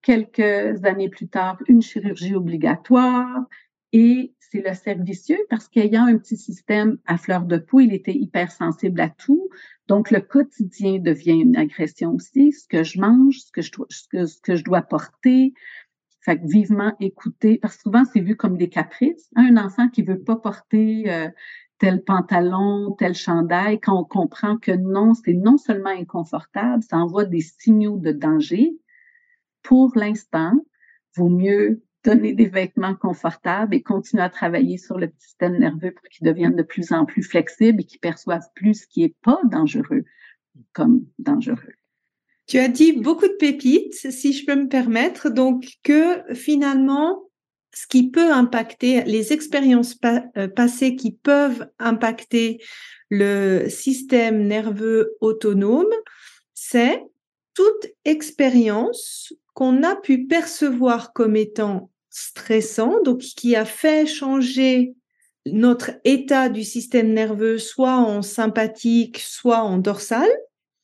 Quelques 0.01 0.83
années 0.83 1.09
plus 1.09 1.27
tard, 1.27 1.59
une 1.67 1.81
chirurgie 1.81 2.35
obligatoire. 2.35 3.45
Et 3.93 4.33
c'est 4.39 4.67
le 4.67 4.73
cercle 4.73 5.03
parce 5.49 5.67
qu'ayant 5.67 6.05
un 6.05 6.17
petit 6.17 6.37
système 6.37 6.97
à 7.05 7.17
fleur 7.17 7.45
de 7.45 7.57
peau, 7.57 7.79
il 7.79 7.93
était 7.93 8.13
hypersensible 8.13 8.99
à 8.99 9.09
tout. 9.09 9.49
Donc, 9.87 10.11
le 10.11 10.21
quotidien 10.21 10.99
devient 10.99 11.39
une 11.39 11.55
agression 11.55 12.13
aussi. 12.13 12.51
Ce 12.51 12.67
que 12.67 12.83
je 12.83 12.99
mange, 12.99 13.39
ce 13.39 13.51
que 13.51 13.61
je, 13.61 13.71
que, 13.71 14.25
ce 14.25 14.41
que 14.41 14.55
je 14.55 14.63
dois 14.63 14.81
porter. 14.81 15.53
Fait 16.21 16.37
que 16.37 16.45
vivement 16.45 16.93
écouter, 16.99 17.57
parce 17.57 17.77
que 17.77 17.83
souvent, 17.83 18.03
c'est 18.05 18.19
vu 18.19 18.35
comme 18.35 18.57
des 18.57 18.69
caprices. 18.69 19.29
Un 19.35 19.57
enfant 19.57 19.89
qui 19.89 20.03
veut 20.03 20.21
pas 20.21 20.35
porter 20.35 21.11
euh, 21.11 21.29
tel 21.79 22.03
pantalon, 22.03 22.91
tel 22.91 23.15
chandail, 23.15 23.79
quand 23.79 23.99
on 23.99 24.03
comprend 24.03 24.57
que 24.57 24.71
non, 24.71 25.15
c'est 25.15 25.33
non 25.33 25.57
seulement 25.57 25.89
inconfortable, 25.89 26.83
ça 26.83 26.97
envoie 26.97 27.25
des 27.25 27.41
signaux 27.41 27.97
de 27.97 28.11
danger. 28.11 28.77
Pour 29.63 29.91
l'instant, 29.95 30.53
vaut 31.15 31.29
mieux 31.29 31.81
donner 32.03 32.33
des 32.33 32.47
vêtements 32.47 32.95
confortables 32.95 33.75
et 33.75 33.83
continuer 33.83 34.23
à 34.23 34.29
travailler 34.29 34.77
sur 34.77 34.97
le 34.97 35.11
système 35.19 35.57
nerveux 35.57 35.91
pour 35.91 36.07
qu'il 36.09 36.27
devienne 36.27 36.55
de 36.55 36.63
plus 36.63 36.91
en 36.91 37.05
plus 37.05 37.23
flexible 37.23 37.81
et 37.81 37.83
qu'il 37.83 37.99
perçoive 37.99 38.43
plus 38.55 38.81
ce 38.81 38.87
qui 38.87 39.03
est 39.03 39.15
pas 39.23 39.39
dangereux 39.43 40.03
comme 40.73 41.05
dangereux. 41.19 41.73
Tu 42.47 42.57
as 42.57 42.67
dit 42.67 42.93
beaucoup 42.93 43.27
de 43.27 43.37
pépites, 43.39 44.11
si 44.11 44.33
je 44.33 44.45
peux 44.45 44.55
me 44.55 44.67
permettre, 44.67 45.29
donc 45.29 45.77
que 45.83 46.21
finalement, 46.33 47.23
ce 47.73 47.87
qui 47.87 48.09
peut 48.09 48.31
impacter, 48.31 49.03
les 49.05 49.31
expériences 49.31 49.97
euh, 50.03 50.47
passées 50.49 50.95
qui 50.95 51.13
peuvent 51.13 51.69
impacter 51.79 52.61
le 53.09 53.69
système 53.69 54.47
nerveux 54.47 55.15
autonome, 55.21 55.93
c'est 56.53 57.01
toute 57.53 57.87
expérience 58.05 59.33
qu'on 59.53 59.83
a 59.83 59.95
pu 59.95 60.25
percevoir 60.25 61.13
comme 61.13 61.35
étant 61.35 61.89
stressant, 62.09 63.01
donc 63.03 63.19
qui 63.19 63.55
a 63.55 63.65
fait 63.65 64.05
changer 64.05 64.95
notre 65.45 65.91
état 66.03 66.49
du 66.49 66.63
système 66.63 67.13
nerveux, 67.13 67.57
soit 67.57 67.95
en 67.95 68.21
sympathique, 68.21 69.19
soit 69.19 69.63
en 69.63 69.77
dorsal, 69.77 70.29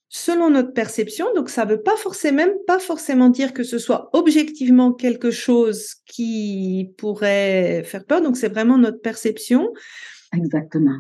selon 0.10 0.50
notre 0.50 0.74
perception. 0.74 1.28
Donc, 1.36 1.50
ça 1.50 1.66
ne 1.66 1.72
veut 1.72 1.82
pas 1.82 1.98
forcément, 1.98 2.38
même 2.38 2.56
pas 2.66 2.80
forcément 2.80 3.30
dire 3.30 3.54
que 3.54 3.64
ce 3.64 3.78
soit 3.78 4.10
objectivement 4.14 4.94
quelque 4.94 5.32
chose 5.32 5.96
qui 6.06 6.94
pourrait 6.98 7.84
faire 7.84 8.06
peur. 8.06 8.22
Donc, 8.22 8.38
c'est 8.38 8.50
vraiment 8.50 8.78
notre 8.78 9.02
perception. 9.02 9.72
Exactement. 10.34 11.00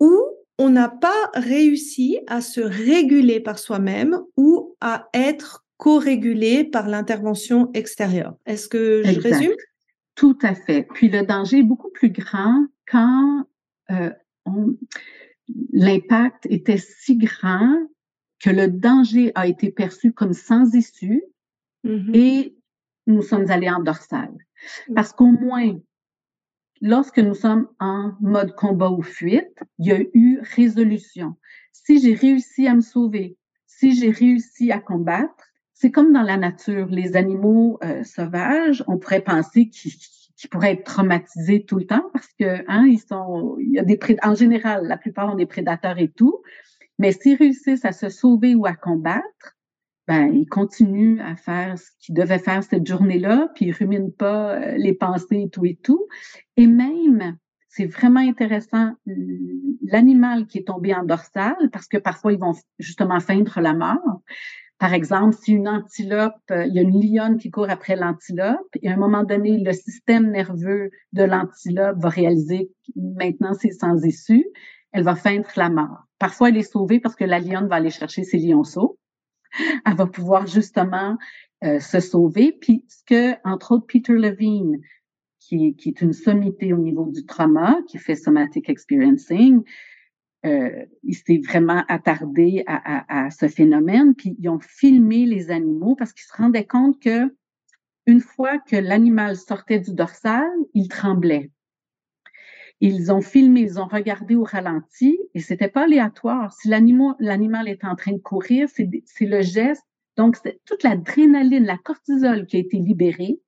Ou 0.00 0.18
on 0.58 0.70
n'a 0.70 0.88
pas 0.88 1.30
réussi 1.34 2.20
à 2.26 2.40
se 2.40 2.60
réguler 2.60 3.40
par 3.40 3.58
soi-même 3.58 4.20
ou 4.36 4.76
à 4.80 5.08
être 5.12 5.61
co-régulé 5.82 6.62
par 6.62 6.86
l'intervention 6.86 7.68
extérieure. 7.74 8.36
Est-ce 8.46 8.68
que 8.68 9.02
je 9.04 9.18
résume? 9.18 9.56
Tout 10.14 10.38
à 10.42 10.54
fait. 10.54 10.86
Puis 10.94 11.08
le 11.08 11.26
danger 11.26 11.58
est 11.58 11.64
beaucoup 11.64 11.90
plus 11.90 12.10
grand 12.10 12.66
quand 12.86 13.44
euh, 13.90 14.10
l'impact 15.72 16.46
était 16.48 16.78
si 16.78 17.16
grand 17.16 17.76
que 18.38 18.50
le 18.50 18.68
danger 18.68 19.32
a 19.34 19.48
été 19.48 19.72
perçu 19.72 20.12
comme 20.12 20.34
sans 20.34 20.72
issue 20.72 21.24
mm-hmm. 21.84 22.16
et 22.16 22.56
nous 23.08 23.22
sommes 23.22 23.50
allés 23.50 23.68
en 23.68 23.82
dorsale. 23.82 24.36
Mm. 24.88 24.94
Parce 24.94 25.12
qu'au 25.12 25.32
moins, 25.32 25.80
lorsque 26.80 27.18
nous 27.18 27.34
sommes 27.34 27.66
en 27.80 28.12
mode 28.20 28.54
combat 28.54 28.90
ou 28.92 29.02
fuite, 29.02 29.64
il 29.80 29.86
y 29.86 29.90
a 29.90 30.00
eu 30.14 30.38
résolution. 30.42 31.34
Si 31.72 32.00
j'ai 32.00 32.14
réussi 32.14 32.68
à 32.68 32.74
me 32.76 32.82
sauver, 32.82 33.36
si 33.66 33.96
j'ai 33.96 34.12
réussi 34.12 34.70
à 34.70 34.78
combattre, 34.78 35.51
c'est 35.82 35.90
comme 35.90 36.12
dans 36.12 36.22
la 36.22 36.36
nature, 36.36 36.86
les 36.86 37.16
animaux 37.16 37.80
euh, 37.82 38.04
sauvages, 38.04 38.84
on 38.86 38.98
pourrait 38.98 39.20
penser 39.20 39.68
qu'ils 39.68 39.90
pourraient 40.48 40.74
être 40.74 40.84
traumatisés 40.84 41.64
tout 41.64 41.76
le 41.76 41.86
temps 41.86 42.08
parce 42.12 42.28
que 42.38 42.62
hein, 42.68 42.86
ils 42.86 43.00
sont, 43.00 43.56
des 43.58 43.98
en 44.22 44.36
général, 44.36 44.86
la 44.86 44.96
plupart 44.96 45.32
ont 45.32 45.34
des 45.34 45.46
prédateurs 45.46 45.98
et 45.98 46.06
tout, 46.06 46.40
mais 47.00 47.10
s'ils 47.10 47.36
réussissent 47.36 47.84
à 47.84 47.90
se 47.90 48.10
sauver 48.10 48.54
ou 48.54 48.64
à 48.64 48.74
combattre, 48.74 49.56
ben, 50.06 50.32
ils 50.32 50.46
continuent 50.46 51.20
à 51.20 51.34
faire 51.34 51.76
ce 51.76 51.90
qu'ils 51.98 52.14
devaient 52.14 52.38
faire 52.38 52.62
cette 52.62 52.86
journée-là, 52.86 53.50
puis 53.56 53.66
ils 53.66 53.72
ruminent 53.72 54.12
pas 54.12 54.54
euh, 54.54 54.76
les 54.76 54.94
pensées 54.94 55.42
et 55.46 55.50
tout 55.50 55.66
et 55.66 55.80
tout. 55.82 56.06
Et 56.56 56.68
même, 56.68 57.36
c'est 57.68 57.86
vraiment 57.86 58.20
intéressant, 58.20 58.92
l'animal 59.82 60.46
qui 60.46 60.58
est 60.58 60.68
tombé 60.68 60.94
en 60.94 61.02
dorsale, 61.02 61.70
parce 61.72 61.88
que 61.88 61.96
parfois 61.96 62.32
ils 62.32 62.38
vont 62.38 62.54
justement 62.78 63.18
feindre 63.18 63.60
la 63.60 63.74
mort. 63.74 64.22
Par 64.82 64.94
exemple, 64.94 65.36
si 65.40 65.52
une 65.52 65.68
antilope, 65.68 66.34
euh, 66.50 66.66
il 66.66 66.74
y 66.74 66.80
a 66.80 66.82
une 66.82 67.00
lionne 67.00 67.38
qui 67.38 67.52
court 67.52 67.70
après 67.70 67.94
l'antilope, 67.94 68.66
et 68.82 68.88
à 68.88 68.94
un 68.94 68.96
moment 68.96 69.22
donné, 69.22 69.58
le 69.58 69.72
système 69.72 70.32
nerveux 70.32 70.90
de 71.12 71.22
l'antilope 71.22 71.98
va 72.00 72.08
réaliser 72.08 72.68
maintenant 72.96 73.54
c'est 73.54 73.70
sans 73.70 74.04
issue, 74.04 74.44
elle 74.90 75.04
va 75.04 75.14
feindre 75.14 75.46
la 75.54 75.70
mort. 75.70 76.08
Parfois, 76.18 76.48
elle 76.48 76.56
est 76.56 76.68
sauvée 76.68 76.98
parce 76.98 77.14
que 77.14 77.22
la 77.22 77.38
lionne 77.38 77.68
va 77.68 77.76
aller 77.76 77.90
chercher 77.90 78.24
ses 78.24 78.38
lionceaux. 78.38 78.98
Elle 79.86 79.94
va 79.94 80.06
pouvoir 80.06 80.48
justement 80.48 81.16
euh, 81.62 81.78
se 81.78 82.00
sauver. 82.00 82.50
Puis 82.60 82.84
ce 82.88 83.04
que, 83.06 83.48
entre 83.48 83.76
autres, 83.76 83.86
Peter 83.86 84.14
Levine, 84.14 84.80
qui, 85.38 85.76
qui, 85.76 85.90
est 85.90 86.00
une 86.00 86.12
sommité 86.12 86.72
au 86.72 86.78
niveau 86.78 87.08
du 87.08 87.24
trauma, 87.24 87.76
qui 87.86 87.98
fait 87.98 88.16
somatic 88.16 88.68
experiencing, 88.68 89.62
euh, 90.44 90.84
il 91.02 91.14
s'est 91.14 91.40
vraiment 91.44 91.84
attardé 91.88 92.64
à, 92.66 92.76
à, 92.76 93.26
à, 93.26 93.30
ce 93.30 93.48
phénomène. 93.48 94.14
Puis 94.14 94.36
ils 94.38 94.48
ont 94.48 94.58
filmé 94.60 95.26
les 95.26 95.50
animaux 95.50 95.94
parce 95.94 96.12
qu'ils 96.12 96.26
se 96.26 96.36
rendaient 96.36 96.66
compte 96.66 97.00
que 97.00 97.34
une 98.06 98.20
fois 98.20 98.58
que 98.58 98.76
l'animal 98.76 99.36
sortait 99.36 99.78
du 99.78 99.94
dorsal, 99.94 100.50
il 100.74 100.88
tremblait. 100.88 101.50
Ils 102.80 103.12
ont 103.12 103.20
filmé, 103.20 103.60
ils 103.60 103.80
ont 103.80 103.86
regardé 103.86 104.34
au 104.34 104.42
ralenti 104.42 105.16
et 105.34 105.40
c'était 105.40 105.68
pas 105.68 105.84
aléatoire. 105.84 106.52
Si 106.52 106.68
l'animal 106.68 107.68
est 107.68 107.84
en 107.84 107.94
train 107.94 108.12
de 108.12 108.18
courir, 108.18 108.68
c'est 108.68 109.24
le 109.24 109.42
geste. 109.42 109.84
Donc, 110.16 110.36
toute 110.64 110.82
l'adrénaline, 110.82 111.64
la 111.64 111.78
cortisol 111.78 112.44
qui 112.46 112.56
a 112.56 112.60
été 112.60 112.78
libérée 112.78 113.40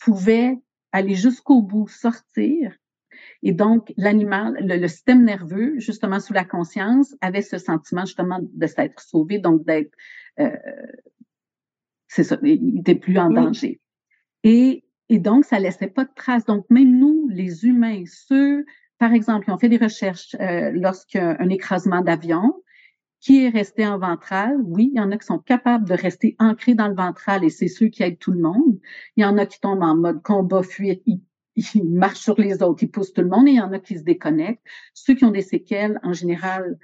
pouvait 0.00 0.58
aller 0.92 1.14
jusqu'au 1.14 1.60
bout, 1.60 1.88
sortir. 1.88 2.74
Et 3.42 3.52
donc, 3.52 3.92
l'animal, 3.96 4.56
le, 4.60 4.88
système 4.88 5.24
nerveux, 5.24 5.78
justement 5.78 6.20
sous 6.20 6.32
la 6.32 6.44
conscience, 6.44 7.14
avait 7.20 7.42
ce 7.42 7.58
sentiment 7.58 8.04
justement 8.04 8.38
de 8.42 8.66
s'être 8.66 9.00
sauvé, 9.00 9.38
donc 9.38 9.64
d'être, 9.64 9.92
euh, 10.38 10.50
c'est 12.06 12.24
ça, 12.24 12.38
il 12.42 12.74
n'était 12.74 12.96
plus 12.96 13.18
en 13.18 13.30
danger. 13.30 13.80
Et 14.42 14.84
et 15.10 15.18
donc, 15.18 15.44
ça 15.44 15.58
laissait 15.58 15.88
pas 15.88 16.04
de 16.04 16.10
traces. 16.14 16.44
Donc, 16.44 16.64
même 16.70 16.96
nous, 16.96 17.28
les 17.30 17.66
humains, 17.66 18.04
ceux, 18.06 18.64
par 18.98 19.12
exemple, 19.12 19.44
qui 19.44 19.50
ont 19.50 19.58
fait 19.58 19.68
des 19.68 19.76
recherches 19.76 20.36
euh, 20.40 20.70
lorsqu'un 20.72 21.48
écrasement 21.48 22.00
d'avion, 22.00 22.62
qui 23.18 23.44
est 23.44 23.48
resté 23.48 23.84
en 23.84 23.98
ventral, 23.98 24.56
oui, 24.64 24.90
il 24.94 24.98
y 24.98 25.00
en 25.00 25.10
a 25.10 25.18
qui 25.18 25.26
sont 25.26 25.40
capables 25.40 25.86
de 25.86 25.94
rester 25.94 26.36
ancrés 26.38 26.74
dans 26.74 26.86
le 26.86 26.94
ventral 26.94 27.44
et 27.44 27.50
c'est 27.50 27.68
ceux 27.68 27.88
qui 27.88 28.04
aident 28.04 28.20
tout 28.20 28.30
le 28.30 28.40
monde. 28.40 28.78
Il 29.16 29.22
y 29.22 29.24
en 29.26 29.36
a 29.36 29.46
qui 29.46 29.60
tombent 29.60 29.82
en 29.82 29.96
mode 29.96 30.22
combat, 30.22 30.62
fuite, 30.62 31.02
ils, 31.06 31.20
marchent 31.84 32.20
sur 32.20 32.40
les 32.40 32.62
autres, 32.62 32.82
ils 32.82 32.90
poussent 32.90 33.12
tout 33.12 33.22
le 33.22 33.28
monde 33.28 33.48
et 33.48 33.52
il 33.52 33.56
y 33.56 33.60
en 33.60 33.72
a 33.72 33.78
qui 33.78 33.98
se 33.98 34.04
déconnectent. 34.04 34.62
Ceux 34.94 35.14
qui 35.14 35.24
ont 35.24 35.30
des 35.30 35.42
séquelles, 35.42 36.00
en 36.02 36.12
général, 36.12 36.78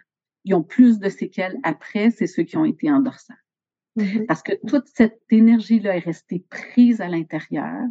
ils 0.45 0.55
ont 0.55 0.63
plus 0.63 0.99
de 0.99 1.09
séquelles 1.09 1.59
après, 1.63 2.11
c'est 2.11 2.27
ceux 2.27 2.45
qui 2.45 2.57
ont 2.57 2.65
été 2.65 2.91
en. 2.91 3.03
Mm-hmm. 3.03 4.27
Parce 4.27 4.43
que 4.43 4.53
toute 4.67 4.87
cette 4.87 5.21
énergie-là 5.31 5.97
est 5.97 6.01
restée 6.01 6.45
prise 6.51 7.01
à 7.01 7.09
l'intérieur 7.09 7.87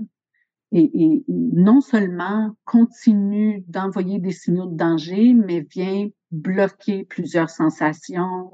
et, 0.72 1.24
non 1.28 1.82
seulement 1.82 2.56
continue 2.66 3.64
d'envoyer 3.68 4.20
des 4.20 4.32
signaux 4.32 4.66
de 4.66 4.76
danger, 4.76 5.34
mais 5.34 5.62
vient 5.62 6.10
bloquer 6.32 7.06
plusieurs 7.06 7.50
sensations, 7.50 8.52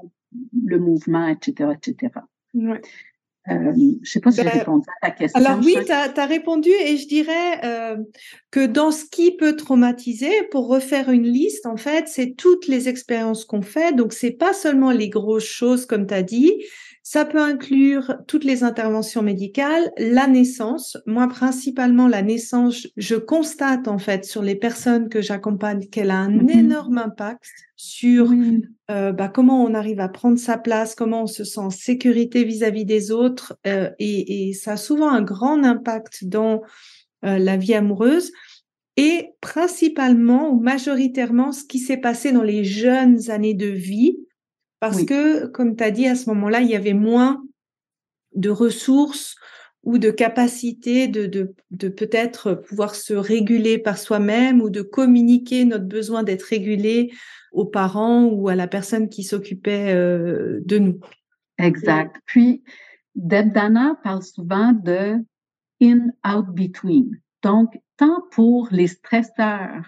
le 0.64 0.78
mouvement, 0.78 1.26
etc., 1.26 1.72
etc. 1.74 2.12
Ouais. 2.54 2.80
Euh, 3.50 3.72
je 4.02 4.10
sais 4.10 4.20
pas 4.20 4.30
si 4.30 4.36
j'ai 4.36 4.44
ben, 4.44 4.50
répondu 4.50 4.86
à 5.00 5.08
ta 5.08 5.14
question. 5.14 5.40
Alors 5.40 5.58
oui, 5.64 5.76
tu 5.84 5.90
as, 5.92 6.26
répondu 6.26 6.70
et 6.70 6.96
je 6.96 7.08
dirais 7.08 7.60
euh, 7.64 7.96
que 8.50 8.66
dans 8.66 8.92
ce 8.92 9.04
qui 9.04 9.36
peut 9.36 9.56
traumatiser, 9.56 10.30
pour 10.50 10.68
refaire 10.68 11.10
une 11.10 11.26
liste, 11.26 11.66
en 11.66 11.76
fait, 11.76 12.06
c'est 12.06 12.34
toutes 12.36 12.68
les 12.68 12.88
expériences 12.88 13.44
qu'on 13.44 13.62
fait. 13.62 13.94
Donc, 13.94 14.12
c'est 14.12 14.30
pas 14.30 14.52
seulement 14.52 14.92
les 14.92 15.08
grosses 15.08 15.44
choses, 15.44 15.86
comme 15.86 16.06
tu 16.06 16.14
as 16.14 16.22
dit, 16.22 16.52
ça 17.02 17.24
peut 17.24 17.40
inclure 17.40 18.14
toutes 18.28 18.44
les 18.44 18.62
interventions 18.62 19.22
médicales, 19.22 19.90
la 19.98 20.28
naissance. 20.28 20.96
Moi, 21.06 21.26
principalement, 21.26 22.06
la 22.06 22.22
naissance, 22.22 22.86
je 22.96 23.16
constate 23.16 23.88
en 23.88 23.98
fait 23.98 24.24
sur 24.24 24.40
les 24.40 24.54
personnes 24.54 25.08
que 25.08 25.20
j'accompagne 25.20 25.88
qu'elle 25.88 26.12
a 26.12 26.18
un 26.18 26.30
mhm. 26.30 26.50
énorme 26.50 26.98
impact 26.98 27.42
sur 27.82 28.30
euh, 28.92 29.10
bah, 29.10 29.28
comment 29.28 29.64
on 29.64 29.74
arrive 29.74 29.98
à 29.98 30.08
prendre 30.08 30.38
sa 30.38 30.56
place, 30.56 30.94
comment 30.94 31.24
on 31.24 31.26
se 31.26 31.42
sent 31.42 31.58
en 31.58 31.70
sécurité 31.70 32.44
vis-à-vis 32.44 32.84
des 32.84 33.10
autres. 33.10 33.58
Euh, 33.66 33.90
et, 33.98 34.50
et, 34.50 34.52
ça 34.52 34.74
a 34.74 34.76
souvent 34.76 35.10
un 35.10 35.20
grand 35.20 35.64
impact 35.64 36.24
dans 36.26 36.62
euh, 37.24 37.38
la 37.38 37.56
vie 37.56 37.74
amoureuse. 37.74 38.30
Et 38.96 39.30
principalement 39.40 40.50
ou 40.50 40.60
majoritairement, 40.60 41.50
ce 41.50 41.64
qui 41.64 41.80
s'est 41.80 41.96
passé 41.96 42.30
dans 42.30 42.44
les 42.44 42.62
jeunes 42.62 43.30
années 43.30 43.54
de 43.54 43.66
vie, 43.66 44.16
parce 44.78 45.02
que, 45.04 45.46
comme 45.46 45.74
tu 45.74 45.82
as 45.82 45.90
dit, 45.90 46.06
à 46.06 46.14
ce 46.14 46.28
moment-là, 46.30 46.60
il 46.60 46.68
y 46.68 46.76
avait 46.76 46.94
moins 46.94 47.42
de 48.36 48.50
ressources 48.50 49.34
ou 49.82 49.98
de 49.98 50.10
capacité 50.10 51.08
de, 51.08 51.26
de, 51.70 51.88
peut-être 51.88 52.54
pouvoir 52.54 52.94
se 52.94 53.14
réguler 53.14 53.78
par 53.78 53.98
soi-même 53.98 54.60
ou 54.60 54.70
de 54.70 54.82
communiquer 54.82 55.64
notre 55.64 55.86
besoin 55.86 56.22
d'être 56.22 56.44
régulé 56.44 57.12
aux 57.50 57.66
parents 57.66 58.24
ou 58.24 58.48
à 58.48 58.54
la 58.54 58.68
personne 58.68 59.08
qui 59.08 59.24
s'occupait 59.24 59.92
euh, 59.92 60.60
de 60.64 60.78
nous. 60.78 61.00
Exact. 61.58 62.16
Puis, 62.26 62.62
Deb 63.14 63.52
Dana 63.52 63.98
parle 64.02 64.22
souvent 64.22 64.72
de 64.72 65.16
in-out 65.80 66.46
between. 66.48 67.20
Donc, 67.42 67.78
tant 67.96 68.22
pour 68.30 68.68
les 68.70 68.86
stresseurs, 68.86 69.84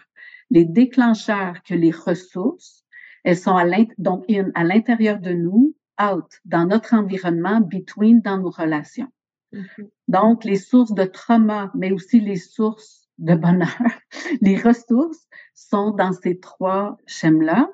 les 0.50 0.64
déclencheurs 0.64 1.62
que 1.62 1.74
les 1.74 1.92
ressources, 1.92 2.84
elles 3.22 3.38
sont 3.38 3.56
à 3.56 3.64
l'intérieur 3.64 5.18
de 5.18 5.32
nous, 5.32 5.74
out, 6.02 6.26
dans 6.44 6.66
notre 6.66 6.94
environnement, 6.94 7.60
between, 7.60 8.20
dans 8.20 8.38
nos 8.38 8.50
relations. 8.50 9.08
Mm-hmm. 9.54 9.88
Donc, 10.08 10.44
les 10.44 10.56
sources 10.56 10.92
de 10.92 11.04
trauma, 11.04 11.70
mais 11.74 11.92
aussi 11.92 12.20
les 12.20 12.36
sources 12.36 13.08
de 13.18 13.34
bonheur, 13.34 13.68
les 14.40 14.56
ressources 14.56 15.26
sont 15.54 15.90
dans 15.90 16.12
ces 16.12 16.38
trois 16.38 16.98
schèmes-là. 17.06 17.70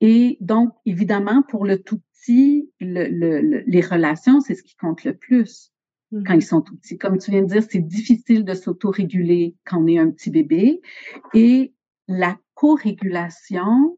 Et 0.00 0.36
donc, 0.40 0.72
évidemment, 0.84 1.42
pour 1.42 1.64
le 1.64 1.82
tout 1.82 2.00
petit, 2.12 2.70
le, 2.80 3.06
le, 3.08 3.62
les 3.66 3.80
relations, 3.80 4.40
c'est 4.40 4.54
ce 4.54 4.62
qui 4.62 4.76
compte 4.76 5.04
le 5.04 5.16
plus 5.16 5.72
quand 6.10 6.18
mm-hmm. 6.18 6.36
ils 6.36 6.44
sont 6.44 6.60
tout 6.60 6.76
petits. 6.76 6.98
Comme 6.98 7.18
tu 7.18 7.30
viens 7.30 7.42
de 7.42 7.46
dire, 7.46 7.62
c'est 7.68 7.78
difficile 7.78 8.44
de 8.44 8.54
s'autoréguler 8.54 9.56
quand 9.64 9.82
on 9.82 9.86
est 9.86 9.98
un 9.98 10.10
petit 10.10 10.30
bébé. 10.30 10.82
Et 11.32 11.72
la 12.08 12.36
co-régulation, 12.54 13.96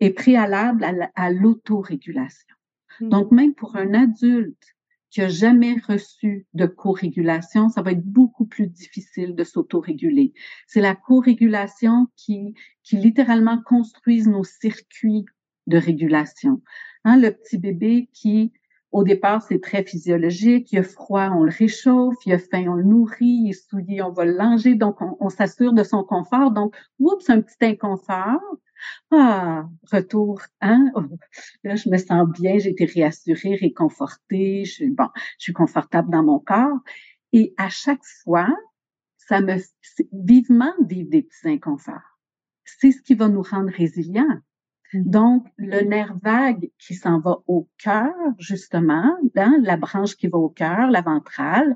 est 0.00 0.10
préalable 0.10 1.10
à 1.14 1.30
l'autorégulation. 1.30 2.54
Hmm. 3.00 3.08
Donc, 3.08 3.32
même 3.32 3.54
pour 3.54 3.76
un 3.76 3.94
adulte 3.94 4.75
qui 5.10 5.22
a 5.22 5.28
jamais 5.28 5.76
reçu 5.88 6.46
de 6.54 6.66
co-régulation, 6.66 7.68
ça 7.68 7.82
va 7.82 7.92
être 7.92 8.04
beaucoup 8.04 8.44
plus 8.44 8.66
difficile 8.66 9.34
de 9.34 9.44
s'autoréguler. 9.44 10.32
C'est 10.66 10.80
la 10.80 10.94
co-régulation 10.94 12.08
qui, 12.16 12.54
qui 12.82 12.96
littéralement 12.96 13.60
construise 13.62 14.28
nos 14.28 14.44
circuits 14.44 15.24
de 15.66 15.78
régulation. 15.78 16.62
Hein, 17.04 17.18
le 17.18 17.30
petit 17.30 17.58
bébé 17.58 18.08
qui, 18.12 18.52
au 18.92 19.04
départ, 19.04 19.42
c'est 19.42 19.60
très 19.60 19.84
physiologique. 19.84 20.72
Il 20.72 20.78
a 20.78 20.82
froid, 20.82 21.28
on 21.30 21.42
le 21.42 21.52
réchauffe. 21.52 22.16
Il 22.24 22.32
a 22.32 22.38
faim, 22.38 22.66
on 22.68 22.74
le 22.74 22.84
nourrit. 22.84 23.42
Il 23.44 23.50
est 23.50 23.68
souillé, 23.68 24.02
on 24.02 24.10
va 24.10 24.24
le 24.24 24.32
langer. 24.32 24.74
Donc, 24.74 25.00
on, 25.00 25.16
on 25.20 25.28
s'assure 25.28 25.72
de 25.72 25.82
son 25.82 26.04
confort. 26.04 26.50
Donc, 26.50 26.74
oups, 26.98 27.28
un 27.30 27.40
petit 27.40 27.56
inconfort. 27.62 28.40
Ah, 29.10 29.68
retour, 29.90 30.40
hein? 30.60 30.92
Là, 31.64 31.76
je 31.76 31.88
me 31.88 31.98
sens 31.98 32.28
bien, 32.28 32.58
j'ai 32.58 32.70
été 32.70 32.84
réassurée, 32.84 33.56
réconfortée, 33.56 34.64
je 34.64 34.72
suis, 34.72 34.90
bon, 34.90 35.08
je 35.38 35.44
suis 35.44 35.52
confortable 35.52 36.10
dans 36.10 36.22
mon 36.22 36.38
corps. 36.38 36.78
Et 37.32 37.54
à 37.56 37.68
chaque 37.68 38.04
fois, 38.24 38.48
ça 39.16 39.40
me, 39.40 39.56
vivement 40.12 40.72
vivre 40.84 41.10
des 41.10 41.22
petits 41.22 41.48
inconforts. 41.48 42.18
C'est 42.64 42.92
ce 42.92 43.02
qui 43.02 43.14
va 43.14 43.28
nous 43.28 43.42
rendre 43.42 43.70
résilients. 43.70 44.40
Mmh. 44.92 45.02
Donc, 45.02 45.46
le 45.56 45.82
nerf 45.82 46.14
vague 46.22 46.70
qui 46.78 46.94
s'en 46.94 47.20
va 47.20 47.38
au 47.46 47.68
cœur, 47.78 48.14
justement, 48.38 49.16
hein, 49.36 49.58
la 49.62 49.76
branche 49.76 50.16
qui 50.16 50.28
va 50.28 50.38
au 50.38 50.48
cœur, 50.48 50.90
la 50.90 51.00
ventrale, 51.00 51.74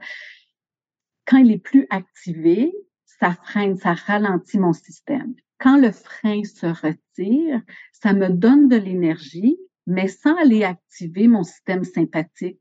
quand 1.26 1.38
il 1.38 1.52
est 1.52 1.58
plus 1.58 1.86
activé, 1.90 2.72
ça 3.04 3.32
freine, 3.32 3.76
ça 3.76 3.94
ralentit 3.94 4.58
mon 4.58 4.72
système. 4.72 5.34
Quand 5.61 5.76
le 5.76 5.92
frein 5.92 6.42
se 6.42 6.66
retire, 6.66 7.61
ça 7.92 8.14
me 8.14 8.30
donne 8.30 8.68
de 8.68 8.76
l'énergie, 8.76 9.58
mais 9.86 10.08
sans 10.08 10.34
aller 10.36 10.64
activer 10.64 11.28
mon 11.28 11.42
système 11.42 11.84
sympathique 11.84 12.61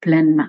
pleinement. 0.00 0.48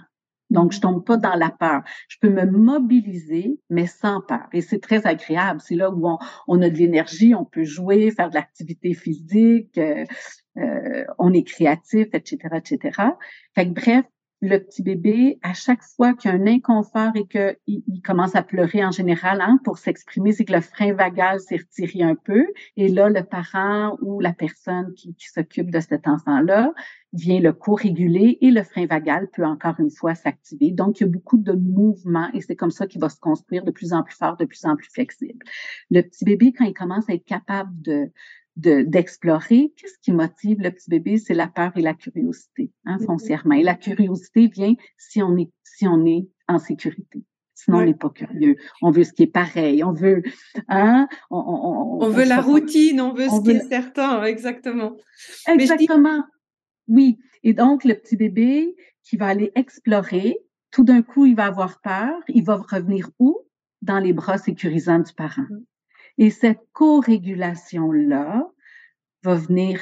Donc, 0.51 0.73
je 0.73 0.81
tombe 0.81 1.05
pas 1.05 1.17
dans 1.17 1.35
la 1.35 1.49
peur. 1.49 1.81
Je 2.09 2.17
peux 2.19 2.29
me 2.29 2.45
mobiliser, 2.45 3.57
mais 3.69 3.87
sans 3.87 4.21
peur. 4.21 4.47
Et 4.51 4.61
c'est 4.61 4.79
très 4.79 5.07
agréable. 5.07 5.61
C'est 5.61 5.75
là 5.75 5.89
où 5.91 6.17
on, 6.47 6.61
a 6.61 6.69
de 6.69 6.77
l'énergie, 6.77 7.33
on 7.35 7.45
peut 7.45 7.63
jouer, 7.63 8.11
faire 8.11 8.29
de 8.29 8.35
l'activité 8.35 8.93
physique, 8.93 9.77
euh, 9.77 10.05
euh, 10.57 11.05
on 11.19 11.31
est 11.33 11.43
créatif, 11.43 12.07
etc., 12.13 12.37
etc. 12.55 13.01
Fait 13.55 13.65
que 13.65 13.73
bref, 13.73 14.05
le 14.41 14.57
petit 14.57 14.81
bébé, 14.81 15.37
à 15.43 15.53
chaque 15.53 15.83
fois 15.83 16.13
qu'il 16.13 16.31
y 16.31 16.33
a 16.33 16.37
un 16.37 16.47
inconfort 16.47 17.11
et 17.15 17.27
qu'il 17.27 17.57
il 17.67 18.01
commence 18.01 18.35
à 18.35 18.41
pleurer 18.41 18.83
en 18.83 18.89
général 18.89 19.39
hein, 19.39 19.59
pour 19.63 19.77
s'exprimer, 19.77 20.31
c'est 20.31 20.45
que 20.45 20.53
le 20.53 20.61
frein 20.61 20.93
vagal 20.93 21.39
s'est 21.39 21.57
retiré 21.57 22.01
un 22.01 22.15
peu. 22.15 22.47
Et 22.75 22.87
là, 22.87 23.09
le 23.09 23.23
parent 23.23 23.97
ou 24.01 24.19
la 24.19 24.33
personne 24.33 24.93
qui, 24.95 25.15
s'occupe 25.19 25.69
de 25.69 25.79
cet 25.79 26.07
enfant-là 26.07 26.73
vient 27.13 27.39
le 27.39 27.53
co-réguler 27.53 28.39
et 28.41 28.49
le 28.49 28.63
frein 28.63 28.87
vagal 28.87 29.29
peut 29.31 29.45
encore 29.45 29.79
une 29.79 29.91
fois 29.91 30.15
s'activer. 30.15 30.71
Donc, 30.71 30.99
il 30.99 31.03
y 31.03 31.05
a 31.05 31.09
beaucoup 31.09 31.37
de 31.37 31.53
mouvements 31.53 32.29
et 32.33 32.41
c'est 32.41 32.55
comme 32.55 32.71
ça 32.71 32.87
qu'il 32.87 32.99
va 32.99 33.09
se 33.09 33.19
construire 33.19 33.63
de 33.63 33.71
plus 33.71 33.93
en 33.93 34.01
plus 34.01 34.15
fort, 34.15 34.37
de 34.37 34.45
plus 34.45 34.65
en 34.65 34.75
plus 34.75 34.89
flexible. 34.89 35.45
Le 35.91 36.01
petit 36.01 36.25
bébé, 36.25 36.51
quand 36.51 36.65
il 36.65 36.73
commence 36.73 37.07
à 37.09 37.13
être 37.13 37.25
capable 37.25 37.79
de, 37.81 38.11
d'explorer. 38.55 39.73
Qu'est-ce 39.77 39.97
qui 40.01 40.11
motive 40.11 40.59
le 40.59 40.71
petit 40.71 40.89
bébé? 40.89 41.17
C'est 41.17 41.33
la 41.33 41.47
peur 41.47 41.71
et 41.75 41.81
la 41.81 41.93
curiosité, 41.93 42.71
hein, 42.85 42.97
mm-hmm. 42.97 43.05
foncièrement. 43.05 43.55
Et 43.55 43.63
la 43.63 43.75
curiosité 43.75 44.47
vient 44.47 44.73
si 44.97 45.21
on 45.21 45.37
est, 45.37 45.51
si 45.63 45.87
on 45.87 46.05
est 46.05 46.27
en 46.47 46.59
sécurité. 46.59 47.23
Sinon, 47.63 47.79
on 47.79 47.85
n'est 47.85 47.93
pas 47.93 48.09
curieux. 48.09 48.55
On 48.81 48.89
veut 48.89 49.03
ce 49.03 49.13
qui 49.13 49.23
est 49.23 49.27
pareil. 49.27 49.83
On 49.83 49.93
veut, 49.93 50.23
hein, 50.67 51.07
on, 51.29 52.09
veut 52.09 52.23
la 52.23 52.41
routine, 52.41 52.99
on 52.99 53.13
veut 53.13 53.29
ce 53.29 53.41
qui 53.43 53.51
est 53.51 53.69
certain, 53.69 54.23
exactement. 54.23 54.95
Exactement. 55.47 56.23
Oui. 56.87 57.19
Et 57.43 57.53
donc, 57.53 57.83
le 57.83 57.93
petit 57.93 58.17
bébé 58.17 58.75
qui 59.03 59.17
va 59.17 59.27
aller 59.27 59.51
explorer, 59.55 60.37
tout 60.71 60.83
d'un 60.83 61.03
coup, 61.03 61.25
il 61.25 61.35
va 61.35 61.45
avoir 61.45 61.81
peur. 61.81 62.19
Il 62.29 62.43
va 62.43 62.55
revenir 62.55 63.09
où? 63.19 63.37
Dans 63.81 63.99
les 63.99 64.13
bras 64.13 64.37
sécurisants 64.37 64.99
du 64.99 65.13
parent. 65.13 65.45
Et 66.17 66.29
cette 66.29 66.61
co-régulation-là 66.73 68.47
va 69.23 69.35
venir 69.35 69.81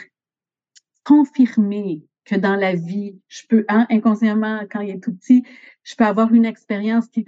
confirmer 1.03 2.03
que 2.25 2.35
dans 2.35 2.55
la 2.55 2.75
vie, 2.75 3.19
je 3.27 3.41
peux, 3.47 3.65
hein, 3.67 3.87
inconsciemment, 3.89 4.61
quand 4.69 4.81
il 4.81 4.91
est 4.91 5.03
tout 5.03 5.15
petit, 5.15 5.43
je 5.83 5.95
peux 5.95 6.05
avoir 6.05 6.33
une 6.33 6.45
expérience 6.45 7.07
qui 7.07 7.25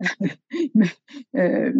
euh, 1.36 1.72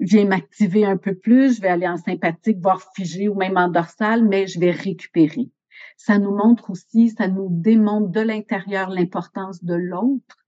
vient 0.00 0.26
m'activer 0.26 0.84
un 0.84 0.96
peu 0.96 1.14
plus, 1.14 1.56
je 1.56 1.62
vais 1.62 1.68
aller 1.68 1.88
en 1.88 1.96
sympathique, 1.96 2.58
voire 2.60 2.82
figé 2.94 3.28
ou 3.28 3.34
même 3.34 3.56
en 3.56 3.68
dorsal, 3.68 4.26
mais 4.28 4.46
je 4.46 4.60
vais 4.60 4.70
récupérer. 4.70 5.50
Ça 5.96 6.18
nous 6.18 6.36
montre 6.36 6.70
aussi, 6.70 7.10
ça 7.10 7.28
nous 7.28 7.48
démontre 7.50 8.10
de 8.10 8.20
l'intérieur 8.20 8.90
l'importance 8.90 9.64
de 9.64 9.74
l'autre, 9.74 10.44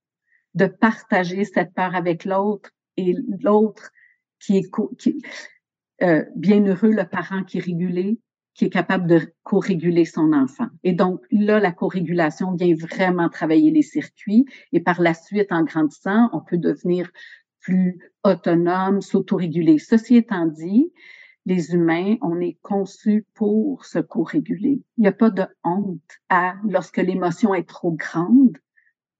de 0.55 0.67
partager 0.67 1.45
cette 1.45 1.73
peur 1.73 1.95
avec 1.95 2.25
l'autre 2.25 2.71
et 2.97 3.15
l'autre 3.41 3.91
qui 4.41 4.59
est 4.59 4.71
qui, 4.99 5.23
euh, 6.03 6.25
bien 6.37 6.65
heureux 6.65 6.93
le 6.93 7.05
parent 7.05 7.45
qui 7.45 7.59
est 7.59 7.63
régulé, 7.63 8.21
qui 8.55 8.67
est 8.67 8.71
capable 8.71 9.07
de 9.07 9.21
co-réguler 9.45 10.05
son 10.05 10.33
enfant. 10.33 10.69
Et 10.83 10.93
donc 10.93 11.21
là, 11.31 11.61
la 11.61 11.73
co-régulation 11.73 12.55
vient 12.55 12.75
vraiment 12.75 13.29
travailler 13.29 13.71
les 13.71 13.83
circuits 13.83 14.47
et 14.73 14.81
par 14.81 15.01
la 15.01 15.15
suite, 15.15 15.53
en 15.53 15.63
grandissant, 15.63 16.29
on 16.33 16.41
peut 16.41 16.59
devenir 16.59 17.11
plus 17.61 17.99
autonome, 18.25 19.01
s'autoréguler. 19.01 19.79
Ceci 19.79 20.17
étant 20.17 20.47
dit, 20.47 20.93
les 21.47 21.73
humains, 21.73 22.17
on 22.21 22.41
est 22.41 22.59
conçus 22.63 23.27
pour 23.35 23.85
se 23.85 23.99
co-réguler. 23.99 24.83
Il 24.97 25.01
n'y 25.01 25.09
a 25.09 25.13
pas 25.13 25.31
de 25.31 25.47
honte 25.65 26.01
à, 26.29 26.57
lorsque 26.69 26.99
l'émotion 26.99 27.55
est 27.55 27.69
trop 27.69 27.93
grande, 27.93 28.59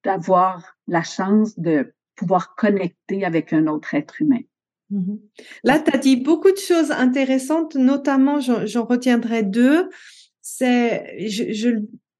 d'avoir 0.05 0.77
la 0.87 1.03
chance 1.03 1.59
de 1.59 1.95
pouvoir 2.17 2.55
connecter 2.55 3.25
avec 3.25 3.53
un 3.53 3.67
autre 3.67 3.95
être 3.95 4.21
humain. 4.21 4.41
Mhm. 4.91 5.19
Là, 5.65 5.79
tu 5.81 5.95
as 5.95 5.99
dit 5.99 6.17
beaucoup 6.17 6.51
de 6.51 6.57
choses 6.57 6.91
intéressantes, 6.91 7.75
notamment, 7.75 8.41
j'en 8.41 8.85
retiendrai 8.85 9.43
deux. 9.43 9.89
C'est, 10.41 11.29
je, 11.29 11.53
je, 11.53 11.71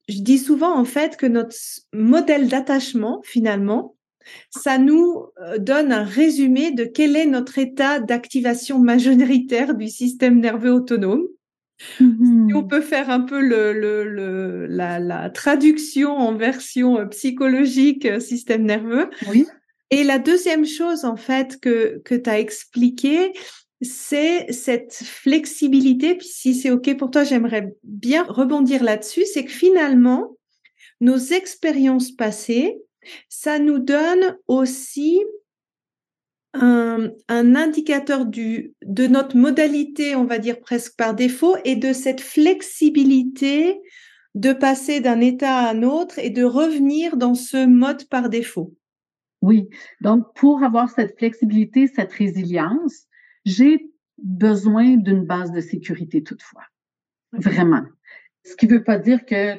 je, 0.09 0.21
dis 0.21 0.39
souvent 0.39 0.77
en 0.77 0.85
fait 0.85 1.17
que 1.17 1.27
notre 1.27 1.57
modèle 1.95 2.49
d'attachement, 2.49 3.23
finalement, 3.25 3.97
ça 4.51 4.77
nous 4.77 5.27
euh, 5.41 5.59
donne 5.59 5.93
un 5.93 6.05
résumé 6.05 6.71
de 6.71 6.85
quel 6.85 7.17
est 7.17 7.27
notre 7.27 7.59
état 7.59 8.01
d'activation 8.01 8.79
majoritaire 8.79 9.75
du 9.75 9.89
système 9.89 10.41
nerveux 10.41 10.73
autonome. 10.73 11.25
Mhm. 12.01 12.57
on 12.57 12.65
peut 12.65 12.81
faire 12.81 13.09
un 13.09 13.21
peu 13.21 13.41
le, 13.41 13.73
le, 13.73 14.03
le 14.03 14.67
la, 14.67 14.99
la, 14.99 15.31
traduction 15.31 16.11
en 16.11 16.35
version 16.35 16.99
euh, 16.99 17.05
psychologique 17.07 18.05
euh, 18.05 18.19
système 18.19 18.65
nerveux. 18.65 19.11
Oui. 19.31 19.47
Et 19.91 20.05
la 20.05 20.19
deuxième 20.19 20.67
chose, 20.67 21.05
en 21.05 21.17
fait, 21.17 21.59
que, 21.61 22.01
que 22.05 22.15
tu 22.15 22.29
as 22.29 22.39
expliqué, 22.39 23.33
c'est 23.81 24.53
cette 24.53 24.95
flexibilité. 24.95 26.15
Puis 26.15 26.29
si 26.29 26.55
c'est 26.55 26.71
OK 26.71 26.97
pour 26.97 27.11
toi, 27.11 27.25
j'aimerais 27.25 27.75
bien 27.85 28.25
rebondir 28.25 28.83
là-dessus. 28.83 29.25
C'est 29.25 29.45
que 29.45 29.51
finalement, 29.51 30.37
nos 31.01 31.17
expériences 31.17 32.11
passées, 32.11 32.79
ça 33.29 33.59
nous 33.59 33.79
donne 33.79 34.37
aussi 34.47 35.21
un, 36.55 37.11
un, 37.29 37.55
indicateur 37.55 38.27
du, 38.27 38.75
de 38.85 39.07
notre 39.07 39.37
modalité, 39.37 40.17
on 40.17 40.25
va 40.25 40.39
dire 40.39 40.61
presque 40.61 40.97
par 40.97 41.15
défaut, 41.15 41.57
et 41.65 41.77
de 41.77 41.93
cette 41.93 42.21
flexibilité 42.21 43.81
de 44.35 44.53
passer 44.53 45.01
d'un 45.01 45.21
état 45.21 45.57
à 45.57 45.71
un 45.71 45.83
autre 45.83 46.19
et 46.19 46.31
de 46.31 46.45
revenir 46.45 47.17
dans 47.17 47.35
ce 47.35 47.67
mode 47.67 48.05
par 48.09 48.29
défaut. 48.29 48.75
Oui, 49.41 49.69
donc 50.01 50.35
pour 50.35 50.63
avoir 50.63 50.91
cette 50.91 51.17
flexibilité, 51.19 51.87
cette 51.87 52.13
résilience, 52.13 53.07
j'ai 53.45 53.91
besoin 54.19 54.97
d'une 54.97 55.25
base 55.25 55.53
de 55.53 55.61
sécurité 55.61 56.23
toutefois. 56.23 56.65
Vraiment. 57.33 57.85
Ce 58.45 58.57
qui 58.57 58.67
ne 58.67 58.75
veut 58.75 58.85
pas 58.85 58.99
dire 58.99 59.25
que 59.25 59.57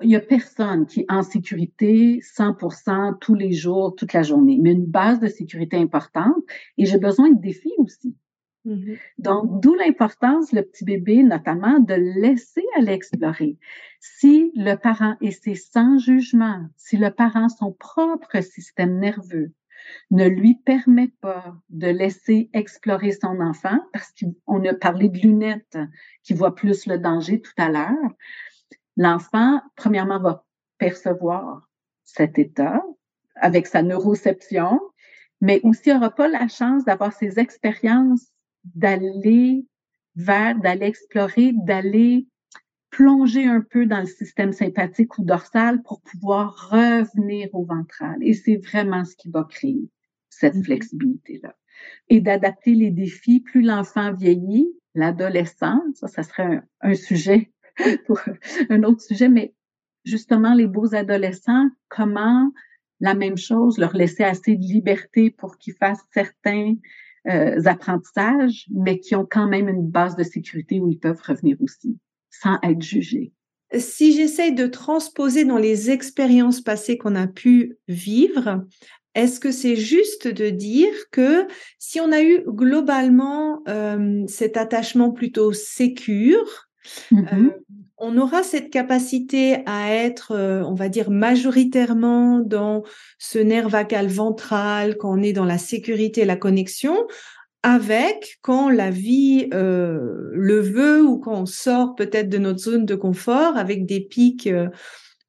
il 0.00 0.10
y 0.10 0.16
a 0.16 0.20
personne 0.20 0.86
qui 0.86 1.00
est 1.00 1.06
en 1.08 1.22
sécurité 1.22 2.20
100% 2.20 3.18
tous 3.20 3.34
les 3.34 3.52
jours, 3.52 3.96
toute 3.96 4.12
la 4.12 4.22
journée, 4.22 4.58
mais 4.60 4.72
une 4.72 4.86
base 4.86 5.18
de 5.18 5.26
sécurité 5.26 5.76
importante 5.76 6.44
et 6.78 6.86
j'ai 6.86 6.98
besoin 6.98 7.30
de 7.30 7.40
défis 7.40 7.74
aussi. 7.78 8.16
Mm-hmm. 8.64 8.98
Donc, 9.18 9.60
d'où 9.60 9.74
l'importance, 9.74 10.52
le 10.52 10.62
petit 10.62 10.84
bébé, 10.84 11.22
notamment, 11.22 11.80
de 11.80 11.94
laisser 11.94 12.64
à 12.76 12.80
l'explorer. 12.80 13.58
Si 14.00 14.52
le 14.54 14.76
parent, 14.76 15.16
et 15.20 15.32
c'est 15.32 15.54
sans 15.54 15.98
jugement, 15.98 16.66
si 16.76 16.96
le 16.96 17.10
parent, 17.10 17.48
son 17.48 17.72
propre 17.72 18.40
système 18.40 18.98
nerveux, 18.98 19.52
ne 20.10 20.26
lui 20.28 20.54
permet 20.54 21.12
pas 21.20 21.56
de 21.70 21.88
laisser 21.88 22.50
explorer 22.52 23.12
son 23.12 23.40
enfant, 23.40 23.78
parce 23.92 24.12
qu'on 24.46 24.64
a 24.64 24.74
parlé 24.74 25.08
de 25.08 25.18
lunettes 25.18 25.78
qui 26.22 26.34
voient 26.34 26.54
plus 26.54 26.86
le 26.86 26.98
danger 26.98 27.40
tout 27.40 27.52
à 27.56 27.68
l'heure, 27.68 28.12
l'enfant, 28.96 29.60
premièrement, 29.76 30.20
va 30.20 30.44
percevoir 30.78 31.68
cet 32.04 32.38
état 32.38 32.82
avec 33.36 33.66
sa 33.66 33.82
neuroception, 33.82 34.80
mais 35.40 35.60
aussi 35.64 35.90
n'aura 35.90 36.10
pas 36.10 36.28
la 36.28 36.46
chance 36.46 36.84
d'avoir 36.84 37.12
ces 37.12 37.40
expériences 37.40 38.31
d'aller 38.64 39.66
vers, 40.14 40.58
d'aller 40.58 40.86
explorer, 40.86 41.52
d'aller 41.54 42.26
plonger 42.90 43.46
un 43.46 43.62
peu 43.62 43.86
dans 43.86 44.00
le 44.00 44.06
système 44.06 44.52
sympathique 44.52 45.18
ou 45.18 45.24
dorsal 45.24 45.82
pour 45.82 46.02
pouvoir 46.02 46.70
revenir 46.70 47.48
au 47.54 47.64
ventral. 47.64 48.18
Et 48.20 48.34
c'est 48.34 48.56
vraiment 48.56 49.04
ce 49.04 49.16
qui 49.16 49.30
va 49.30 49.44
créer 49.44 49.88
cette 50.28 50.54
mm-hmm. 50.54 50.64
flexibilité-là. 50.64 51.56
Et 52.08 52.20
d'adapter 52.20 52.74
les 52.74 52.90
défis, 52.90 53.40
plus 53.40 53.62
l'enfant 53.62 54.12
vieillit, 54.12 54.68
l'adolescent, 54.94 55.80
ça, 55.94 56.06
ça 56.06 56.22
serait 56.22 56.60
un, 56.82 56.94
sujet 56.94 57.50
pour 58.06 58.20
un 58.68 58.82
autre 58.82 59.00
sujet, 59.00 59.28
mais 59.28 59.54
justement, 60.04 60.54
les 60.54 60.66
beaux 60.66 60.94
adolescents, 60.94 61.68
comment 61.88 62.52
la 63.00 63.14
même 63.14 63.38
chose, 63.38 63.78
leur 63.78 63.96
laisser 63.96 64.22
assez 64.22 64.54
de 64.54 64.62
liberté 64.62 65.30
pour 65.30 65.58
qu'ils 65.58 65.74
fassent 65.74 66.04
certains 66.12 66.74
euh, 67.28 67.60
apprentissages, 67.66 68.66
mais 68.70 68.98
qui 68.98 69.14
ont 69.14 69.26
quand 69.28 69.46
même 69.46 69.68
une 69.68 69.86
base 69.86 70.16
de 70.16 70.22
sécurité 70.22 70.80
où 70.80 70.88
ils 70.88 70.98
peuvent 70.98 71.22
revenir 71.24 71.56
aussi, 71.60 71.96
sans 72.30 72.58
être 72.62 72.82
jugés. 72.82 73.32
Si 73.78 74.12
j'essaie 74.12 74.52
de 74.52 74.66
transposer 74.66 75.44
dans 75.44 75.56
les 75.56 75.90
expériences 75.90 76.60
passées 76.60 76.98
qu'on 76.98 77.14
a 77.14 77.26
pu 77.26 77.78
vivre, 77.88 78.64
est-ce 79.14 79.40
que 79.40 79.52
c'est 79.52 79.76
juste 79.76 80.26
de 80.26 80.50
dire 80.50 80.92
que 81.10 81.46
si 81.78 82.00
on 82.00 82.12
a 82.12 82.22
eu 82.22 82.42
globalement 82.46 83.62
euh, 83.68 84.24
cet 84.26 84.56
attachement 84.56 85.10
plutôt 85.10 85.52
sécure, 85.52 86.68
mm-hmm. 87.12 87.34
euh, 87.34 87.50
on 88.02 88.18
aura 88.18 88.42
cette 88.42 88.70
capacité 88.70 89.58
à 89.64 89.94
être, 89.94 90.32
euh, 90.32 90.62
on 90.64 90.74
va 90.74 90.88
dire, 90.88 91.10
majoritairement 91.10 92.40
dans 92.40 92.82
ce 93.18 93.38
nerf 93.38 93.68
vagal 93.68 94.08
ventral, 94.08 94.96
quand 94.96 95.16
on 95.16 95.22
est 95.22 95.32
dans 95.32 95.44
la 95.44 95.56
sécurité, 95.56 96.24
la 96.24 96.34
connexion, 96.34 96.96
avec 97.62 98.38
quand 98.42 98.70
la 98.70 98.90
vie 98.90 99.48
euh, 99.54 100.30
le 100.32 100.60
veut 100.60 101.04
ou 101.04 101.20
quand 101.20 101.42
on 101.42 101.46
sort 101.46 101.94
peut-être 101.94 102.28
de 102.28 102.38
notre 102.38 102.58
zone 102.58 102.86
de 102.86 102.96
confort 102.96 103.56
avec 103.56 103.86
des 103.86 104.00
pics 104.00 104.48
euh, 104.48 104.68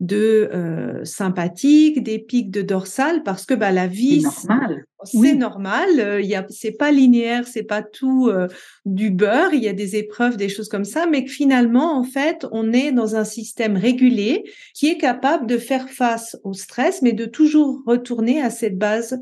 de 0.03 0.49
euh, 0.53 1.05
sympathique, 1.05 2.03
des 2.03 2.19
pics 2.19 2.51
de 2.51 2.61
dorsal, 2.61 3.23
parce 3.23 3.45
que 3.45 3.53
bah, 3.53 3.71
la 3.71 3.87
vie, 3.87 4.21
c'est 4.21 4.49
normal. 4.49 4.85
C'est 5.05 5.35
normal. 5.35 5.89
Euh, 5.99 6.21
il 6.21 6.27
y 6.27 6.35
a, 6.35 6.45
c'est 6.49 6.73
pas 6.73 6.91
linéaire, 6.91 7.47
c'est 7.47 7.63
pas 7.63 7.81
tout 7.81 8.27
euh, 8.27 8.49
du 8.85 9.11
beurre. 9.11 9.53
Il 9.53 9.63
y 9.63 9.69
a 9.69 9.73
des 9.73 9.95
épreuves, 9.95 10.35
des 10.35 10.49
choses 10.49 10.67
comme 10.67 10.83
ça, 10.83 11.05
mais 11.05 11.23
que 11.23 11.31
finalement, 11.31 11.97
en 11.97 12.03
fait, 12.03 12.45
on 12.51 12.73
est 12.73 12.91
dans 12.91 13.15
un 13.15 13.23
système 13.23 13.77
régulé 13.77 14.43
qui 14.73 14.89
est 14.89 14.97
capable 14.97 15.47
de 15.47 15.57
faire 15.57 15.89
face 15.89 16.37
au 16.43 16.51
stress, 16.51 17.01
mais 17.01 17.13
de 17.13 17.25
toujours 17.25 17.81
retourner 17.87 18.41
à 18.41 18.49
cette 18.49 18.77
base 18.77 19.17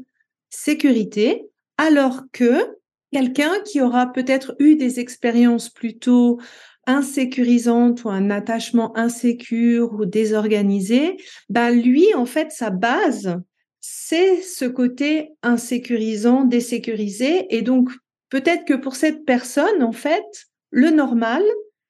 sécurité, 0.49 1.45
alors 1.77 2.23
que 2.31 2.75
quelqu'un 3.13 3.51
qui 3.65 3.81
aura 3.81 4.11
peut-être 4.11 4.55
eu 4.57 4.75
des 4.77 4.99
expériences 4.99 5.69
plutôt 5.69 6.39
insécurisante 6.87 8.03
ou 8.03 8.09
un 8.09 8.29
attachement 8.29 8.97
insécure 8.97 9.93
ou 9.93 10.05
désorganisé, 10.05 11.17
bah 11.49 11.71
lui, 11.71 12.13
en 12.15 12.25
fait, 12.25 12.51
sa 12.51 12.69
base, 12.69 13.39
c'est 13.79 14.41
ce 14.41 14.65
côté 14.65 15.31
insécurisant, 15.43 16.43
désécurisé. 16.43 17.55
Et 17.55 17.61
donc, 17.61 17.89
peut-être 18.29 18.65
que 18.65 18.73
pour 18.73 18.95
cette 18.95 19.25
personne, 19.25 19.83
en 19.83 19.91
fait, 19.91 20.47
le 20.69 20.89
normal, 20.89 21.43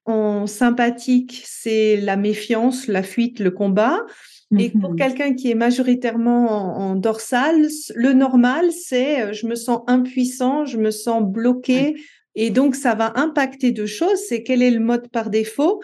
en 0.06 0.48
sympathique, 0.48 1.44
c'est 1.46 1.98
la 1.98 2.16
méfiance, 2.16 2.88
la 2.88 3.04
fuite, 3.04 3.40
le 3.40 3.52
combat. 3.52 4.06
Et 4.58 4.70
pour 4.70 4.92
mmh 4.92 4.96
quelqu'un 4.98 5.34
qui 5.34 5.50
est 5.50 5.56
majoritairement 5.56 6.78
en, 6.78 6.96
dorsal, 6.96 7.68
le 7.96 8.12
normal, 8.12 8.72
c'est 8.74 9.22
euh, 9.22 9.34
je 9.34 9.48
me 9.48 9.56
sens 9.56 9.82
impuissant, 9.88 10.66
je 10.66 10.78
me 10.78 10.92
sens 10.92 11.24
bloqué, 11.24 11.96
et 12.36 12.50
donc, 12.50 12.76
ça 12.76 12.96
va 12.96 13.14
impacter 13.20 13.72
deux 13.72 13.86
choses. 13.86 14.20
C'est 14.28 14.44
quel 14.44 14.62
est 14.62 14.72
le 14.72 14.80
mode 14.80 15.10
par 15.10 15.30
défaut 15.30 15.82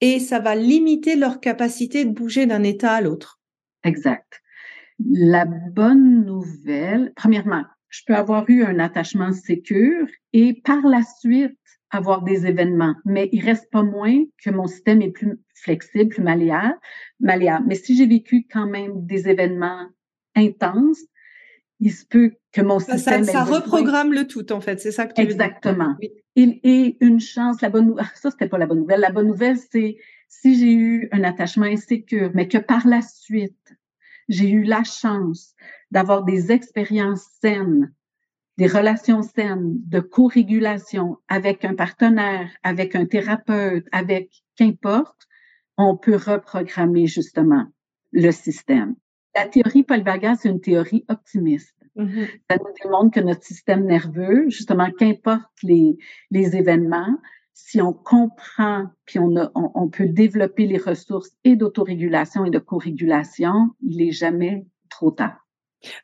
et 0.00 0.18
ça 0.18 0.40
va 0.40 0.54
limiter 0.54 1.16
leur 1.16 1.40
capacité 1.40 2.04
de 2.04 2.10
bouger 2.10 2.46
d'un 2.46 2.62
état 2.62 2.92
à 2.92 3.00
l'autre. 3.00 3.40
Exact. 3.84 4.42
La 4.98 5.44
bonne 5.44 6.24
nouvelle, 6.24 7.12
premièrement, 7.16 7.64
je 7.88 8.02
peux 8.06 8.14
avoir 8.14 8.48
eu 8.48 8.64
un 8.64 8.78
attachement 8.78 9.32
sécure 9.32 10.06
et 10.32 10.60
par 10.64 10.82
la 10.86 11.02
suite 11.02 11.56
avoir 11.90 12.22
des 12.22 12.46
événements, 12.46 12.94
mais 13.04 13.28
il 13.32 13.44
reste 13.44 13.70
pas 13.70 13.82
moins 13.82 14.24
que 14.42 14.50
mon 14.50 14.66
système 14.66 15.00
est 15.02 15.12
plus 15.12 15.38
flexible, 15.54 16.10
plus 16.10 16.22
malléable. 16.22 16.78
Mais 17.20 17.74
si 17.74 17.96
j'ai 17.96 18.06
vécu 18.06 18.46
quand 18.50 18.66
même 18.66 19.06
des 19.06 19.28
événements 19.28 19.86
intenses, 20.34 21.00
il 21.80 21.92
se 21.92 22.04
peut 22.06 22.32
que 22.52 22.62
mon 22.62 22.78
système... 22.78 23.24
Ça, 23.24 23.32
ça 23.32 23.44
reprogramme 23.44 24.12
le 24.12 24.26
tout, 24.26 24.52
en 24.52 24.60
fait, 24.60 24.80
c'est 24.80 24.92
ça 24.92 25.06
que 25.06 25.14
tu 25.14 25.20
Exactement. 25.20 25.94
Veux 26.00 26.08
dire. 26.08 26.58
Et, 26.62 26.96
une 27.00 27.20
chance, 27.20 27.60
la 27.60 27.70
bonne 27.70 27.86
nouvelle, 27.86 28.06
ça, 28.14 28.30
c'était 28.30 28.48
pas 28.48 28.58
la 28.58 28.66
bonne 28.66 28.80
nouvelle. 28.80 29.00
La 29.00 29.10
bonne 29.10 29.28
nouvelle, 29.28 29.58
c'est 29.58 29.96
si 30.28 30.58
j'ai 30.58 30.72
eu 30.72 31.08
un 31.12 31.24
attachement 31.24 31.66
insécure, 31.66 32.30
mais 32.34 32.48
que 32.48 32.58
par 32.58 32.86
la 32.86 33.02
suite, 33.02 33.74
j'ai 34.28 34.50
eu 34.50 34.64
la 34.64 34.84
chance 34.84 35.54
d'avoir 35.90 36.24
des 36.24 36.52
expériences 36.52 37.26
saines, 37.40 37.92
des 38.58 38.66
relations 38.66 39.22
saines, 39.22 39.76
de 39.86 40.00
co-régulation 40.00 41.18
avec 41.28 41.64
un 41.64 41.74
partenaire, 41.74 42.50
avec 42.62 42.96
un 42.96 43.06
thérapeute, 43.06 43.86
avec 43.92 44.30
qu'importe, 44.56 45.28
on 45.76 45.96
peut 45.96 46.16
reprogrammer 46.16 47.06
justement 47.06 47.66
le 48.12 48.30
système. 48.30 48.96
La 49.36 49.46
théorie 49.46 49.82
polyvagale, 49.82 50.36
c'est 50.40 50.48
une 50.48 50.60
théorie 50.60 51.04
optimiste. 51.08 51.76
Mm-hmm. 51.96 52.26
Ça 52.50 52.56
nous 52.56 52.72
démontre 52.82 53.14
que 53.14 53.20
notre 53.20 53.42
système 53.44 53.84
nerveux, 53.84 54.48
justement, 54.48 54.90
qu'importe 54.98 55.62
les, 55.62 55.96
les 56.30 56.56
événements, 56.56 57.18
si 57.52 57.80
on 57.80 57.92
comprend, 57.92 58.86
puis 59.06 59.18
on, 59.18 59.34
a, 59.36 59.50
on, 59.54 59.88
peut 59.88 60.06
développer 60.06 60.66
les 60.66 60.76
ressources 60.76 61.30
et 61.44 61.56
d'autorégulation 61.56 62.44
et 62.44 62.50
de 62.50 62.58
co-régulation, 62.58 63.70
il 63.82 64.02
est 64.02 64.12
jamais 64.12 64.66
trop 64.90 65.10
tard. 65.10 65.46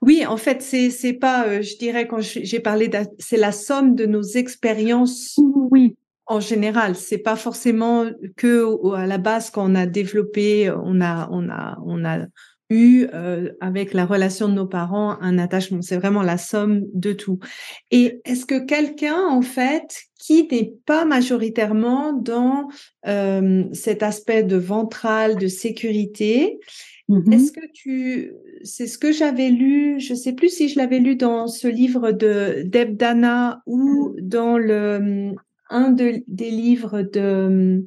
Oui, 0.00 0.24
en 0.26 0.38
fait, 0.38 0.62
c'est 0.62 0.90
c'est 0.90 1.12
pas, 1.12 1.46
euh, 1.46 1.62
je 1.62 1.76
dirais 1.76 2.06
quand 2.06 2.20
j'ai 2.20 2.60
parlé, 2.60 2.90
c'est 3.18 3.36
la 3.36 3.52
somme 3.52 3.94
de 3.94 4.06
nos 4.06 4.22
expériences. 4.22 5.38
Oui. 5.70 5.96
En 6.26 6.40
général, 6.40 6.94
c'est 6.94 7.18
pas 7.18 7.36
forcément 7.36 8.06
que 8.36 8.94
à 8.94 9.06
la 9.06 9.18
base 9.18 9.50
quand 9.50 9.70
on 9.70 9.74
a 9.74 9.86
développé, 9.86 10.70
on 10.70 11.00
a 11.00 11.28
on 11.30 11.50
a 11.50 11.78
on 11.84 12.04
a 12.04 12.26
eu 12.72 13.08
euh, 13.14 13.52
avec 13.60 13.92
la 13.92 14.04
relation 14.04 14.48
de 14.48 14.54
nos 14.54 14.66
parents 14.66 15.18
un 15.20 15.38
attachement. 15.38 15.82
C'est 15.82 15.96
vraiment 15.96 16.22
la 16.22 16.38
somme 16.38 16.82
de 16.94 17.12
tout. 17.12 17.38
Et 17.90 18.20
est-ce 18.24 18.46
que 18.46 18.64
quelqu'un 18.64 19.26
en 19.28 19.42
fait 19.42 20.02
qui 20.18 20.48
n'est 20.50 20.72
pas 20.86 21.04
majoritairement 21.04 22.12
dans 22.12 22.68
euh, 23.06 23.64
cet 23.72 24.02
aspect 24.02 24.42
de 24.42 24.56
ventral, 24.56 25.36
de 25.36 25.48
sécurité, 25.48 26.58
Mm-hmm. 27.08 27.34
Est-ce 27.34 27.52
que 27.52 27.66
tu, 27.72 28.32
c'est 28.62 28.86
ce 28.86 28.96
que 28.96 29.12
j'avais 29.12 29.50
lu, 29.50 30.00
je 30.00 30.14
sais 30.14 30.32
plus 30.32 30.48
si 30.48 30.68
je 30.68 30.78
l'avais 30.78 30.98
lu 30.98 31.16
dans 31.16 31.46
ce 31.46 31.68
livre 31.68 32.12
de 32.12 32.62
Deb 32.64 32.96
Dana 32.96 33.62
ou 33.66 34.14
dans 34.20 34.56
le 34.56 35.34
un 35.68 35.90
des 35.90 36.50
livres 36.50 37.02
de 37.02 37.84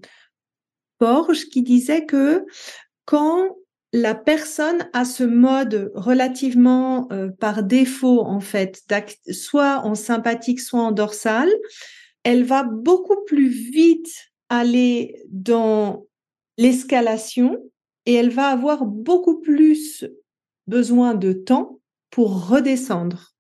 Porge 0.98 1.46
qui 1.46 1.62
disait 1.62 2.06
que 2.06 2.46
quand 3.06 3.56
la 3.96 4.14
personne 4.14 4.90
a 4.92 5.06
ce 5.06 5.24
mode 5.24 5.90
relativement 5.96 7.08
euh, 7.14 7.30
par 7.30 7.64
défaut 7.64 8.20
en 8.26 8.42
fait, 8.42 8.84
soit 9.32 9.86
en 9.86 9.96
sympathique, 9.96 10.60
soit 10.60 10.82
en 10.82 10.92
dorsal, 10.92 11.48
elle 12.24 12.44
va 12.44 12.64
beaucoup 12.64 13.24
plus 13.26 13.48
vite 13.48 14.14
aller 14.50 15.16
dans 15.30 16.08
l'escalation 16.58 17.58
et 18.06 18.16
elle 18.16 18.32
va 18.32 18.48
avoir 18.48 18.86
beaucoup 18.86 19.40
plus 19.40 20.04
besoin 20.68 21.14
de 21.14 21.32
temps 21.32 21.80
pour 22.10 22.50
redescendre. 22.50 23.32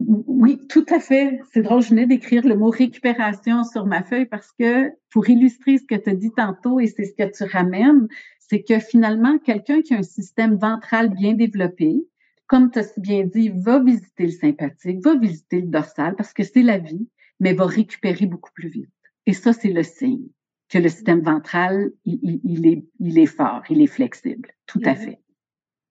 Oui, 0.00 0.58
tout 0.68 0.84
à 0.90 1.00
fait. 1.00 1.40
C'est 1.54 1.62
drôle, 1.62 1.80
je 1.80 1.90
venais 1.90 2.06
d'écrire 2.06 2.44
le 2.44 2.56
mot 2.56 2.68
récupération 2.68 3.64
sur 3.64 3.86
ma 3.86 4.02
feuille 4.02 4.26
parce 4.26 4.52
que 4.58 4.90
pour 5.10 5.30
illustrer 5.30 5.78
ce 5.78 5.84
que 5.84 5.94
tu 5.94 6.10
as 6.10 6.14
dit 6.14 6.32
tantôt 6.36 6.80
et 6.80 6.86
c'est 6.88 7.04
ce 7.04 7.14
que 7.14 7.34
tu 7.34 7.44
ramènes, 7.44 8.08
c'est 8.48 8.62
que 8.62 8.78
finalement, 8.78 9.38
quelqu'un 9.38 9.82
qui 9.82 9.94
a 9.94 9.98
un 9.98 10.02
système 10.02 10.56
ventral 10.56 11.10
bien 11.10 11.34
développé, 11.34 12.06
comme 12.46 12.70
tu 12.70 12.80
as 12.80 12.84
si 12.84 13.00
bien 13.00 13.24
dit, 13.24 13.48
va 13.48 13.78
visiter 13.78 14.24
le 14.24 14.32
sympathique, 14.32 15.02
va 15.02 15.16
visiter 15.16 15.60
le 15.60 15.68
dorsal 15.68 16.16
parce 16.16 16.32
que 16.32 16.42
c'est 16.42 16.62
la 16.62 16.78
vie, 16.78 17.08
mais 17.40 17.54
va 17.54 17.66
récupérer 17.66 18.26
beaucoup 18.26 18.52
plus 18.52 18.68
vite. 18.68 18.90
Et 19.26 19.32
ça, 19.32 19.52
c'est 19.52 19.72
le 19.72 19.82
signe 19.82 20.28
que 20.68 20.78
le 20.78 20.88
système 20.88 21.20
ventral, 21.20 21.92
il, 22.04 22.66
est, 22.66 22.84
il 22.98 23.18
est 23.18 23.26
fort, 23.26 23.62
il 23.70 23.80
est 23.82 23.86
flexible. 23.86 24.50
Tout 24.66 24.80
à 24.84 24.94
fait. 24.94 25.18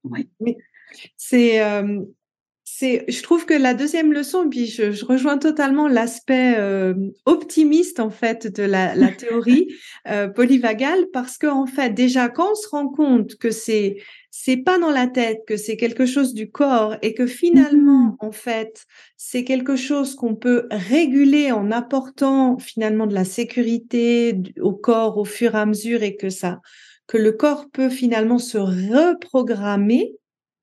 Oui. 0.03 0.29
C'est, 1.17 1.63
euh, 1.63 2.01
c'est, 2.81 3.05
je 3.07 3.21
trouve 3.21 3.45
que 3.45 3.53
la 3.53 3.75
deuxième 3.75 4.11
leçon, 4.11 4.49
puis 4.49 4.65
je, 4.65 5.05
rejoins 5.05 5.37
totalement 5.37 5.87
l'aspect 5.87 6.55
euh, 6.57 6.95
optimiste 7.25 7.99
en 7.99 8.09
fait 8.09 8.47
de 8.47 8.63
la, 8.63 8.95
théorie 9.17 9.67
euh, 10.07 10.27
polyvagale, 10.27 11.05
parce 11.13 11.37
qu'en 11.37 11.61
en 11.61 11.65
fait, 11.67 11.91
déjà 11.91 12.27
quand 12.27 12.51
on 12.51 12.55
se 12.55 12.67
rend 12.69 12.87
compte 12.87 13.35
que 13.35 13.51
c'est 13.51 13.97
c'est 14.31 14.57
pas 14.57 14.79
dans 14.79 14.89
la 14.89 15.05
tête, 15.05 15.41
que 15.45 15.57
c'est 15.57 15.77
quelque 15.77 16.07
chose 16.07 16.33
du 16.33 16.49
corps 16.49 16.95
et 17.03 17.13
que 17.13 17.27
finalement, 17.27 18.05
mmh 18.05 18.17
en 18.19 18.31
fait, 18.31 18.85
c'est 19.17 19.43
quelque 19.43 19.75
chose 19.75 20.15
qu'on 20.15 20.35
peut 20.35 20.67
réguler 20.71 21.51
en 21.51 21.69
apportant 21.71 22.57
finalement 22.57 23.07
de 23.07 23.13
la 23.13 23.25
sécurité 23.25 24.41
au 24.59 24.73
corps 24.73 25.17
au 25.17 25.25
fur 25.25 25.55
et 25.55 25.59
à 25.59 25.65
mesure 25.65 26.01
et 26.01 26.15
que 26.15 26.29
ça, 26.29 26.61
que 27.07 27.17
le 27.17 27.31
corps 27.31 27.69
peut 27.71 27.89
finalement 27.89 28.39
se 28.39 28.57
reprogrammer. 28.57 30.15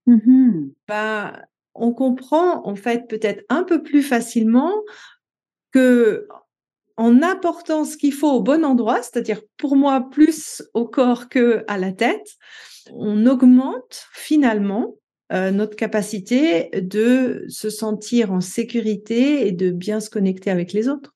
Mmh 0.06 0.68
bah, 0.88 1.32
on 1.80 1.92
comprend 1.92 2.66
en 2.66 2.74
fait 2.74 3.08
peut-être 3.08 3.44
un 3.48 3.64
peu 3.64 3.82
plus 3.82 4.02
facilement 4.02 4.72
que 5.72 6.26
en 6.96 7.22
apportant 7.22 7.84
ce 7.84 7.96
qu'il 7.96 8.12
faut 8.12 8.30
au 8.30 8.42
bon 8.42 8.64
endroit, 8.64 9.02
c'est-à-dire 9.02 9.40
pour 9.56 9.76
moi 9.76 10.10
plus 10.10 10.62
au 10.74 10.86
corps 10.86 11.28
que 11.28 11.64
à 11.68 11.78
la 11.78 11.92
tête, 11.92 12.36
on 12.92 13.24
augmente 13.26 14.06
finalement 14.12 14.96
euh, 15.32 15.50
notre 15.50 15.76
capacité 15.76 16.70
de 16.72 17.44
se 17.48 17.70
sentir 17.70 18.32
en 18.32 18.40
sécurité 18.40 19.46
et 19.46 19.52
de 19.52 19.70
bien 19.70 20.00
se 20.00 20.10
connecter 20.10 20.50
avec 20.50 20.72
les 20.72 20.88
autres. 20.88 21.14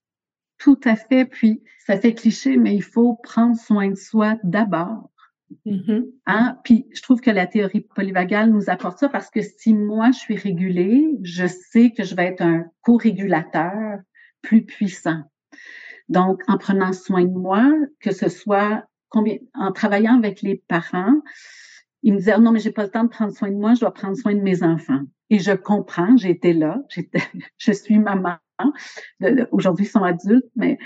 Tout 0.59 0.79
à 0.85 0.97
fait. 0.97 1.25
Puis, 1.25 1.63
ça 1.87 1.99
fait 1.99 2.15
cliché, 2.15 2.57
mais 2.57 2.75
il 2.75 2.83
faut 2.83 3.15
prendre 3.15 3.57
soin 3.59 3.89
de 3.91 3.97
soi 3.97 4.37
d'abord. 4.45 5.11
Mm-hmm. 5.67 6.05
Hein? 6.27 6.59
Puis, 6.65 6.87
je 6.93 7.03
trouve 7.03 7.21
que 7.21 7.31
la 7.31 7.47
théorie 7.47 7.81
polyvagale 7.81 8.51
nous 8.51 8.71
apporte 8.71 8.99
ça 8.99 9.09
parce 9.09 9.31
que 9.31 9.41
si 9.43 9.75
moi, 9.75 10.11
je 10.11 10.19
suis 10.19 10.37
régulée, 10.37 11.19
je 11.23 11.47
sais 11.47 11.91
que 11.91 12.05
je 12.05 12.15
vais 12.15 12.27
être 12.27 12.43
un 12.43 12.65
co-régulateur 12.83 13.99
plus 14.43 14.65
puissant. 14.65 15.23
Donc, 16.09 16.43
en 16.49 16.59
prenant 16.59 16.93
soin 16.93 17.25
de 17.25 17.33
moi, 17.33 17.71
que 18.01 18.13
ce 18.13 18.29
soit 18.29 18.85
combien, 19.09 19.37
en 19.55 19.73
travaillant 19.73 20.17
avec 20.17 20.43
les 20.43 20.63
parents, 20.69 21.15
ils 22.03 22.13
me 22.13 22.19
disaient, 22.19 22.39
non, 22.39 22.53
mais 22.53 22.59
j'ai 22.59 22.73
pas 22.73 22.83
le 22.83 22.91
temps 22.91 23.05
de 23.05 23.09
prendre 23.09 23.33
soin 23.33 23.51
de 23.51 23.57
moi, 23.57 23.75
je 23.75 23.81
dois 23.81 23.95
prendre 23.95 24.17
soin 24.17 24.35
de 24.35 24.41
mes 24.41 24.63
enfants. 24.63 25.03
Et 25.31 25.39
je 25.39 25.53
comprends, 25.53 26.17
j'étais 26.17 26.53
là, 26.53 26.83
je 27.59 27.73
suis 27.73 27.99
maman. 27.99 28.37
Aujourd'hui, 29.53 29.87
ils 29.87 29.89
sont 29.89 30.03
adultes, 30.03 30.51
mais 30.57 30.79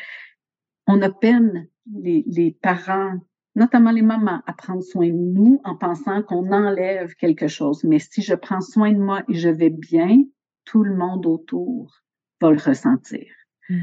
on 0.86 1.00
a 1.02 1.10
peine, 1.10 1.68
les 1.92 2.56
parents, 2.62 3.18
notamment 3.56 3.90
les 3.90 4.02
mamans, 4.02 4.42
à 4.46 4.52
prendre 4.52 4.82
soin 4.82 5.08
de 5.08 5.12
nous 5.12 5.60
en 5.64 5.76
pensant 5.76 6.22
qu'on 6.22 6.52
enlève 6.52 7.14
quelque 7.16 7.48
chose. 7.48 7.82
Mais 7.82 7.98
si 7.98 8.22
je 8.22 8.34
prends 8.34 8.60
soin 8.60 8.92
de 8.92 8.98
moi 8.98 9.22
et 9.28 9.34
je 9.34 9.48
vais 9.48 9.70
bien, 9.70 10.22
tout 10.64 10.84
le 10.84 10.94
monde 10.94 11.26
autour 11.26 12.02
va 12.40 12.52
le 12.52 12.58
ressentir. 12.58 13.26
Mmh 13.68 13.80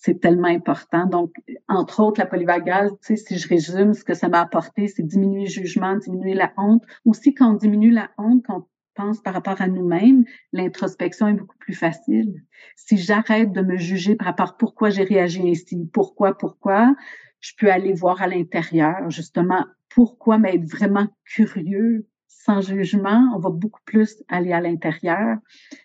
c'est 0.00 0.18
tellement 0.18 0.48
important. 0.48 1.04
Donc, 1.06 1.32
entre 1.68 2.00
autres, 2.00 2.20
la 2.20 2.26
polyvagale, 2.26 2.90
tu 2.90 2.96
sais, 3.02 3.16
si 3.16 3.36
je 3.36 3.48
résume, 3.48 3.92
ce 3.92 4.02
que 4.02 4.14
ça 4.14 4.28
m'a 4.28 4.40
apporté, 4.40 4.88
c'est 4.88 5.02
diminuer 5.02 5.44
le 5.44 5.50
jugement, 5.50 5.96
diminuer 5.96 6.32
la 6.32 6.52
honte. 6.56 6.82
Aussi, 7.04 7.34
quand 7.34 7.52
on 7.52 7.54
diminue 7.54 7.90
la 7.90 8.10
honte, 8.16 8.42
quand 8.46 8.60
on 8.60 8.66
pense 8.94 9.20
par 9.20 9.34
rapport 9.34 9.60
à 9.60 9.68
nous-mêmes, 9.68 10.24
l'introspection 10.52 11.28
est 11.28 11.34
beaucoup 11.34 11.58
plus 11.58 11.74
facile. 11.74 12.42
Si 12.76 12.96
j'arrête 12.96 13.52
de 13.52 13.60
me 13.60 13.76
juger 13.76 14.16
par 14.16 14.28
rapport 14.28 14.50
à 14.50 14.56
pourquoi 14.56 14.88
j'ai 14.88 15.04
réagi 15.04 15.46
ainsi, 15.46 15.86
pourquoi, 15.92 16.36
pourquoi, 16.36 16.94
je 17.40 17.52
peux 17.58 17.70
aller 17.70 17.92
voir 17.92 18.22
à 18.22 18.26
l'intérieur, 18.26 19.10
justement, 19.10 19.64
pourquoi, 19.88 20.38
mais 20.38 20.54
être 20.54 20.70
vraiment 20.70 21.08
curieux 21.24 22.06
sans 22.28 22.62
jugement, 22.62 23.32
on 23.34 23.38
va 23.38 23.50
beaucoup 23.50 23.80
plus 23.84 24.22
aller 24.28 24.52
à 24.52 24.60
l'intérieur. 24.60 25.38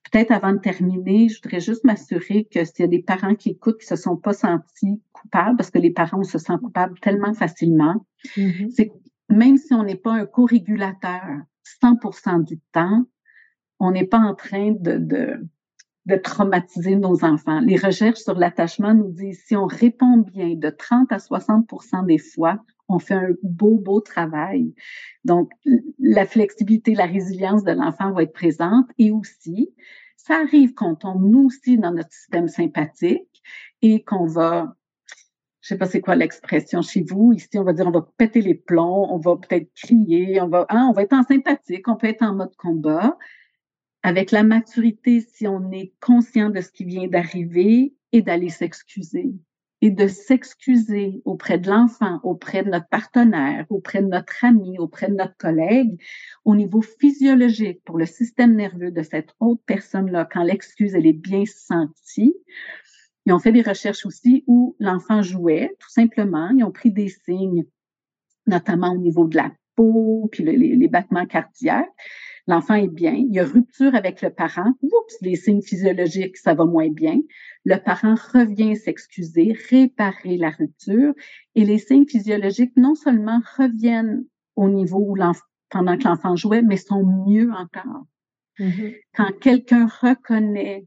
Peut-être 0.10 0.32
avant 0.32 0.54
de 0.54 0.60
terminer, 0.60 1.28
je 1.28 1.42
voudrais 1.42 1.60
juste 1.60 1.84
m'assurer 1.84 2.46
que 2.46 2.64
s'il 2.64 2.82
y 2.82 2.84
a 2.84 2.88
des 2.88 3.04
parents 3.04 3.36
qui 3.36 3.50
écoutent 3.50 3.80
qui 3.80 3.86
se 3.86 3.98
sont 3.98 4.16
pas 4.16 4.34
sentis 4.34 5.02
coupables, 5.12 5.58
parce 5.58 5.70
que 5.70 5.80
les 5.80 5.92
parents 5.92 6.24
se 6.24 6.38
sentent 6.38 6.62
coupables 6.62 6.98
tellement 7.02 7.34
facilement, 7.34 8.06
mm-hmm. 8.38 8.70
c'est 8.70 8.92
même 9.30 9.58
si 9.58 9.74
on 9.74 9.84
n'est 9.84 9.98
pas 9.98 10.14
un 10.14 10.26
co-régulateur 10.26 11.24
100% 11.84 12.46
du 12.46 12.60
temps, 12.72 13.04
on 13.80 13.92
n'est 13.92 14.08
pas 14.08 14.20
en 14.20 14.36
train 14.36 14.72
de, 14.72 14.98
de, 14.98 15.46
de 16.06 16.16
traumatiser 16.16 16.96
nos 16.96 17.24
enfants. 17.24 17.60
Les 17.62 17.78
recherches 17.78 18.20
sur 18.20 18.36
l'attachement 18.36 18.94
nous 18.94 19.12
disent 19.12 19.44
si 19.46 19.56
on 19.56 19.66
répond 19.66 20.18
bien 20.18 20.56
de 20.56 20.70
30 20.70 21.12
à 21.12 21.18
60% 21.18 22.06
des 22.06 22.20
fois, 22.20 22.60
on 22.88 23.00
fait 23.00 23.16
un 23.16 23.30
beau, 23.42 23.78
beau 23.78 24.00
travail. 24.02 24.76
Donc, 25.24 25.52
la 26.00 26.26
flexibilité, 26.26 26.94
la 26.94 27.06
résilience 27.06 27.64
de 27.64 27.72
l'enfant 27.72 28.12
va 28.12 28.24
être 28.24 28.34
présente 28.34 28.88
et 29.00 29.12
aussi, 29.12 29.74
ça 30.16 30.36
arrive 30.36 30.74
qu'on 30.74 30.96
tombe 30.96 31.24
nous 31.24 31.46
aussi 31.46 31.78
dans 31.78 31.92
notre 31.92 32.12
système 32.12 32.48
sympathique 32.48 33.42
et 33.82 34.04
qu'on 34.04 34.26
va, 34.26 34.76
je 35.62 35.70
sais 35.70 35.78
pas 35.78 35.86
c'est 35.88 36.02
quoi 36.02 36.16
l'expression 36.16 36.82
chez 36.82 37.04
vous, 37.04 37.34
ici 37.34 37.50
on 37.56 37.64
va 37.64 37.74
dire 37.74 37.88
on 37.88 37.92
va 37.92 38.08
péter 38.18 38.42
les 38.42 38.56
plombs, 38.56 39.08
on 39.12 39.18
va 39.18 39.36
peut-être 39.38 39.72
crier, 39.74 40.40
on 40.42 40.48
va, 40.48 40.66
hein, 40.70 40.88
on 40.90 40.94
va 40.94 41.04
être 41.04 41.14
en 41.14 41.24
sympathique, 41.24 41.88
on 41.88 41.96
peut 41.96 42.08
être 42.08 42.24
en 42.24 42.36
mode 42.36 42.56
combat. 42.56 43.18
Avec 44.08 44.30
la 44.30 44.44
maturité, 44.44 45.20
si 45.20 45.48
on 45.48 45.72
est 45.72 45.92
conscient 46.00 46.52
de 46.52 46.62
ce 46.62 46.70
qui 46.70 46.86
vient 46.86 47.08
d'arriver 47.08 47.96
et 48.12 48.22
d'aller 48.22 48.50
s'excuser 48.50 49.34
et 49.82 49.90
de 49.90 50.06
s'excuser 50.06 51.24
auprès 51.26 51.58
de 51.58 51.72
l'enfant, 51.72 52.20
auprès 52.22 52.62
de 52.62 52.70
notre 52.70 52.88
partenaire, 52.88 53.66
auprès 53.72 54.04
de 54.04 54.08
notre 54.08 54.46
ami, 54.46 54.78
auprès 54.78 55.08
de 55.08 55.16
notre 55.16 55.36
collègue, 55.38 56.00
au 56.44 56.56
niveau 56.56 56.84
physiologique 56.84 57.82
pour 57.84 57.98
le 57.98 58.06
système 58.06 58.56
nerveux 58.56 58.92
de 58.92 59.02
cette 59.02 59.34
autre 59.40 59.64
personne-là, 59.66 60.30
quand 60.32 60.44
l'excuse, 60.44 60.94
elle 60.94 61.08
est 61.08 61.14
bien 61.14 61.46
sentie. 61.48 62.36
Ils 63.26 63.34
ont 63.34 63.40
fait 63.40 63.52
des 63.52 63.64
recherches 63.64 64.06
aussi 64.06 64.44
où 64.46 64.76
l'enfant 64.80 65.24
jouait, 65.24 65.76
tout 65.80 65.90
simplement. 65.90 66.50
Ils 66.50 66.64
ont 66.64 66.72
pris 66.72 66.92
des 66.92 67.10
signes, 67.10 67.66
notamment 68.46 68.94
au 68.94 69.00
niveau 69.00 69.26
de 69.26 69.38
la 69.38 69.52
peau, 69.76 70.30
puis 70.32 70.44
les, 70.44 70.58
les 70.58 70.88
battements 70.88 71.26
cardiaques 71.26 71.92
l'enfant 72.48 72.76
est 72.76 72.88
bien, 72.88 73.14
il 73.14 73.34
y 73.34 73.40
a 73.40 73.46
rupture 73.46 73.96
avec 73.96 74.22
le 74.22 74.30
parent, 74.30 74.74
oups, 74.82 75.18
les 75.22 75.36
signes 75.36 75.62
physiologiques, 75.62 76.38
ça 76.38 76.54
va 76.54 76.66
moins 76.66 76.90
bien. 76.90 77.20
Le 77.64 77.78
parent 77.78 78.16
revient 78.34 78.76
s'excuser, 78.76 79.56
réparer 79.70 80.38
la 80.38 80.50
rupture 80.50 81.14
et 81.56 81.66
les 81.66 81.80
signes 81.80 82.06
physiologiques 82.06 82.78
non 82.78 82.96
seulement 82.96 83.42
reviennent 83.58 84.26
au 84.56 84.70
niveau 84.70 85.00
où 85.00 85.18
pendant 85.70 85.98
que 85.98 86.04
l'enfant 86.04 86.36
jouait, 86.36 86.62
mais 86.62 86.78
sont 86.78 87.04
mieux 87.28 87.52
encore. 87.52 88.06
Mm-hmm. 88.60 88.96
Quand 89.16 89.32
quelqu'un 89.40 89.88
reconnaît 89.88 90.86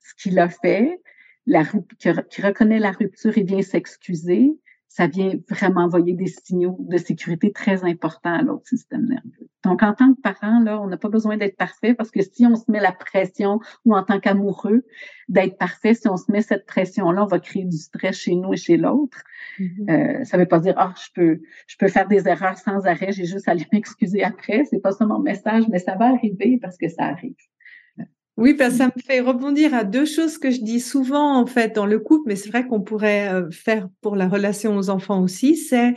ce 0.00 0.14
qu'il 0.22 0.38
a 0.38 0.48
fait, 0.48 1.00
la, 1.46 1.64
qui 1.98 2.42
reconnaît 2.42 2.78
la 2.78 2.90
rupture 2.90 3.38
et 3.38 3.42
vient 3.42 3.62
s'excuser, 3.62 4.58
ça 4.90 5.06
vient 5.06 5.34
vraiment 5.48 5.82
envoyer 5.82 6.14
des 6.14 6.26
signaux 6.26 6.76
de 6.80 6.96
sécurité 6.96 7.52
très 7.52 7.84
importants 7.84 8.34
à 8.34 8.42
l'autre 8.42 8.66
système 8.66 9.06
nerveux. 9.06 9.48
Donc, 9.62 9.84
en 9.84 9.94
tant 9.94 10.12
que 10.12 10.20
parent, 10.20 10.58
là, 10.58 10.80
on 10.80 10.88
n'a 10.88 10.96
pas 10.96 11.08
besoin 11.08 11.36
d'être 11.36 11.56
parfait 11.56 11.94
parce 11.94 12.10
que 12.10 12.20
si 12.22 12.44
on 12.44 12.56
se 12.56 12.68
met 12.68 12.80
la 12.80 12.90
pression 12.90 13.60
ou 13.84 13.94
en 13.94 14.02
tant 14.02 14.18
qu'amoureux 14.18 14.84
d'être 15.28 15.56
parfait, 15.58 15.94
si 15.94 16.08
on 16.08 16.16
se 16.16 16.32
met 16.32 16.42
cette 16.42 16.66
pression-là, 16.66 17.22
on 17.22 17.28
va 17.28 17.38
créer 17.38 17.64
du 17.64 17.76
stress 17.76 18.16
chez 18.16 18.34
nous 18.34 18.52
et 18.52 18.56
chez 18.56 18.76
l'autre. 18.76 19.18
Mm-hmm. 19.60 19.90
euh, 20.20 20.24
ça 20.24 20.36
veut 20.36 20.46
pas 20.46 20.58
dire, 20.58 20.74
ah, 20.76 20.92
je 21.00 21.08
peux, 21.14 21.40
je 21.68 21.76
peux 21.76 21.88
faire 21.88 22.08
des 22.08 22.26
erreurs 22.26 22.58
sans 22.58 22.84
arrêt, 22.84 23.12
j'ai 23.12 23.26
juste 23.26 23.46
à 23.46 23.54
m'excuser 23.72 24.24
après. 24.24 24.64
C'est 24.64 24.80
pas 24.80 24.90
ça 24.90 25.06
mon 25.06 25.20
message, 25.20 25.68
mais 25.68 25.78
ça 25.78 25.94
va 25.94 26.06
arriver 26.06 26.58
parce 26.60 26.76
que 26.76 26.88
ça 26.88 27.04
arrive. 27.04 27.36
Oui, 28.36 28.54
parce 28.54 28.72
que 28.72 28.78
ça 28.78 28.86
me 28.86 29.02
fait 29.02 29.20
rebondir 29.20 29.74
à 29.74 29.84
deux 29.84 30.06
choses 30.06 30.38
que 30.38 30.50
je 30.50 30.62
dis 30.62 30.80
souvent 30.80 31.36
en 31.36 31.46
fait 31.46 31.74
dans 31.74 31.86
le 31.86 31.98
couple, 31.98 32.28
mais 32.28 32.36
c'est 32.36 32.48
vrai 32.48 32.66
qu'on 32.66 32.80
pourrait 32.80 33.28
euh, 33.32 33.50
faire 33.50 33.88
pour 34.00 34.16
la 34.16 34.28
relation 34.28 34.76
aux 34.76 34.88
enfants 34.88 35.22
aussi, 35.22 35.56
c'est 35.56 35.94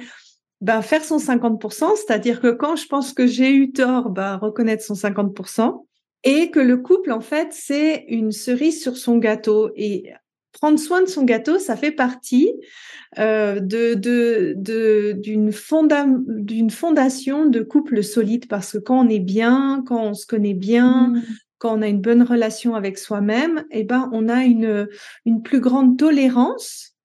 ben, 0.64 0.82
faire 0.82 1.04
son 1.04 1.18
50%, 1.18 1.96
c'est-à-dire 1.96 2.40
que 2.40 2.50
quand 2.50 2.78
je 2.78 2.88
pense 2.88 3.14
que 3.14 3.28
j'ai 3.28 3.54
eu 3.54 3.72
tort, 3.72 4.10
ben, 4.10 4.38
reconnaître 4.38 4.84
son 4.84 4.94
50%, 4.94 5.86
et 6.24 6.52
que 6.52 6.60
le 6.60 6.78
couple, 6.78 7.12
en 7.12 7.20
fait, 7.20 7.50
c'est 7.52 8.06
une 8.08 8.32
cerise 8.32 8.82
sur 8.82 8.96
son 8.96 9.18
gâteau. 9.18 9.72
Et 9.76 10.14
prendre 10.54 10.80
soin 10.80 11.02
de 11.02 11.08
son 11.08 11.24
gâteau, 11.24 11.60
ça 11.60 11.76
fait 11.76 11.92
partie 11.92 12.50
euh, 13.20 13.60
de, 13.60 13.94
de, 13.96 15.14
d'une, 15.18 15.52
fonda 15.52 16.06
fondation 16.70 17.46
de 17.46 17.62
couple 17.62 18.02
solide, 18.02 18.48
parce 18.48 18.72
que 18.72 18.78
quand 18.78 19.06
on 19.06 19.10
est 19.10 19.20
bien, 19.20 19.84
quand 19.86 20.02
on 20.02 20.14
se 20.14 20.26
connaît 20.26 20.54
bien, 20.54 21.10
mmh 21.10 21.24
quand 21.64 21.80
on 21.80 21.82
a 21.82 21.88
une 21.88 22.02
bonne 22.02 22.24
relation 22.24 22.76
avec 22.76 22.98
soi-même, 22.98 23.64
eh 23.72 23.86
ben, 23.86 24.10
on 24.12 24.28
a 24.28 24.44
une, 24.44 24.90
plus 25.46 25.62
grande 25.62 25.98
tolérance 25.98 26.98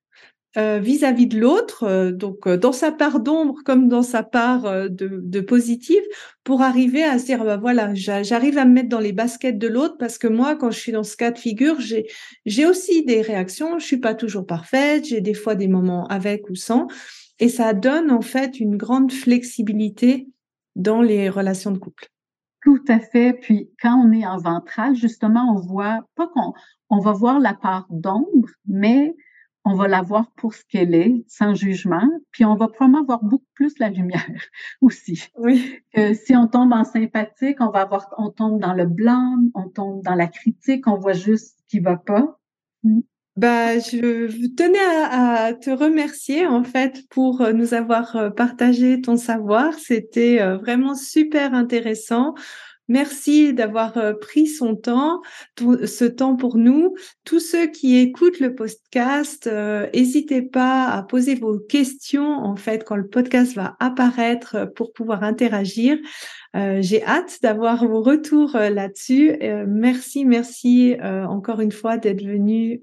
euh, 0.56 0.80
vis-à-vis 0.80 1.28
de 1.28 1.38
l'autre, 1.38 1.84
euh, 1.84 2.10
donc 2.10 2.48
euh, 2.48 2.56
dans 2.56 2.72
sa 2.72 2.90
part 2.90 3.20
d'ombre 3.20 3.54
comme 3.64 3.88
dans 3.88 4.02
sa 4.02 4.24
part 4.24 4.90
de, 4.90 5.40
positive, 5.42 6.02
pour 6.42 6.62
arriver 6.62 7.04
à 7.04 7.20
se 7.20 7.26
dire, 7.26 7.44
bah, 7.44 7.56
voilà, 7.56 7.94
j'arrive 7.94 8.58
à 8.58 8.64
me 8.64 8.72
mettre 8.72 8.88
dans 8.88 8.98
les 8.98 9.12
baskets 9.12 9.58
de 9.58 9.68
l'autre 9.68 9.96
parce 9.96 10.18
que 10.18 10.26
moi, 10.26 10.56
quand 10.56 10.72
je 10.72 10.78
suis 10.80 10.90
dans 10.90 11.04
ce 11.04 11.16
cas 11.16 11.30
de 11.30 11.38
figure, 11.38 11.80
j'ai, 11.80 12.08
j'ai 12.44 12.66
aussi 12.66 13.04
des 13.04 13.22
réactions, 13.22 13.78
je 13.78 13.86
suis 13.86 13.98
pas 13.98 14.16
toujours 14.16 14.44
parfaite, 14.44 15.04
j'ai 15.04 15.20
des 15.20 15.34
fois 15.34 15.54
des 15.54 15.68
moments 15.68 16.08
avec 16.08 16.50
ou 16.50 16.56
sans, 16.56 16.88
et 17.38 17.48
ça 17.48 17.74
donne 17.74 18.10
en 18.10 18.22
fait 18.22 18.58
une 18.58 18.76
grande 18.76 19.12
flexibilité 19.12 20.26
dans 20.74 21.00
les 21.00 21.28
relations 21.28 21.70
de 21.70 21.78
couple. 21.78 22.08
Tout 22.68 22.84
à 22.88 23.00
fait. 23.00 23.32
Puis 23.32 23.70
quand 23.80 23.96
on 23.96 24.12
est 24.12 24.26
en 24.26 24.36
ventral, 24.36 24.94
justement, 24.94 25.54
on 25.54 25.58
voit 25.58 26.00
pas 26.16 26.28
qu'on 26.28 26.52
on 26.90 26.98
va 26.98 27.12
voir 27.12 27.40
la 27.40 27.54
part 27.54 27.86
d'ombre, 27.88 28.50
mais 28.66 29.16
on 29.64 29.72
va 29.72 29.88
la 29.88 30.02
voir 30.02 30.30
pour 30.36 30.52
ce 30.52 30.64
qu'elle 30.68 30.94
est, 30.94 31.24
sans 31.28 31.54
jugement. 31.54 32.06
Puis 32.30 32.44
on 32.44 32.56
va 32.56 32.68
probablement 32.68 33.06
voir 33.06 33.24
beaucoup 33.24 33.48
plus 33.54 33.78
la 33.78 33.88
lumière 33.88 34.42
aussi. 34.82 35.30
Oui. 35.38 35.78
Que 35.94 36.12
si 36.12 36.36
on 36.36 36.46
tombe 36.46 36.74
en 36.74 36.84
sympathique, 36.84 37.56
on 37.60 37.70
va 37.70 37.80
avoir, 37.80 38.14
on 38.18 38.28
tombe 38.28 38.60
dans 38.60 38.74
le 38.74 38.84
blanc, 38.84 39.38
on 39.54 39.70
tombe 39.70 40.02
dans 40.02 40.14
la 40.14 40.26
critique, 40.26 40.86
on 40.86 40.98
voit 40.98 41.14
juste 41.14 41.56
ce 41.56 41.62
qui 41.68 41.80
va 41.80 41.96
pas. 41.96 42.38
Bah, 43.38 43.78
je 43.78 44.48
tenais 44.56 44.80
à, 44.80 45.54
te 45.54 45.70
remercier 45.70 46.44
en 46.48 46.64
fait 46.64 47.08
pour 47.08 47.40
euh, 47.40 47.52
nous 47.52 47.72
avoir 47.72 48.16
euh, 48.16 48.30
partagé 48.30 49.00
ton 49.00 49.16
savoir. 49.16 49.74
C'était 49.74 50.42
euh, 50.42 50.56
vraiment 50.56 50.96
super 50.96 51.54
intéressant. 51.54 52.34
Merci 52.88 53.52
d'avoir 53.52 54.18
pris 54.20 54.46
son 54.46 54.74
temps, 54.74 55.20
ce 55.58 56.04
temps 56.04 56.36
pour 56.36 56.56
nous. 56.56 56.94
Tous 57.24 57.40
ceux 57.40 57.66
qui 57.66 57.98
écoutent 57.98 58.40
le 58.40 58.54
podcast, 58.54 59.48
n'hésitez 59.94 60.42
pas 60.42 60.86
à 60.88 61.02
poser 61.02 61.34
vos 61.34 61.58
questions 61.58 62.32
en 62.32 62.56
fait 62.56 62.84
quand 62.84 62.96
le 62.96 63.06
podcast 63.06 63.54
va 63.54 63.76
apparaître 63.78 64.72
pour 64.74 64.92
pouvoir 64.92 65.22
interagir. 65.22 65.98
Euh, 66.56 66.78
j'ai 66.80 67.04
hâte 67.04 67.38
d'avoir 67.42 67.86
vos 67.86 68.02
retours 68.02 68.56
euh, 68.56 68.70
là-dessus. 68.70 69.36
Euh, 69.42 69.64
merci, 69.68 70.24
merci 70.24 70.96
encore 71.00 71.60
une 71.60 71.72
fois 71.72 71.98
d'être 71.98 72.24
venu 72.24 72.80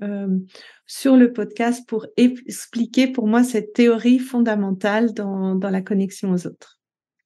sur 0.85 1.15
le 1.15 1.33
podcast 1.33 1.87
pour 1.87 2.05
expliquer 2.17 3.07
pour 3.07 3.27
moi 3.27 3.43
cette 3.43 3.73
théorie 3.73 4.19
fondamentale 4.19 5.13
dans 5.13 5.59
la 5.61 5.81
connexion 5.81 6.31
aux 6.31 6.47
autres. 6.47 6.74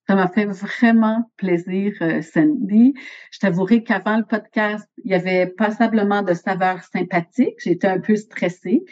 Ça 0.10 0.16
m'a 0.16 0.28
fait 0.28 0.46
vraiment 0.46 1.30
plaisir, 1.38 1.94
Sandy. 2.24 2.96
Je 3.30 3.38
t'avouerai 3.38 3.84
qu'avant 3.84 4.18
le 4.18 4.26
podcast, 4.26 4.90
il 5.06 5.12
y 5.12 5.14
avait 5.14 5.46
passablement 5.46 6.24
de 6.24 6.34
saveurs 6.34 6.84
sympathiques. 6.84 7.60
J'étais 7.64 7.90
un 7.90 8.00
peu 8.00 8.16
stressée. 8.16 8.84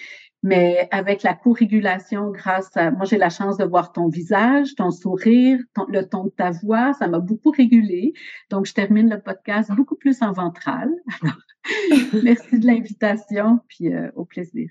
Mais 0.44 0.88
avec 0.92 1.24
la 1.24 1.34
co-régulation, 1.34 2.30
grâce 2.30 2.70
à, 2.78 2.92
moi 2.92 3.06
j'ai 3.06 3.18
la 3.18 3.32
chance 3.32 3.58
de 3.58 3.66
voir 3.66 3.94
ton 3.94 4.10
visage, 4.10 4.76
ton 4.76 4.92
sourire, 4.92 5.58
le 5.88 6.04
ton 6.04 6.26
de 6.26 6.30
ta 6.30 6.52
voix, 6.52 6.94
ça 6.94 7.08
m'a 7.08 7.18
beaucoup 7.18 7.50
régulé. 7.50 8.14
Donc 8.52 8.68
je 8.68 8.76
termine 8.76 9.10
le 9.10 9.20
podcast 9.20 9.72
beaucoup 9.72 9.96
plus 9.96 10.22
en 10.22 10.34
ventral. 10.34 10.92
merci 12.24 12.60
de 12.60 12.68
l'invitation, 12.68 13.60
puis 13.68 13.92
euh, 13.92 14.12
au 14.14 14.24
plaisir. 14.24 14.70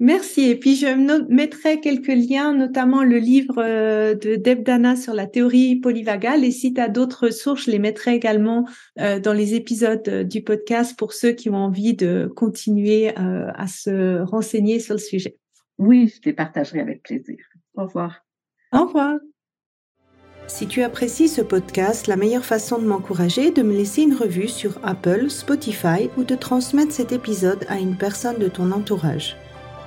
Merci. 0.00 0.50
Et 0.50 0.56
puis, 0.56 0.74
je 0.74 0.86
mettrai 1.32 1.80
quelques 1.80 2.08
liens, 2.08 2.52
notamment 2.52 3.04
le 3.04 3.18
livre 3.18 3.58
euh, 3.58 4.14
de 4.14 4.34
Deb 4.34 4.64
Dana 4.64 4.96
sur 4.96 5.14
la 5.14 5.26
théorie 5.26 5.76
polyvagale. 5.76 6.44
Et 6.44 6.50
si 6.50 6.74
tu 6.74 6.80
as 6.80 6.88
d'autres 6.88 7.30
sources, 7.30 7.66
je 7.66 7.70
les 7.70 7.78
mettrai 7.78 8.14
également 8.14 8.66
euh, 8.98 9.20
dans 9.20 9.32
les 9.32 9.54
épisodes 9.54 10.06
euh, 10.08 10.24
du 10.24 10.42
podcast 10.42 10.98
pour 10.98 11.12
ceux 11.12 11.30
qui 11.30 11.48
ont 11.48 11.54
envie 11.54 11.94
de 11.94 12.30
continuer 12.34 13.14
à 13.14 13.66
se 13.66 14.20
renseigner 14.22 14.80
sur 14.80 14.94
le 14.94 15.00
sujet. 15.00 15.36
Oui, 15.78 16.12
je 16.14 16.20
les 16.28 16.32
partagerai 16.32 16.80
avec 16.80 17.02
plaisir. 17.02 17.36
Au 17.76 17.84
revoir. 17.84 18.24
Au 18.72 18.86
revoir. 18.86 19.18
Si 20.46 20.66
tu 20.66 20.82
apprécies 20.82 21.28
ce 21.28 21.40
podcast, 21.40 22.06
la 22.06 22.16
meilleure 22.16 22.44
façon 22.44 22.78
de 22.78 22.86
m'encourager 22.86 23.46
est 23.46 23.56
de 23.56 23.62
me 23.62 23.74
laisser 23.74 24.02
une 24.02 24.14
revue 24.14 24.48
sur 24.48 24.78
Apple, 24.82 25.30
Spotify 25.30 26.10
ou 26.18 26.24
de 26.24 26.34
transmettre 26.34 26.92
cet 26.92 27.12
épisode 27.12 27.64
à 27.68 27.78
une 27.78 27.96
personne 27.96 28.38
de 28.38 28.48
ton 28.48 28.70
entourage. 28.72 29.36